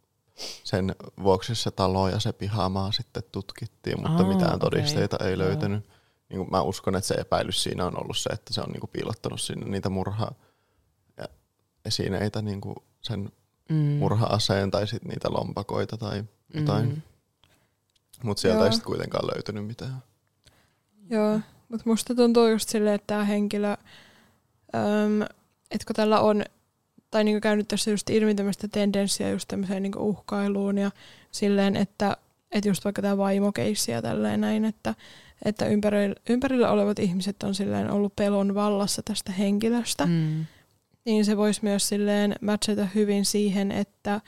sen 0.64 0.96
vuoksi 1.24 1.56
se 1.56 1.72
talo 1.72 2.10
ja 2.10 2.20
se 2.20 2.34
pihamaa 2.34 2.92
sitten 2.92 3.24
tutkittiin, 3.32 4.02
mutta 4.02 4.24
Aa, 4.24 4.28
mitään 4.28 4.56
okei. 4.56 4.60
todisteita 4.60 5.18
ei 5.26 5.32
Joo. 5.32 5.38
löytynyt. 5.38 5.90
niin 6.30 6.38
kuin 6.38 6.52
mä 6.52 6.62
uskon, 6.62 6.96
että 6.96 7.08
se 7.08 7.14
epäilys 7.14 7.64
siinä 7.64 7.86
on 7.86 8.02
ollut 8.02 8.18
se, 8.18 8.30
että 8.30 8.54
se 8.54 8.62
on 8.62 8.70
niin 8.70 8.80
kuin 8.80 8.90
piilottanut 8.94 9.42
sinne 9.42 9.66
niitä 9.66 9.90
murhaa 9.90 10.34
ja 11.18 11.28
esineitä 11.86 12.42
niin 12.42 12.62
kuin 12.62 12.76
sen 13.02 13.32
Mm. 13.72 13.78
murha-aseen 13.78 14.72
tai 14.72 14.88
sitten 14.88 15.10
niitä 15.10 15.30
lompakoita 15.32 15.98
tai 15.98 16.24
jotain. 16.54 16.90
Mm. 16.90 17.02
Mutta 18.24 18.42
sieltä 18.42 18.58
Joo. 18.58 18.66
ei 18.66 18.72
sitten 18.72 18.88
kuitenkaan 18.88 19.28
löytynyt 19.28 19.68
mitään. 19.68 20.04
Joo, 21.10 21.40
mutta 21.70 21.90
musta 21.90 22.16
tuntuu 22.16 22.48
just 22.48 22.70
silleen, 22.70 22.96
että 22.96 23.08
tämä 23.08 23.24
henkilö, 23.24 23.72
äm, 24.76 25.22
että 25.72 25.86
kun 25.88 25.96
tällä 25.96 26.20
on, 26.20 26.44
tai 27.12 27.24
niinku 27.24 27.42
käynyt 27.42 27.68
tässä 27.68 27.92
just 27.92 28.10
ilmi 28.10 28.36
tämmöistä 28.36 28.68
tendenssiä 28.68 29.30
just 29.30 29.48
tämmöiseen 29.48 29.84
niinku 29.84 30.00
uhkailuun 30.00 30.78
ja 30.78 30.92
silleen, 31.32 31.76
että, 31.76 32.18
että 32.52 32.70
just 32.70 32.86
vaikka 32.86 33.02
tämä 33.02 33.18
vaimokeissi 33.18 33.92
ja 33.92 34.02
tälleen 34.02 34.42
näin, 34.42 34.66
että, 34.66 34.96
että 35.46 35.66
ympärillä, 35.66 36.16
ympärillä 36.30 36.72
olevat 36.72 37.00
ihmiset 37.00 37.44
on 37.44 37.56
silleen 37.56 37.92
ollut 37.92 38.16
pelon 38.16 38.56
vallassa 38.56 39.02
tästä 39.04 39.32
henkilöstä, 39.32 40.06
mm. 40.06 40.46
Niin 41.06 41.26
se 41.26 41.38
voisi 41.38 41.60
myös 41.64 41.90
silleen 41.90 42.36
matchata 42.42 42.88
hyvin 42.96 43.26
siihen, 43.26 43.72
että, 43.72 44.22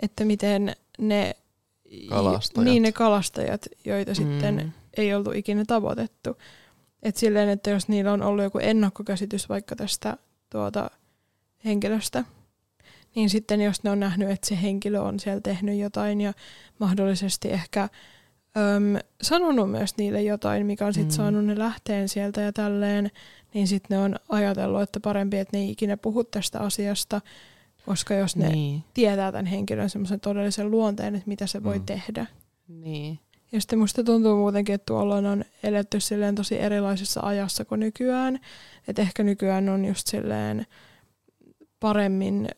että 0.00 0.24
miten 0.24 0.76
ne 0.98 1.36
Kalastajat. 2.08 2.64
Niin, 2.64 2.82
ne 2.82 2.92
kalastajat, 2.92 3.66
joita 3.84 4.14
sitten 4.14 4.54
Mm. 4.56 4.72
ei 4.96 5.14
oltu 5.14 5.32
ikinä 5.32 5.64
tavoitettu. 5.66 6.36
Et 7.02 7.16
silleen, 7.16 7.48
että 7.48 7.70
jos 7.70 7.88
niillä 7.88 8.12
on 8.12 8.22
ollut 8.22 8.44
joku 8.44 8.58
ennakkokäsitys 8.58 9.48
vaikka 9.48 9.76
tästä 9.76 10.16
tuota 10.50 10.90
henkilöstä, 11.64 12.24
niin 13.14 13.30
sitten 13.30 13.60
jos 13.60 13.82
ne 13.82 13.90
on 13.90 14.00
nähnyt, 14.00 14.30
että 14.30 14.48
se 14.48 14.62
henkilö 14.62 15.00
on 15.00 15.20
siellä 15.20 15.40
tehnyt 15.40 15.78
jotain 15.78 16.20
ja 16.20 16.32
mahdollisesti 16.78 17.50
ehkä 17.50 17.88
öm, 18.56 18.96
sanonut 19.22 19.70
myös 19.70 19.96
niille 19.96 20.22
jotain, 20.22 20.66
mikä 20.66 20.86
on 20.86 20.94
sitten 20.94 21.12
Mm. 21.12 21.16
saanut 21.16 21.44
ne 21.44 21.58
lähteen 21.58 22.08
sieltä 22.08 22.40
ja 22.40 22.52
tälleen, 22.52 23.10
niin 23.54 23.68
sitten 23.68 23.96
ne 23.96 24.04
on 24.04 24.16
ajatellut, 24.28 24.82
että 24.82 25.00
parempi, 25.00 25.38
että 25.38 25.56
ne 25.56 25.62
ei 25.62 25.70
ikinä 25.70 25.96
puhu 25.96 26.24
tästä 26.24 26.60
asiasta, 26.60 27.20
koska 27.86 28.14
jos 28.14 28.36
ne 28.36 28.48
Niin. 28.48 28.84
tietää 28.94 29.32
tämän 29.32 29.46
henkilön 29.46 29.90
semmoisen 29.90 30.20
todellisen 30.20 30.70
luonteen, 30.70 31.14
että 31.14 31.28
mitä 31.28 31.46
se 31.46 31.64
voi 31.64 31.78
Mm. 31.78 31.86
tehdä. 31.86 32.26
Niin. 32.68 33.18
Ja 33.52 33.60
sitten 33.60 33.78
musta 33.78 34.04
tuntuu 34.04 34.36
muutenkin, 34.36 34.74
että 34.74 34.86
tuolla 34.86 35.16
on 35.16 35.44
eletty 35.62 36.00
silleen 36.00 36.34
tosi 36.34 36.58
erilaisessa 36.60 37.20
ajassa 37.20 37.64
kuin 37.64 37.80
nykyään. 37.80 38.40
Että 38.88 39.02
ehkä 39.02 39.22
nykyään 39.22 39.68
on 39.68 39.84
just 39.84 40.06
silleen 40.06 40.66
paremmin 41.80 42.48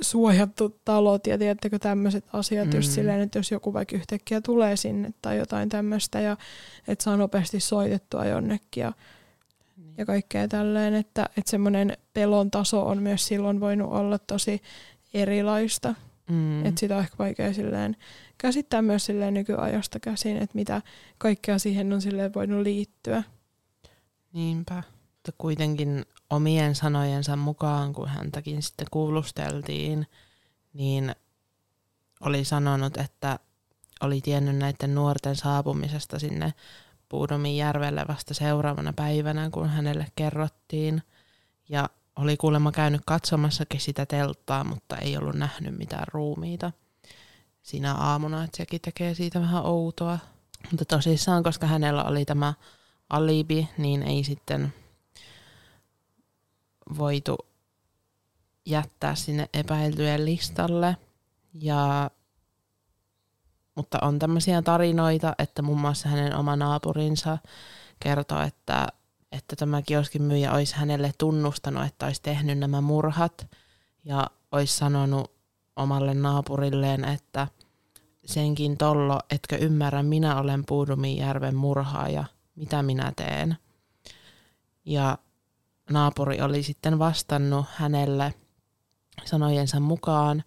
suojattu 0.00 0.80
talot 0.84 1.26
ja 1.26 1.38
tiedättekö 1.38 1.78
tämmöiset 1.78 2.24
asiat 2.32 2.68
mm. 2.68 2.74
just 2.74 2.90
silleen, 2.90 3.20
että 3.20 3.38
jos 3.38 3.50
joku 3.50 3.72
vaikka 3.72 3.96
yhtäkkiä 3.96 4.40
tulee 4.40 4.76
sinne 4.76 5.10
tai 5.22 5.38
jotain 5.38 5.68
tämmöistä 5.68 6.20
ja 6.20 6.36
että 6.88 7.04
saa 7.04 7.16
nopeasti 7.16 7.60
soitettua 7.60 8.24
jonnekin 8.24 8.80
ja, 8.80 8.92
ja 9.98 10.06
kaikkea 10.06 10.48
tälleen, 10.48 10.94
että, 10.94 11.28
että 11.36 11.50
semmoinen 11.50 11.96
pelon 12.14 12.50
taso 12.50 12.86
on 12.86 13.02
myös 13.02 13.26
silloin 13.26 13.60
voinut 13.60 13.92
olla 13.92 14.18
tosi 14.18 14.62
erilaista. 15.14 15.94
Mm. 16.28 16.34
Mm. 16.36 16.66
Että 16.66 16.80
sitä 16.80 16.96
on 16.96 17.02
ehkä 17.02 17.18
vaikea 17.18 17.54
silleen 17.54 17.96
käsittää 18.38 18.82
myös 18.82 19.06
silleen 19.06 19.34
nykyajasta 19.34 20.00
käsin, 20.00 20.36
että 20.36 20.54
mitä 20.54 20.82
kaikkea 21.18 21.58
siihen 21.58 21.92
on 21.92 22.02
silleen 22.02 22.34
voinut 22.34 22.62
liittyä. 22.62 23.22
Niinpä. 24.32 24.82
Mutta 25.14 25.32
kuitenkin 25.38 26.04
omien 26.30 26.74
sanojensa 26.74 27.36
mukaan, 27.36 27.92
kun 27.92 28.08
häntäkin 28.08 28.62
sitten 28.62 28.86
kuulusteltiin, 28.90 30.06
niin 30.72 31.14
oli 32.20 32.44
sanonut, 32.44 32.96
että 32.96 33.38
oli 34.00 34.20
tiennyt 34.20 34.56
näiden 34.56 34.94
nuorten 34.94 35.36
saapumisesta 35.36 36.18
sinne 36.18 36.54
Puudomin 37.08 37.56
järvelle 37.56 38.04
vasta 38.08 38.34
seuraavana 38.34 38.92
päivänä, 38.92 39.50
kun 39.50 39.68
hänelle 39.68 40.06
kerrottiin. 40.16 41.02
Ja 41.68 41.88
oli 42.16 42.36
kuulemma 42.36 42.72
käynyt 42.72 43.02
katsomassakin 43.06 43.80
sitä 43.80 44.06
telttaa, 44.06 44.64
mutta 44.64 44.96
ei 44.96 45.16
ollut 45.16 45.34
nähnyt 45.34 45.78
mitään 45.78 46.06
ruumiita 46.12 46.72
siinä 47.62 47.94
aamuna, 47.94 48.44
että 48.44 48.56
sekin 48.56 48.80
tekee 48.80 49.14
siitä 49.14 49.40
vähän 49.40 49.66
outoa. 49.66 50.18
Mutta 50.70 50.84
tosissaan, 50.84 51.42
koska 51.42 51.66
hänellä 51.66 52.04
oli 52.04 52.24
tämä 52.24 52.54
alibi, 53.10 53.68
niin 53.78 54.02
ei 54.02 54.24
sitten 54.24 54.72
voitu 56.98 57.38
jättää 58.66 59.14
sinne 59.14 59.48
epäiltyjen 59.54 60.24
listalle. 60.24 60.96
Ja, 61.54 62.10
mutta 63.74 63.98
on 64.02 64.18
tämmöisiä 64.18 64.62
tarinoita, 64.62 65.34
että 65.38 65.62
muun 65.62 65.80
muassa 65.80 66.08
hänen 66.08 66.36
oma 66.36 66.56
naapurinsa 66.56 67.38
kertoo, 68.00 68.42
että, 68.42 68.88
että 69.32 69.56
tämä 69.56 69.82
kioskin 69.82 70.22
myyjä 70.22 70.52
olisi 70.52 70.76
hänelle 70.76 71.12
tunnustanut, 71.18 71.86
että 71.86 72.06
olisi 72.06 72.22
tehnyt 72.22 72.58
nämä 72.58 72.80
murhat 72.80 73.46
ja 74.04 74.26
olisi 74.52 74.76
sanonut 74.76 75.32
omalle 75.76 76.14
naapurilleen, 76.14 77.04
että 77.04 77.48
senkin 78.26 78.76
tollo, 78.76 79.20
etkö 79.30 79.56
ymmärrä, 79.56 80.02
minä 80.02 80.40
olen 80.40 80.64
Puudumijärven 80.66 81.56
murhaaja, 81.56 82.24
mitä 82.56 82.82
minä 82.82 83.12
teen. 83.16 83.56
Ja 84.84 85.18
naapuri 85.90 86.40
oli 86.40 86.62
sitten 86.62 86.98
vastannut 86.98 87.66
hänelle 87.74 88.34
sanojensa 89.24 89.80
mukaan, 89.80 90.44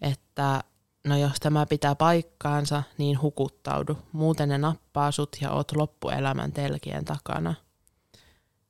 että 0.00 0.64
no 1.06 1.16
jos 1.16 1.36
tämä 1.40 1.66
pitää 1.66 1.94
paikkaansa, 1.94 2.82
niin 2.98 3.22
hukuttaudu. 3.22 3.98
Muuten 4.12 4.48
ne 4.48 4.58
nappaa 4.58 5.12
sut 5.12 5.36
ja 5.40 5.50
oot 5.50 5.72
loppuelämän 5.76 6.52
telkien 6.52 7.04
takana. 7.04 7.54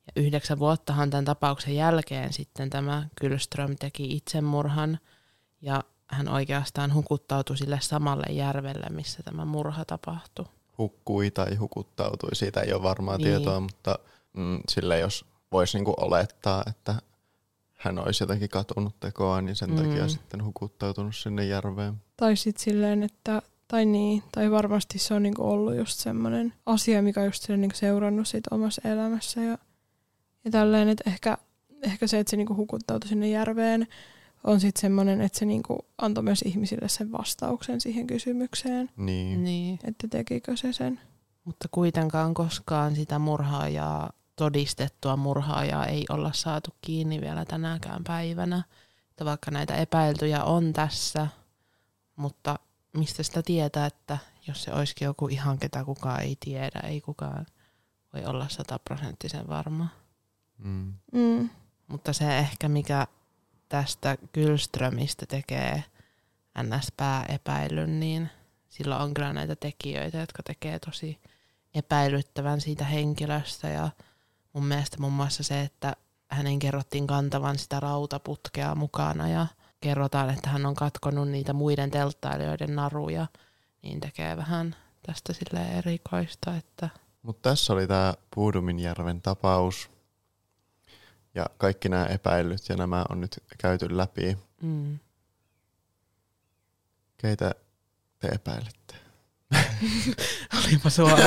Ja 0.07 0.21
yhdeksän 0.21 0.59
vuottahan 0.59 1.09
tämän 1.09 1.25
tapauksen 1.25 1.75
jälkeen 1.75 2.33
sitten 2.33 2.69
tämä 2.69 3.07
Kylström 3.21 3.75
teki 3.79 4.15
itsemurhan 4.15 4.99
ja 5.61 5.83
hän 6.07 6.27
oikeastaan 6.29 6.93
hukuttautui 6.93 7.57
sille 7.57 7.79
samalle 7.81 8.33
järvelle, 8.33 8.85
missä 8.89 9.23
tämä 9.23 9.45
murha 9.45 9.85
tapahtui. 9.85 10.45
Hukkui 10.77 11.31
tai 11.31 11.55
hukuttautui, 11.55 12.35
siitä 12.35 12.61
ei 12.61 12.73
ole 12.73 12.83
varmaa 12.83 13.17
Niin. 13.17 13.27
tietoa, 13.27 13.59
mutta 13.59 13.99
mm, 14.33 14.59
sille 14.69 14.99
jos 14.99 15.25
voisi 15.51 15.77
niinku 15.77 15.93
olettaa, 15.97 16.63
että 16.67 16.95
hän 17.73 17.99
olisi 17.99 18.23
jotenkin 18.23 18.49
katunut 18.49 18.99
tekoa, 18.99 19.41
niin 19.41 19.55
sen 19.55 19.69
Mm. 19.69 19.75
takia 19.75 20.07
sitten 20.07 20.43
hukuttautunut 20.45 21.15
sinne 21.15 21.45
järveen. 21.45 21.93
Tai 22.17 22.35
sitten 22.35 22.63
silleen, 22.63 23.03
että 23.03 23.41
tai 23.67 23.85
niin, 23.85 24.23
tai 24.31 24.51
varmasti 24.51 24.99
se 24.99 25.13
on 25.13 25.23
niinku 25.23 25.43
ollut 25.51 25.75
just 25.75 25.99
semmoinen 25.99 26.53
asia, 26.65 27.01
mikä 27.01 27.19
on 27.19 27.25
just 27.25 27.41
silleen 27.43 27.61
niinku 27.61 27.77
seurannut 27.77 28.27
sit 28.27 28.43
omassa 28.51 28.81
elämässä 28.89 29.41
ja, 29.41 29.57
ja 30.45 30.51
tälleen, 30.51 30.89
että 30.89 31.09
ehkä, 31.09 31.37
ehkä 31.81 32.07
se, 32.07 32.19
että 32.19 32.31
se 32.31 32.37
niinku 32.37 32.55
hukuttautui 32.55 33.09
sinne 33.09 33.29
järveen, 33.29 33.87
on 34.43 34.59
sitten 34.59 34.81
semmoinen, 34.81 35.21
että 35.21 35.39
se 35.39 35.45
niinku 35.45 35.77
antoi 35.97 36.23
myös 36.23 36.41
ihmisille 36.41 36.89
sen 36.89 37.11
vastauksen 37.11 37.81
siihen 37.81 38.07
kysymykseen, 38.07 38.89
Niin. 38.97 39.43
Niin. 39.43 39.79
että 39.83 40.07
tekikö 40.07 40.57
se 40.57 40.73
sen. 40.73 40.99
Mutta 41.45 41.67
kuitenkaan 41.71 42.33
koskaan 42.33 42.95
sitä 42.95 43.19
murhaajaa, 43.19 44.09
todistettua 44.37 45.17
murhaajaa 45.17 45.85
ei 45.85 46.05
olla 46.09 46.31
saatu 46.33 46.69
kiinni 46.81 47.21
vielä 47.21 47.45
tänäkään 47.45 48.03
päivänä. 48.03 48.63
Että 49.09 49.25
vaikka 49.25 49.51
näitä 49.51 49.75
epäiltyjä 49.75 50.43
on 50.43 50.73
tässä, 50.73 51.27
mutta 52.15 52.59
mistä 52.93 53.23
sitä 53.23 53.43
tietää, 53.43 53.85
että 53.85 54.17
jos 54.47 54.63
se 54.63 54.73
olisikin 54.73 55.05
joku 55.05 55.27
ihan 55.27 55.59
ketä 55.59 55.83
kukaan 55.83 56.21
ei 56.21 56.37
tiedä, 56.39 56.79
ei 56.79 57.01
kukaan 57.01 57.45
voi 58.13 58.25
olla 58.25 58.47
sataprosenttisen 58.49 59.47
varma. 59.47 59.87
Mm. 60.57 60.93
Mm. 61.13 61.49
Mutta 61.87 62.13
se 62.13 62.37
ehkä 62.37 62.69
mikä 62.69 63.07
tästä 63.69 64.17
Gylströmistä 64.33 65.25
tekee 65.25 65.83
ns. 66.63 66.91
pääepäilyn, 66.97 67.99
niin 67.99 68.29
sillä 68.69 68.97
on 68.97 69.13
kyllä 69.13 69.33
näitä 69.33 69.55
tekijöitä, 69.55 70.17
jotka 70.17 70.43
tekee 70.43 70.79
tosi 70.79 71.19
epäilyttävän 71.73 72.61
siitä 72.61 72.85
henkilöstä 72.85 73.69
ja 73.69 73.89
mun 74.57 74.65
mielestä 74.65 74.97
muun 74.99 75.13
muassa 75.13 75.43
se, 75.43 75.61
että 75.61 75.95
hänen 76.31 76.59
kerrottiin 76.59 77.07
kantavan 77.07 77.57
sitä 77.57 77.79
rautaputkea 77.79 78.75
mukana 78.75 79.29
ja 79.29 79.47
kerrotaan, 79.81 80.29
että 80.29 80.49
hän 80.49 80.65
on 80.65 80.75
katkonut 80.75 81.29
niitä 81.29 81.53
muiden 81.53 81.91
telttailijoiden 81.91 82.75
naruja, 82.75 83.27
niin 83.81 83.99
tekee 83.99 84.37
vähän 84.37 84.75
tästä 85.05 85.33
sille 85.33 85.77
erikoista, 85.77 86.55
että 86.55 86.89
Mutta 87.21 87.49
tässä 87.49 87.73
oli 87.73 87.87
tämä 87.87 88.13
Puuduminjärven 88.35 89.21
tapaus. 89.21 89.89
Ja 91.35 91.45
kaikki 91.57 91.89
nämä 91.89 92.05
epäilyt 92.05 92.69
ja 92.69 92.75
nämä 92.75 93.05
on 93.09 93.21
nyt 93.21 93.43
käyty 93.57 93.97
läpi. 93.97 94.37
mm, 94.61 94.99
Keitä 97.17 97.51
te 98.19 98.27
epäilette? 98.27 98.95
olipa 100.65 100.89
suora, 100.89 101.17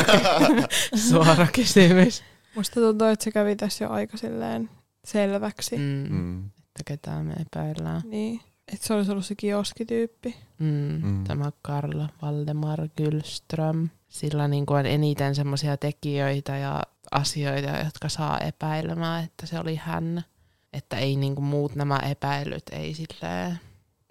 suora 1.09 1.47
kysymys. 1.47 2.23
Musta 2.57 2.81
tuntuu, 2.81 3.07
että 3.09 3.25
se 3.25 3.31
kävi 3.31 3.57
tässä 3.57 3.85
jo 3.85 3.91
aika 3.91 4.17
silleen 4.17 4.71
selväksi. 5.05 5.77
Mm. 5.77 5.83
Mm. 5.83 6.17
Mm. 6.17 6.47
Että 6.47 6.83
ketään 6.85 7.27
me 7.27 7.33
epäillään. 7.33 8.03
Niin. 8.05 8.41
että 8.73 8.87
se 8.87 8.95
olisi 8.95 9.11
ollut 9.11 9.27
se 9.27 9.35
kioskityyppi. 9.35 10.37
Mm, 10.59 11.01
Mm. 11.03 11.25
Tämä 11.25 11.51
Karl 11.63 12.03
Valdemar 12.23 12.89
Gyllström. 12.97 13.89
Sillä 14.09 14.49
niin 14.49 14.67
kuin 14.67 14.79
on 14.79 14.87
eniten 14.87 15.35
semmoisia 15.35 15.77
tekijöitä 15.77 16.57
ja 16.57 16.83
asioita, 17.11 17.69
jotka 17.85 18.09
saa 18.09 18.39
epäilemään, 18.39 19.25
että 19.25 19.47
se 19.47 19.59
oli 19.61 19.77
hän. 19.77 20.25
Että 20.73 20.97
ei 20.97 21.17
niin 21.17 21.35
kuin 21.35 21.45
muut 21.45 21.75
nämä 21.75 21.97
epäilyt 21.99 22.63
ei 22.73 22.95
silleen 22.95 23.61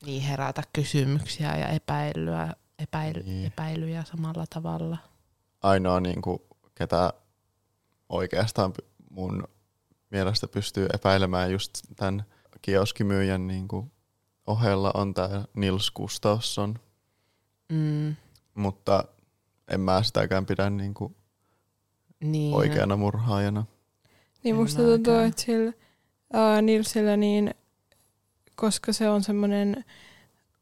niin 0.05 0.21
herätä 0.21 0.63
kysymyksiä 0.73 1.57
ja 1.57 1.67
epäilyä, 1.67 2.53
epäily, 2.79 3.23
Niin. 3.23 3.45
epäilyjä 3.45 4.03
samalla 4.03 4.45
tavalla. 4.53 4.97
Ainoa, 5.63 5.99
niin 5.99 6.21
kuin, 6.21 6.39
ketä 6.75 7.13
oikeastaan 8.09 8.73
mun 9.09 9.43
mielestä 10.09 10.47
pystyy 10.47 10.87
epäilemään 10.93 11.51
just 11.51 11.71
tämän 11.95 12.23
kioskimyyjän 12.61 13.47
niin 13.47 13.67
kuin, 13.67 13.91
ohella 14.47 14.91
on 14.93 15.13
tämä 15.13 15.45
Nils 15.55 15.91
Gustafsson, 15.91 16.79
Mm, 17.71 18.15
mutta 18.53 19.03
en 19.67 19.81
mä 19.81 20.03
sitäkään 20.03 20.45
pidä 20.45 20.69
niin 20.69 20.93
kuin, 20.93 21.15
niin. 22.19 22.55
oikeana 22.55 22.95
murhaajana. 22.95 23.65
Niin 24.43 24.55
En 24.55 24.61
musta 24.61 24.81
tuntuu, 24.81 25.13
että 25.13 25.41
sillä 25.41 25.73
ää, 26.33 26.61
Nilsillä 26.61 27.17
niin, 27.17 27.53
koska 28.55 28.93
se 28.93 29.09
on 29.09 29.23
semmoinen 29.23 29.85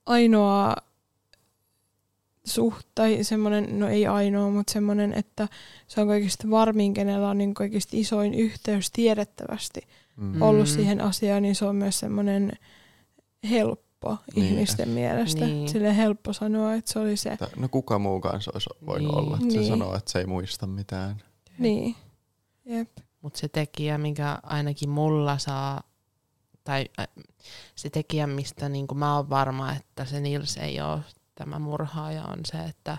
ainoa 0.06 0.76
suht, 2.48 2.88
tai 2.96 3.24
semmoinen, 3.24 3.80
no 3.80 3.88
ei 3.88 4.08
ainoa, 4.08 4.50
mutta 4.50 4.74
semmoinen, 4.74 5.14
että 5.14 5.48
se 5.88 6.02
on 6.02 6.08
kaikista 6.08 6.50
varmin, 6.50 6.94
kenellä 6.94 7.30
on 7.30 7.38
niin 7.38 7.54
kaikista 7.54 7.98
isoin 7.98 8.34
yhteys 8.34 8.92
tiedettävästi 8.92 9.82
Mm. 10.18 10.42
ollut 10.42 10.68
Mm. 10.68 10.74
siihen 10.74 11.02
asiaan, 11.02 11.42
niin 11.44 11.56
se 11.56 11.66
on 11.66 11.76
myös 11.76 12.00
semmoinen 12.00 12.52
helppo 13.50 14.18
Niin. 14.36 14.46
ihmisten 14.46 14.90
mielestä. 14.90 15.46
Niin. 15.46 15.70
Sille 15.70 15.98
helppo 15.98 16.34
sanoa, 16.34 16.74
että 16.74 16.94
se 16.94 17.00
oli 17.00 17.18
se. 17.18 17.30
Että, 17.30 17.48
no 17.58 17.68
kuka 17.70 18.00
muu 18.00 18.20
kanssa 18.20 18.52
olisi 18.54 18.70
voinut 18.86 19.12
Niin. 19.12 19.18
olla, 19.20 19.38
että 19.38 19.52
se 19.54 19.58
Niin. 19.60 19.68
sanoo, 19.70 19.96
että 19.96 20.12
se 20.12 20.20
ei 20.20 20.26
muista 20.26 20.68
mitään. 20.68 21.22
Niin. 21.60 21.96
Jep. 22.66 22.90
Mutta 23.22 23.40
se 23.40 23.48
tekijä, 23.48 23.98
mikä 23.98 24.40
ainakin 24.44 24.90
mulla 24.90 25.38
saa, 25.38 25.82
tai 26.64 26.86
äh, 27.00 27.08
se 27.76 27.90
tekijä, 27.90 28.28
mistä 28.28 28.70
niin 28.70 28.88
mä 28.96 29.16
oon 29.16 29.30
varma, 29.30 29.74
että 29.74 30.06
se 30.06 30.20
Nils 30.20 30.58
ei 30.58 30.82
ole 30.82 31.00
tämä 31.38 31.60
murhaaja, 31.60 32.24
on 32.26 32.40
se, 32.46 32.58
että 32.58 32.98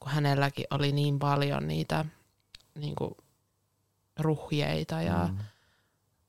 kun 0.00 0.12
hänelläkin 0.12 0.64
oli 0.70 0.92
niin 0.92 1.18
paljon 1.18 1.68
niitä 1.68 2.04
niin 2.74 2.94
kuin, 2.94 3.14
ruhjeita 4.18 5.02
ja 5.02 5.28
Mm. 5.32 5.38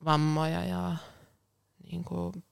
vammoja 0.05 0.63
ja 0.65 0.95
niin 1.91 2.03
kuin, 2.03 2.43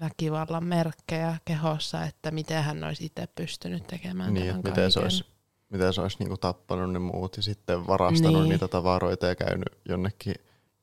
väkivallan 0.00 0.64
merkkejä 0.64 1.36
kehossa, 1.44 2.04
että 2.04 2.30
miten 2.30 2.62
hän 2.64 2.84
olisi 2.84 3.04
itse 3.04 3.26
pystynyt 3.34 3.86
tekemään 3.86 4.34
Niin, 4.34 4.46
tämän 4.46 4.60
miten 4.64 4.92
se 4.92 5.00
olisi, 5.00 5.24
miten 5.70 5.92
se 5.92 6.00
olisi 6.00 6.16
niinku 6.18 6.36
tappanut 6.36 6.92
ne 6.92 6.98
muut 6.98 7.36
ja 7.36 7.42
sitten 7.42 7.86
varastanut 7.86 8.40
Niin. 8.42 8.48
niitä 8.48 8.68
tavaroita 8.68 9.26
ja 9.26 9.34
käynyt 9.34 9.78
jonnekin 9.88 10.34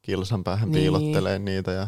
kilsan 0.02 0.44
päähän 0.44 0.70
Niin. 0.70 0.74
piilottelee 0.82 1.40
niitä 1.40 1.72
ja 1.72 1.88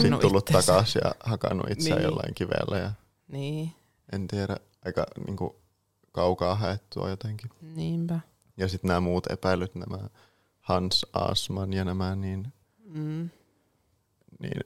sitten 0.00 0.18
tullut 0.20 0.44
takaisin 0.44 1.00
ja 1.04 1.14
hakannut 1.24 1.70
itseään 1.70 1.98
Niin. 2.02 2.04
jollain 2.10 2.34
kivellä 2.34 2.78
ja 2.78 2.90
Niin, 3.28 3.72
en 4.12 4.28
tiedä, 4.28 4.56
aika 4.84 5.06
niinku 5.26 5.60
kaukaa 6.12 6.54
haettua 6.54 7.10
jotenkin. 7.10 7.50
niinpä. 7.60 8.20
Ja 8.56 8.68
sitten 8.68 8.88
nämä 8.88 9.00
muut 9.00 9.26
epäilyt, 9.30 9.74
nämä 9.74 9.98
Hans 10.60 11.06
Asman 11.12 11.72
ja 11.72 11.84
nämä, 11.84 12.16
niin, 12.16 12.52
Mm. 12.84 13.30
niin 14.40 14.60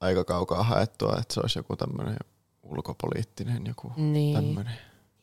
aika 0.00 0.24
kaukaa 0.24 0.62
haettua, 0.62 1.16
että 1.20 1.34
se 1.34 1.40
olisi 1.40 1.58
joku 1.58 1.76
tämmöinen 1.76 2.16
ulkopoliittinen 2.62 3.66
joku 3.66 3.92
Niin. 3.96 4.34
tämmöinen. 4.36 4.74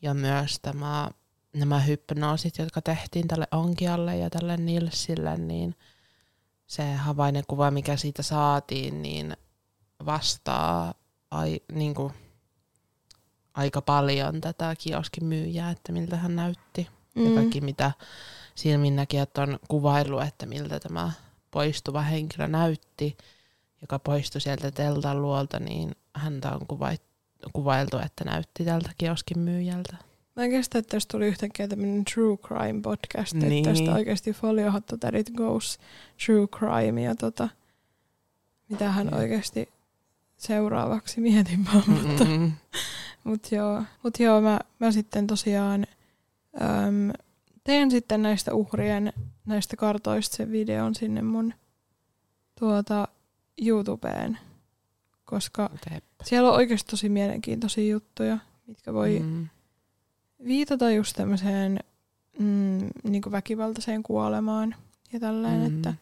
Ja 0.02 0.14
myös 0.14 0.58
tämä, 0.62 1.10
nämä 1.56 1.80
hypnoosit, 1.80 2.58
jotka 2.58 2.82
tehtiin 2.82 3.28
tälle 3.28 3.46
Onkialle 3.52 4.16
ja 4.16 4.30
tälle 4.30 4.56
Nilsille, 4.56 5.36
niin 5.36 5.74
se 6.66 6.92
havainnekuva, 6.94 7.70
mikä 7.70 7.96
siitä 7.96 8.22
saatiin, 8.22 9.02
niin 9.02 9.36
vastaa 10.06 10.94
ai, 11.30 11.60
niin 11.72 11.94
kuin, 11.94 12.12
aika 13.58 13.82
paljon 13.82 14.40
tätä 14.40 14.74
kioskin 14.78 15.24
myyjää, 15.24 15.70
että 15.70 15.92
miltä 15.92 16.16
hän 16.16 16.36
näytti. 16.36 16.88
Mm. 17.14 17.24
Ja 17.24 17.34
kaikki 17.34 17.60
mitä 17.60 17.92
silminnäkijät 18.54 19.38
on 19.38 19.58
kuvailu, 19.68 20.18
että 20.18 20.46
miltä 20.46 20.80
tämä 20.80 21.12
poistuva 21.50 22.02
henkilö 22.02 22.46
näytti, 22.46 23.16
joka 23.80 23.98
poistui 23.98 24.40
sieltä 24.40 24.70
teltan 24.70 25.22
luolta, 25.22 25.58
niin 25.58 25.94
häntä 26.14 26.52
on 26.52 26.66
kuvailtu, 27.52 27.98
että 27.98 28.24
näytti 28.24 28.64
tältä 28.64 28.90
kioskin 28.98 29.38
myyjältä. 29.38 29.96
Mä 30.36 30.44
en 30.44 30.50
kestä, 30.50 30.78
että 30.78 30.90
tästä 30.90 31.12
tuli 31.12 31.26
yhtäkkiä 31.26 31.68
tämmöinen 31.68 32.04
true 32.04 32.36
crime 32.36 32.80
podcast, 32.82 33.34
niin. 33.34 33.48
Niin. 33.48 33.68
että 33.68 33.80
tästä 33.80 33.94
oikeasti 33.94 34.32
foliohattu 34.32 34.96
that 34.96 35.14
it 35.14 35.30
goes 35.30 35.78
true 36.26 36.46
crime 36.46 37.02
ja 37.02 37.14
tota, 37.14 37.48
mitä 38.68 38.92
hän 38.92 39.06
Jep. 39.06 39.14
oikeasti 39.14 39.68
seuraavaksi 40.36 41.20
mietin 41.20 41.64
vaan, 41.64 41.90
mutta, 41.90 42.24
Mm-mm. 42.24 42.52
Mut 43.28 43.52
joo, 43.52 43.82
mut 44.02 44.20
joo 44.20 44.40
mä, 44.40 44.60
mä 44.78 44.92
sitten 44.92 45.26
tosiaan 45.26 45.86
äm, 46.62 47.12
teen 47.64 47.90
sitten 47.90 48.22
näistä 48.22 48.54
uhrien, 48.54 49.12
näistä 49.46 49.76
kartoista 49.76 50.36
sen 50.36 50.52
videon 50.52 50.94
sinne 50.94 51.22
mun 51.22 51.54
tuota 52.58 53.08
YouTubeen, 53.62 54.38
koska 55.24 55.70
Teep. 55.88 56.04
siellä 56.24 56.48
on 56.50 56.54
oikeasti 56.56 56.90
tosi 56.90 57.08
mielenkiintoisia 57.08 57.90
juttuja, 57.92 58.38
mitkä 58.66 58.92
voi 58.92 59.18
Mm. 59.20 59.48
viitata 60.46 60.90
just 60.90 61.16
tämmöiseen 61.16 61.80
mm, 62.38 62.88
niin 63.04 63.22
väkivaltaiseen 63.30 64.02
kuolemaan 64.02 64.74
ja 65.12 65.20
tälleen, 65.20 65.60
Mm. 65.60 65.66
että 65.76 65.94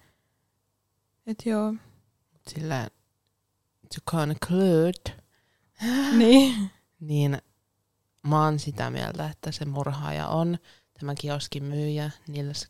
et 1.26 1.46
joo, 1.46 1.74
Sillä 2.48 2.88
to 3.94 4.10
conclude, 4.16 5.22
niin, 6.18 6.70
niin 7.00 7.38
mä 8.26 8.44
oon 8.44 8.58
sitä 8.58 8.90
mieltä, 8.90 9.30
että 9.30 9.52
se 9.52 9.64
murhaaja 9.64 10.28
on 10.28 10.58
tämä 11.00 11.14
kioskin 11.14 11.64
myyjä 11.64 12.10
Nils 12.28 12.68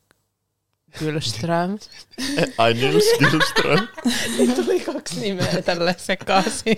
Gyllström. 0.99 1.79
Ai 2.59 2.75
Nils 2.75 3.05
Gyllström. 3.19 3.89
Niin 4.39 4.55
tuli 4.55 4.81
kaksi 4.81 5.21
nimeä 5.21 5.63
tälle 5.63 5.95
sekaisin. 5.99 6.77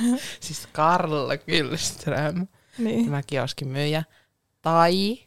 siis 0.40 0.68
Karl 0.72 1.36
Gyllström, 1.46 2.46
niin, 2.78 3.04
tämä 3.04 3.22
kioskin 3.22 3.68
myyjä. 3.68 4.04
Tai 4.62 5.18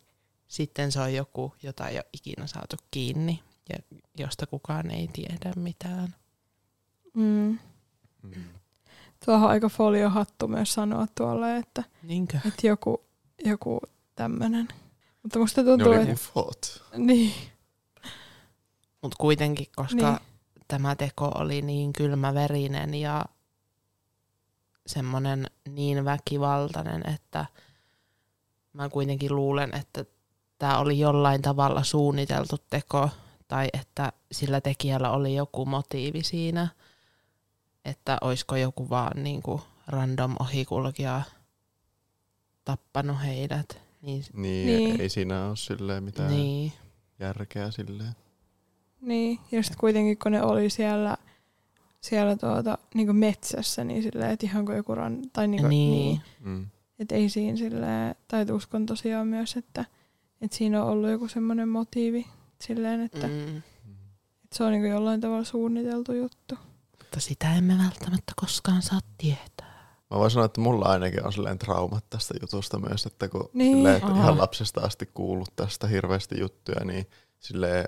sitten 0.48 0.92
se 0.92 1.00
on 1.00 1.14
joku, 1.14 1.56
jota 1.64 1.88
ei 1.88 1.96
ole 1.98 2.06
ikinä 2.14 2.48
saatu 2.48 2.76
kiinni 2.92 3.44
ja 3.70 4.00
josta 4.18 4.48
kukaan 4.48 4.92
ei 4.92 5.10
tiedä 5.14 5.54
mitään. 5.56 6.16
mm. 7.14 7.60
Mm. 8.24 8.44
Tuohon 9.26 9.50
aika 9.50 9.70
foliohattu 9.70 10.48
myös 10.48 10.74
sanoa 10.74 11.06
tuolle, 11.18 11.58
että, 11.58 11.84
Niinkö? 12.04 12.38
että 12.48 12.68
joku, 12.68 13.02
joku 13.46 13.80
tämmönen. 14.16 14.68
Mutta 15.24 15.40
musta 15.40 15.62
Ne 15.62 15.68
tuntuu, 15.68 15.88
oli 15.88 15.98
että 16.02 16.14
ufot. 16.14 16.84
niin, 16.98 17.34
Mutta 19.02 19.16
kuitenkin, 19.20 19.68
koska 19.76 20.10
niin. 20.10 20.20
tämä 20.68 20.96
teko 20.96 21.32
oli 21.36 21.62
niin 21.62 21.94
kylmäverinen 21.94 22.94
ja 22.94 23.26
semmoinen 24.88 25.48
niin 25.70 26.06
väkivaltainen, 26.06 27.10
että 27.10 27.46
mä 28.74 28.90
kuitenkin 28.90 29.36
luulen, 29.36 29.76
että 29.76 30.06
tämä 30.60 30.80
oli 30.80 31.00
jollain 31.00 31.42
tavalla 31.42 31.84
suunniteltu 31.84 32.56
teko 32.70 33.10
tai 33.48 33.70
että 33.74 34.12
sillä 34.32 34.62
tekijällä 34.62 35.12
oli 35.12 35.36
joku 35.36 35.66
motiivi 35.66 36.24
siinä, 36.24 36.68
että 37.86 38.18
olisiko 38.22 38.56
joku 38.56 38.90
vaan 38.90 39.24
niin 39.24 39.42
kuin 39.42 39.62
random 39.88 40.36
ohikulkija 40.40 41.22
tappanut 42.66 43.18
heidät. 43.24 43.82
Niin, 44.02 44.24
Niin, 44.34 44.68
Niin. 44.68 45.02
ei 45.02 45.10
siinä 45.10 45.48
ole 45.48 45.56
silleen 45.56 46.04
mitään 46.04 46.32
niin. 46.32 46.72
järkeä 47.20 47.72
silleen. 47.72 48.14
niin. 49.02 49.40
Ja 49.52 49.64
sitten 49.64 49.80
kuitenkin 49.80 50.18
kun 50.18 50.32
ne 50.32 50.44
oli 50.44 50.70
siellä, 50.70 51.18
siellä 52.02 52.36
tuota, 52.36 52.78
niin 52.94 53.16
metsässä, 53.16 53.84
niin 53.84 54.04
silleen, 54.04 54.32
että 54.32 54.46
ihan 54.46 54.66
kuin 54.66 54.78
joku 54.78 54.96
ran, 54.96 55.22
tai 55.34 55.48
niin, 55.48 55.62
kuin, 55.62 55.70
niin. 55.70 55.92
niin 55.92 56.22
Mm. 56.40 56.68
Että 57.00 57.16
ei 57.16 57.30
siinä 57.30 57.58
silleen, 57.58 58.16
tai 58.28 58.46
uskon 58.52 58.86
tosiaan 58.86 59.28
myös, 59.28 59.58
että, 59.58 59.86
että 60.42 60.58
siinä 60.58 60.84
on 60.84 60.90
ollut 60.90 61.10
joku 61.10 61.28
semmoinen 61.28 61.70
motiivi 61.70 62.28
silleen, 62.62 63.02
että, 63.02 63.28
mm. 63.28 63.34
Mm. 63.34 63.58
että 64.44 64.58
se 64.58 64.64
on 64.64 64.72
niin 64.72 64.86
jollain 64.86 65.22
tavalla 65.22 65.44
suunniteltu 65.44 66.14
juttu. 66.14 66.58
Mutta 67.14 67.26
sitä 67.28 67.54
emme 67.56 67.78
välttämättä 67.78 68.34
koskaan 68.36 68.82
saa 68.82 69.00
tietää. 69.18 69.96
Mä 70.12 70.20
voin 70.20 70.32
sanoa, 70.32 70.46
että 70.46 70.62
mulla 70.62 70.86
ainakin 70.86 71.26
on 71.26 71.34
silleen 71.34 71.60
traumat 71.60 72.10
tästä 72.10 72.34
jutusta 72.42 72.80
myös, 72.80 73.06
että 73.06 73.28
kun 73.30 73.50
Niin. 73.54 73.78
silleen, 73.78 73.96
että 73.96 74.12
ihan 74.12 74.38
lapsesta 74.38 74.82
asti 74.82 75.06
kuullut 75.14 75.56
tästä 75.56 75.88
hirveästi 75.88 76.40
juttuja, 76.40 76.86
niin 76.86 77.08
silleen, 77.40 77.86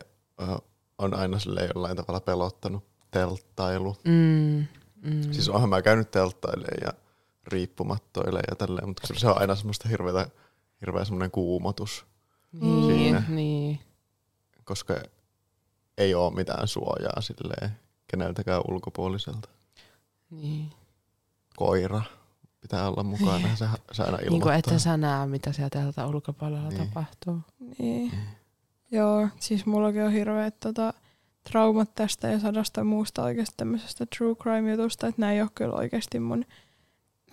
on 0.98 1.14
aina 1.14 1.40
silleen 1.40 1.70
jollain 1.76 1.98
tavalla 1.98 2.20
pelottanut 2.20 2.84
telttailu. 3.12 3.98
Mm. 4.04 4.66
Mm. 5.02 5.22
Siis 5.34 5.50
onhan 5.50 5.70
mä 5.70 5.82
käynyt 5.82 6.12
telttailemaan 6.12 6.78
ja 6.86 6.94
riippumattoille 7.48 8.40
ja 8.50 8.56
tälleen, 8.56 8.88
mutta 8.88 9.08
se 9.18 9.28
on 9.28 9.42
aina 9.42 9.56
semmoista 9.56 9.90
hirveä, 9.90 10.28
hirveä 10.82 11.06
semmoinen 11.06 11.32
kuumotus, 11.32 12.06
Niin, 12.52 12.86
Siinä. 12.98 13.24
niin. 13.28 13.80
koska 14.64 14.96
ei 15.98 16.16
ole 16.16 16.34
mitään 16.36 16.68
suojaa 16.68 17.22
silleen 17.22 17.85
keneltäkään 18.08 18.62
ulkopuoliselta. 18.72 19.50
niin. 20.30 20.72
Koira 21.56 22.02
pitää 22.62 22.90
olla 22.90 23.04
mukana 23.04 23.48
ja 23.48 23.56
se, 23.56 23.66
se 23.92 24.04
aina 24.04 24.18
ilmoittaa. 24.18 24.30
Niin 24.32 24.42
kuin 24.42 24.56
että 24.56 24.80
sä 24.80 24.98
näe, 24.98 25.26
mitä 25.28 25.52
siellä 25.54 25.70
tältä 25.70 26.08
ulkopuolella 26.08 26.70
Niin. 26.70 26.88
tapahtuu. 26.88 27.40
Niin. 27.80 28.12
Joo, 28.92 29.28
siis 29.40 29.66
mullakin 29.66 30.04
on 30.04 30.12
hirveät 30.12 30.60
tota, 30.60 30.94
traumat 31.52 31.96
tästä 31.96 32.28
ja 32.28 32.40
sadasta 32.40 32.84
muusta 32.84 33.24
oikeasti 33.24 33.54
tämmöisestä 33.58 34.06
true 34.18 34.36
crime-jutusta, 34.36 35.08
että 35.08 35.22
nämä 35.22 35.32
ei 35.34 35.42
ole 35.42 35.50
kyllä 35.56 35.76
oikeasti 35.76 36.20
mun 36.20 36.46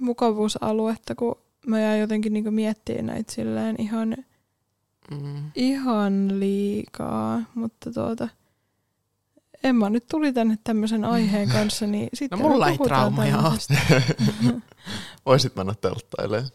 mukavuusaluetta, 0.00 1.14
kun 1.14 1.34
mä 1.66 1.80
jäin 1.80 2.00
jotenkin 2.00 2.32
niinku 2.32 2.50
miettimään 2.50 3.06
näitä 3.06 3.32
silleen 3.32 3.76
ihan, 3.78 4.16
Mm. 5.10 5.50
ihan 5.54 6.40
liikaa, 6.40 7.42
mutta 7.54 7.92
tuota, 7.92 8.28
Emma 9.64 9.90
nyt 9.90 10.06
tuli 10.10 10.32
tänne 10.32 10.58
tämmöisen 10.64 11.04
aiheen 11.04 11.48
kanssa, 11.48 11.86
niin 11.86 12.08
sitten 12.14 12.38
No 12.38 12.48
mulla 12.48 12.68
ei 12.68 12.76
puhutaan 12.76 13.00
traumaja 13.00 13.38
ole. 13.38 13.42
tämmöisestä. 13.42 14.12
Voisit 15.26 15.56
mennä 15.56 15.74
telttailemaan. 15.80 16.50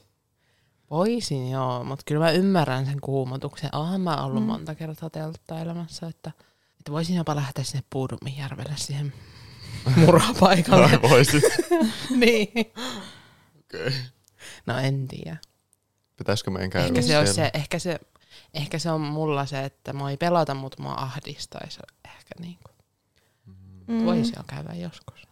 Voisin 0.91 1.51
joo, 1.51 1.83
mutta 1.83 2.03
kyllä 2.07 2.25
mä 2.25 2.31
ymmärrän 2.31 2.85
sen 2.85 3.01
kuumotuksen. 3.01 3.69
Oonhan 3.75 4.01
mä 4.01 4.23
ollut 4.23 4.43
Mm. 4.43 4.47
monta 4.47 4.75
kertaa 4.75 5.09
telttailemassa, 5.09 6.07
että, 6.07 6.31
että 6.79 6.91
voisin 6.91 7.15
jopa 7.15 7.35
lähteä 7.35 7.63
sinne 7.63 7.83
Puudumijärvelle 7.89 8.73
siihen 8.75 9.13
murhapaikalle. 10.05 10.99
Voisit. 11.09 11.43
niin. 12.09 12.49
Okay. 13.65 13.91
No 14.65 14.77
en 14.77 15.07
tiedä. 15.07 15.37
Pitäisikö 16.17 16.51
meidän 16.51 16.69
käydä 16.69 16.87
Ehkä 16.87 17.01
se, 17.01 17.05
siellä? 17.07 17.19
olisi 17.21 17.33
se, 17.33 17.51
ehkä, 17.53 17.79
se, 17.79 17.99
ehkä 18.53 18.79
se 18.79 18.91
on 18.91 19.01
mulla 19.01 19.45
se, 19.45 19.63
että 19.63 19.93
mua 19.93 20.09
ei 20.11 20.17
pelota, 20.17 20.53
mutta 20.53 20.83
mua 20.83 20.93
ahdistaisi. 20.97 21.79
Ehkä 22.05 22.35
niin 22.39 22.57
kuin. 22.63 22.76
Mm. 23.87 24.05
Voisi 24.05 24.33
jo 24.37 24.43
käydä 24.47 24.73
joskus. 24.73 25.27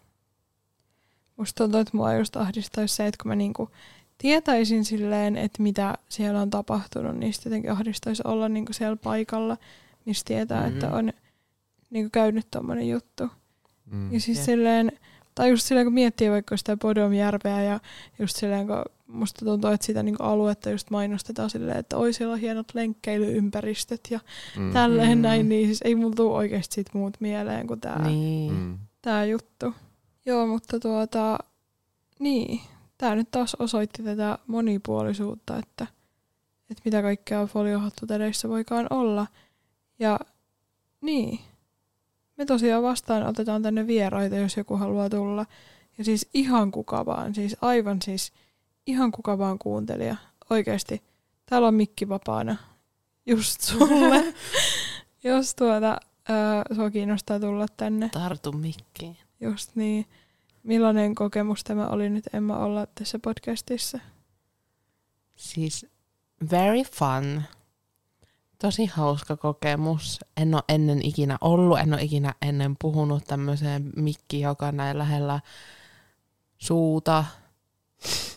Musta 1.37 1.63
tuntuu, 1.63 1.79
että 1.79 1.97
mua 1.97 2.13
just 2.13 2.35
ahdistaisi 2.35 2.95
se, 2.95 3.07
että 3.07 3.23
kun 3.23 3.29
mä 3.29 3.35
niinku 3.35 3.69
tietäisin 4.17 4.85
silleen, 4.85 5.37
että 5.37 5.63
mitä 5.63 5.95
siellä 6.09 6.41
on 6.41 6.49
tapahtunut, 6.49 7.15
niin 7.17 7.33
sitten 7.33 7.49
jotenkin 7.49 7.71
ahdistaisi 7.71 8.21
olla 8.25 8.49
niinku 8.49 8.73
siellä 8.73 8.95
paikalla, 8.95 9.57
missä 10.05 10.23
tietää, 10.25 10.61
Mhm. 10.67 10.73
että 10.73 10.91
on 10.91 11.13
niinku 11.89 12.09
käynyt 12.09 12.47
tommonen 12.51 12.89
juttu. 12.89 13.29
Mm. 13.91 14.13
Ja 14.13 14.19
siis 14.19 14.37
Jep. 14.37 14.45
silleen, 14.45 14.91
tai 15.35 15.49
just 15.49 15.63
silleen 15.67 15.85
kun 15.85 15.93
miettii 15.93 16.31
vaikka 16.31 16.57
sitä 16.57 16.77
Podomjärveä 16.77 17.63
ja 17.63 17.79
just 18.19 18.35
silleen 18.35 18.67
kun 18.67 18.83
musta 19.07 19.45
tuntuu, 19.45 19.69
että 19.71 19.85
sitä 19.85 20.03
niinku 20.03 20.23
aluetta 20.23 20.69
just 20.69 20.89
mainostetaan 20.89 21.49
silleen, 21.49 21.77
että 21.77 21.97
oi 21.97 22.13
siellä 22.13 22.33
on 22.33 22.39
hienot 22.39 22.67
lenkkeilyympäristöt 22.73 24.01
ja 24.09 24.19
Mm. 24.57 24.73
tälleen 24.73 25.17
Mm. 25.17 25.21
näin, 25.21 25.49
niin 25.49 25.65
siis 25.65 25.81
ei 25.85 25.95
mulla 25.95 26.15
tuu 26.15 26.33
oikeasti 26.33 26.75
sit 26.75 26.93
muut 26.93 27.17
mieleen 27.19 27.67
kuin 27.67 27.81
tää 27.81 28.01
Niin. 28.07 28.53
Mm. 28.53 28.77
tämä 29.01 29.25
juttu. 29.25 29.73
Joo, 30.25 30.47
mutta 30.47 30.79
tuota, 30.79 31.37
niin, 32.19 32.61
tämä 32.97 33.15
nyt 33.15 33.31
taas 33.31 33.55
osoitti 33.59 34.03
tätä 34.03 34.37
monipuolisuutta, 34.47 35.57
että, 35.57 35.87
että 36.69 36.81
mitä 36.85 37.01
kaikkea 37.01 37.45
foliohattuteleissä 37.47 38.49
voikaan 38.49 38.87
olla. 38.89 39.27
Ja 39.99 40.19
niin, 41.01 41.39
me 42.37 42.45
tosiaan 42.45 42.83
vastaan 42.83 43.27
otetaan 43.27 43.61
tänne 43.61 43.87
vieraita, 43.87 44.35
jos 44.35 44.57
joku 44.57 44.77
haluaa 44.77 45.09
tulla. 45.09 45.45
Ja 45.97 46.03
siis 46.03 46.29
ihan 46.33 46.71
kuka 46.71 47.05
vaan, 47.05 47.35
siis 47.35 47.57
aivan 47.61 48.01
siis 48.01 48.33
ihan 48.87 49.11
kuka 49.11 49.37
vaan 49.37 49.59
kuuntelija. 49.59 50.15
Oikeasti, 50.49 51.03
täällä 51.45 51.67
on 51.67 51.73
mikki 51.73 52.09
vapaana 52.09 52.55
just 53.25 53.61
sulle. 53.61 54.33
jos 55.23 55.55
tuota, 55.55 55.97
ää, 56.29 56.63
sua 56.75 56.89
kiinnostaa 56.89 57.39
tulla 57.39 57.65
tänne. 57.77 58.09
Tartu 58.09 58.51
mikkiin. 58.51 59.17
Just 59.41 59.75
niin. 59.75 60.05
Millainen 60.63 61.15
kokemus 61.15 61.63
tämä 61.63 61.87
oli 61.87 62.09
nyt 62.09 62.33
Emma 62.33 62.57
olla 62.57 62.87
tässä 62.95 63.19
podcastissa? 63.19 63.99
Siis 65.35 65.85
very 66.51 66.83
fun. 66.83 67.41
Tosi 68.61 68.85
hauska 68.85 69.37
kokemus. 69.37 70.19
En 70.37 70.53
ole 70.53 70.63
ennen 70.69 71.05
ikinä 71.05 71.37
ollut, 71.41 71.79
en 71.79 71.93
ole 71.93 72.01
ikinä 72.01 72.33
ennen 72.41 72.75
puhunut 72.81 73.23
tämmöiseen 73.27 73.91
mikki, 73.95 74.39
joka 74.39 74.67
on 74.67 74.77
näin 74.77 74.97
lähellä 74.97 75.39
suuta. 76.57 77.25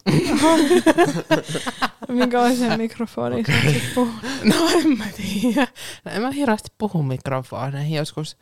Minkälaisen 2.08 2.78
mikrofonin 2.78 3.40
okay. 3.40 3.80
puhut? 3.94 4.14
No 4.44 4.54
en 4.74 4.98
mä 4.98 5.04
tiedä. 5.16 5.66
No, 6.04 6.12
en 6.12 6.22
mä 6.22 6.30
hirveästi 6.30 6.72
puhu 6.78 7.02
mikrofoneihin. 7.02 7.96
Joskus, 7.96 8.36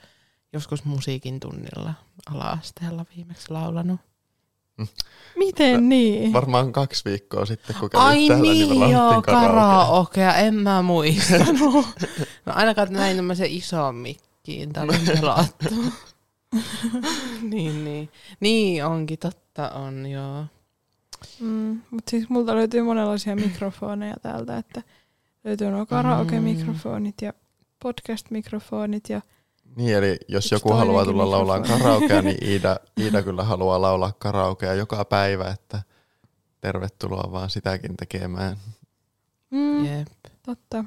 joskus 0.53 0.85
musiikin 0.85 1.41
tunnilla 1.41 1.95
ala-asteella 2.31 3.07
viimeksi 3.17 3.51
laulanut. 3.51 4.01
Miten 5.37 5.89
niin? 5.89 6.33
Varmaan 6.33 6.73
kaksi 6.73 7.05
viikkoa 7.05 7.47
sitten, 7.47 7.77
kun 7.81 7.91
kävit 7.91 8.07
Ai 8.07 8.29
täällä, 8.29 8.43
niin, 8.43 8.71
niin 8.71 8.91
joo, 8.91 9.23
karaokea. 9.23 10.35
en 10.35 10.55
mä 10.55 10.83
muistanut. 10.83 11.87
No 12.47 12.53
ainakaan 12.57 12.93
näin 12.93 13.17
tämmöisen 13.17 13.51
ison 13.51 13.95
mikkiin, 13.95 14.73
täällä 14.73 14.93
on 14.93 15.17
pelattu. 15.17 15.65
niin, 17.43 17.85
niin. 17.85 18.09
Niin 18.41 18.85
onkin, 18.85 19.19
totta 19.19 19.71
on, 19.71 20.07
joo. 20.07 20.45
Mm, 21.41 21.81
Mutta 21.91 22.11
siis 22.11 22.29
multa 22.29 22.55
löytyy 22.55 22.83
monenlaisia 22.83 23.37
mikrofoneja 23.37 24.15
täältä, 24.23 24.57
että 24.59 24.83
löytyy 25.45 25.71
nuo 25.71 25.87
karaoke-mikrofonit 25.87 27.15
ja 27.23 27.33
podcast-mikrofonit 27.85 29.05
ja 29.09 29.21
Niin, 29.77 29.97
eli 29.97 30.17
jos 30.29 30.45
Yksi 30.45 30.55
joku 30.55 30.73
haluaa 30.73 31.05
tulla 31.05 31.31
laulaan 31.31 31.61
mikrofoni. 31.61 31.83
karaokea, 31.85 32.23
niin 32.23 32.45
Iida, 32.49 32.77
Iida 33.01 33.23
kyllä 33.23 33.45
haluaa 33.45 33.83
laulaa 33.83 34.13
karaokea 34.19 34.75
joka 34.75 35.05
päivä, 35.05 35.51
että 35.51 35.83
tervetuloa 36.61 37.33
vaan 37.33 37.51
sitäkin 37.51 37.97
tekemään. 37.97 38.57
mm, 39.51 39.85
Jep. 39.85 40.09
totta. 40.43 40.85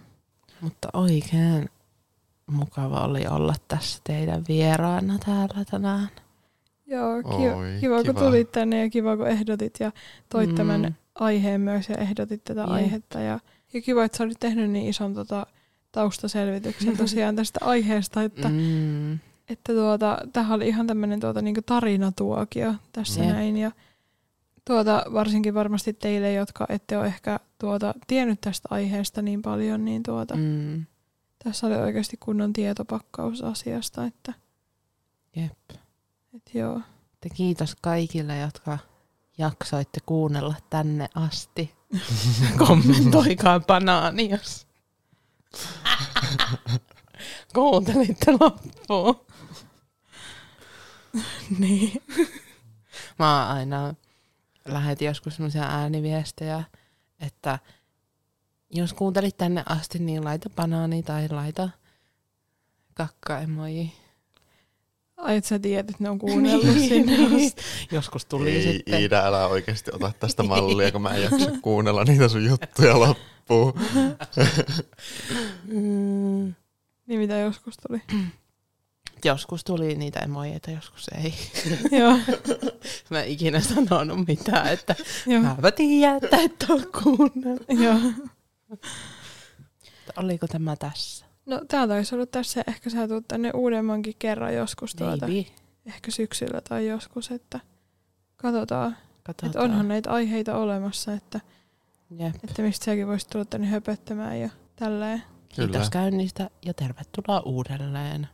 Mutta 0.61 0.89
oikein 0.93 1.69
mukava 2.47 3.01
oli 3.05 3.27
olla 3.27 3.55
tässä 3.67 3.99
teidän 4.03 4.43
vieraana 4.47 5.17
täällä 5.25 5.65
tänään. 5.71 6.09
Joo, 6.87 7.23
kiva, 7.23 7.55
Oi, 7.55 7.77
kiva, 7.79 7.95
kun 7.95 8.03
kiva. 8.05 8.19
tulit 8.19 8.51
tänne 8.51 8.81
ja 8.83 8.89
kiva 8.89 9.17
kun 9.17 9.27
ehdotit 9.27 9.73
ja 9.79 9.91
toit 10.29 10.49
Mm. 10.49 10.55
tämän 10.55 10.97
aiheen 11.15 11.61
myös 11.61 11.89
ja 11.89 11.95
ehdotit 11.97 12.43
tätä 12.43 12.61
Jep. 12.61 12.69
aihetta. 12.69 13.19
Ja, 13.19 13.39
ja 13.73 13.81
kiva, 13.81 14.03
että 14.03 14.17
sä 14.17 14.23
olit 14.23 14.39
tehnyt 14.39 14.69
niin 14.71 14.89
ison 14.89 15.13
tota, 15.13 15.45
taustaselvityksen 15.91 16.97
tosiaan 16.97 17.35
tästä 17.35 17.59
aiheesta, 17.63 18.23
että, 18.23 18.49
Mm. 18.49 19.13
että 19.49 19.73
tuota, 19.73 20.17
tähän 20.33 20.55
oli 20.55 20.67
ihan 20.67 20.87
tämmöinen 20.87 21.19
tuota, 21.19 21.41
niin 21.41 21.55
tarinatuokio 21.65 22.73
tässä 22.91 23.21
Jep. 23.23 23.31
näin. 23.31 23.57
Ja 23.57 23.71
tuota, 24.65 25.03
varsinkin 25.13 25.53
varmasti 25.53 25.93
teille, 25.93 26.33
jotka 26.33 26.65
ette 26.69 26.97
ole 26.97 27.07
ehkä 27.07 27.39
tuota, 27.57 27.93
tiennyt 28.07 28.41
tästä 28.41 28.67
aiheesta 28.71 29.21
niin 29.21 29.41
paljon, 29.41 29.85
niin 29.85 30.03
tuota, 30.03 30.35
mm. 30.35 30.85
Tässä 31.43 31.67
oli 31.67 31.75
oikeasti 31.75 32.17
kunnon 32.17 32.53
tietopakkaus 32.53 33.41
asiasta. 33.41 34.05
Että, 34.05 34.33
Jep. 35.35 35.69
et 36.35 36.51
joo. 36.53 36.81
Te 37.21 37.29
kiitos 37.29 37.75
kaikille, 37.81 38.37
jotka 38.37 38.77
jaksoitte 39.37 39.99
kuunnella 40.05 40.55
tänne 40.69 41.09
asti. 41.15 41.75
Kommentoikaa 42.67 43.59
banaani, 43.59 44.29
jos 44.29 44.67
kuuntelitte 47.55 48.31
loppuun. 48.31 49.25
niin. 51.59 52.03
Mä 53.19 53.47
oon 53.47 53.57
aina 53.57 53.93
lähetin 54.65 55.05
joskus 55.05 55.35
semmoisia 55.35 55.63
ääniviestejä, 55.63 56.63
että 57.19 57.59
jos 58.69 58.93
kuuntelit 58.93 59.37
tänne 59.37 59.63
asti, 59.65 59.99
niin 59.99 60.23
laita 60.23 60.49
banaani 60.49 61.03
tai 61.03 61.29
laita 61.29 61.69
kakka-emoji. 62.93 63.93
Ai, 65.17 65.37
et 65.37 65.45
sä 65.45 65.59
tiedät, 65.59 65.89
että 65.89 66.03
ne 66.03 66.09
on 66.09 66.19
kuunnellut 66.19 66.79
sinne 66.79 67.13
asti. 67.25 67.61
Joskus 67.95 68.25
tuli 68.25 68.51
Ei, 68.51 68.63
sitten. 68.63 69.01
Iida, 69.01 69.25
älä 69.25 69.47
oikeasti 69.47 69.91
ota 69.93 70.11
tästä 70.19 70.43
mallia, 70.43 70.91
kun 70.91 71.01
mä 71.01 71.09
en 71.09 71.23
jaksa 71.23 71.51
kuunnella 71.61 72.03
niitä 72.03 72.27
sun 72.27 72.45
juttuja 72.45 72.99
loppuun. 72.99 73.38
Mm, 75.67 76.53
Niin 77.07 77.19
mitä 77.19 77.37
joskus 77.37 77.77
tuli. 77.87 78.01
joskus 79.25 79.63
tuli 79.63 79.95
niitä 79.95 80.19
emojeita, 80.19 80.71
joskus 80.71 81.07
ei. 81.23 81.33
Joo. 81.99 82.17
Mä 83.09 83.21
en 83.21 83.27
ikinä 83.29 83.59
sanonut 83.59 84.27
mitään, 84.27 84.67
että 84.67 84.95
mä 85.61 85.71
tiedän, 85.71 86.19
että 86.23 86.37
et 86.37 86.65
ole 86.69 86.83
kuunnellut. 87.03 87.65
Joo. 87.83 87.99
Oliko 90.17 90.47
tämä 90.47 90.75
tässä? 90.75 91.25
No 91.45 91.61
tää 91.67 91.87
taisi 91.87 92.15
olla 92.15 92.25
tässä. 92.25 92.63
Ehkä 92.67 92.89
sä 92.89 93.07
tulet 93.07 93.27
tänne 93.27 93.51
uudemmankin 93.51 94.15
kerran 94.19 94.55
joskus 94.55 94.95
tuota. 94.95 95.27
Maybe. 95.27 95.49
Ehkä 95.85 96.11
syksyllä 96.11 96.61
tai 96.61 96.87
joskus, 96.87 97.31
että 97.31 97.59
katsotaan. 98.37 98.97
Katsotaan. 99.23 99.49
Että 99.49 99.61
onhan 99.61 99.87
näitä 99.87 100.11
aiheita 100.11 100.57
olemassa, 100.57 101.13
että, 101.13 101.39
Jep. 102.17 102.35
että 102.43 102.61
mistä 102.61 102.85
säkin 102.85 103.07
voisit 103.07 103.29
tulla 103.29 103.45
tänne 103.45 103.67
höpöttämään 103.67 104.39
ja 104.39 104.49
tälleen. 104.75 105.23
Kyllä. 105.55 105.69
Kiitos 105.69 105.89
käynnistä 105.89 106.49
ja 106.65 106.73
tervetuloa 106.73 107.39
uudelleen. 107.39 108.27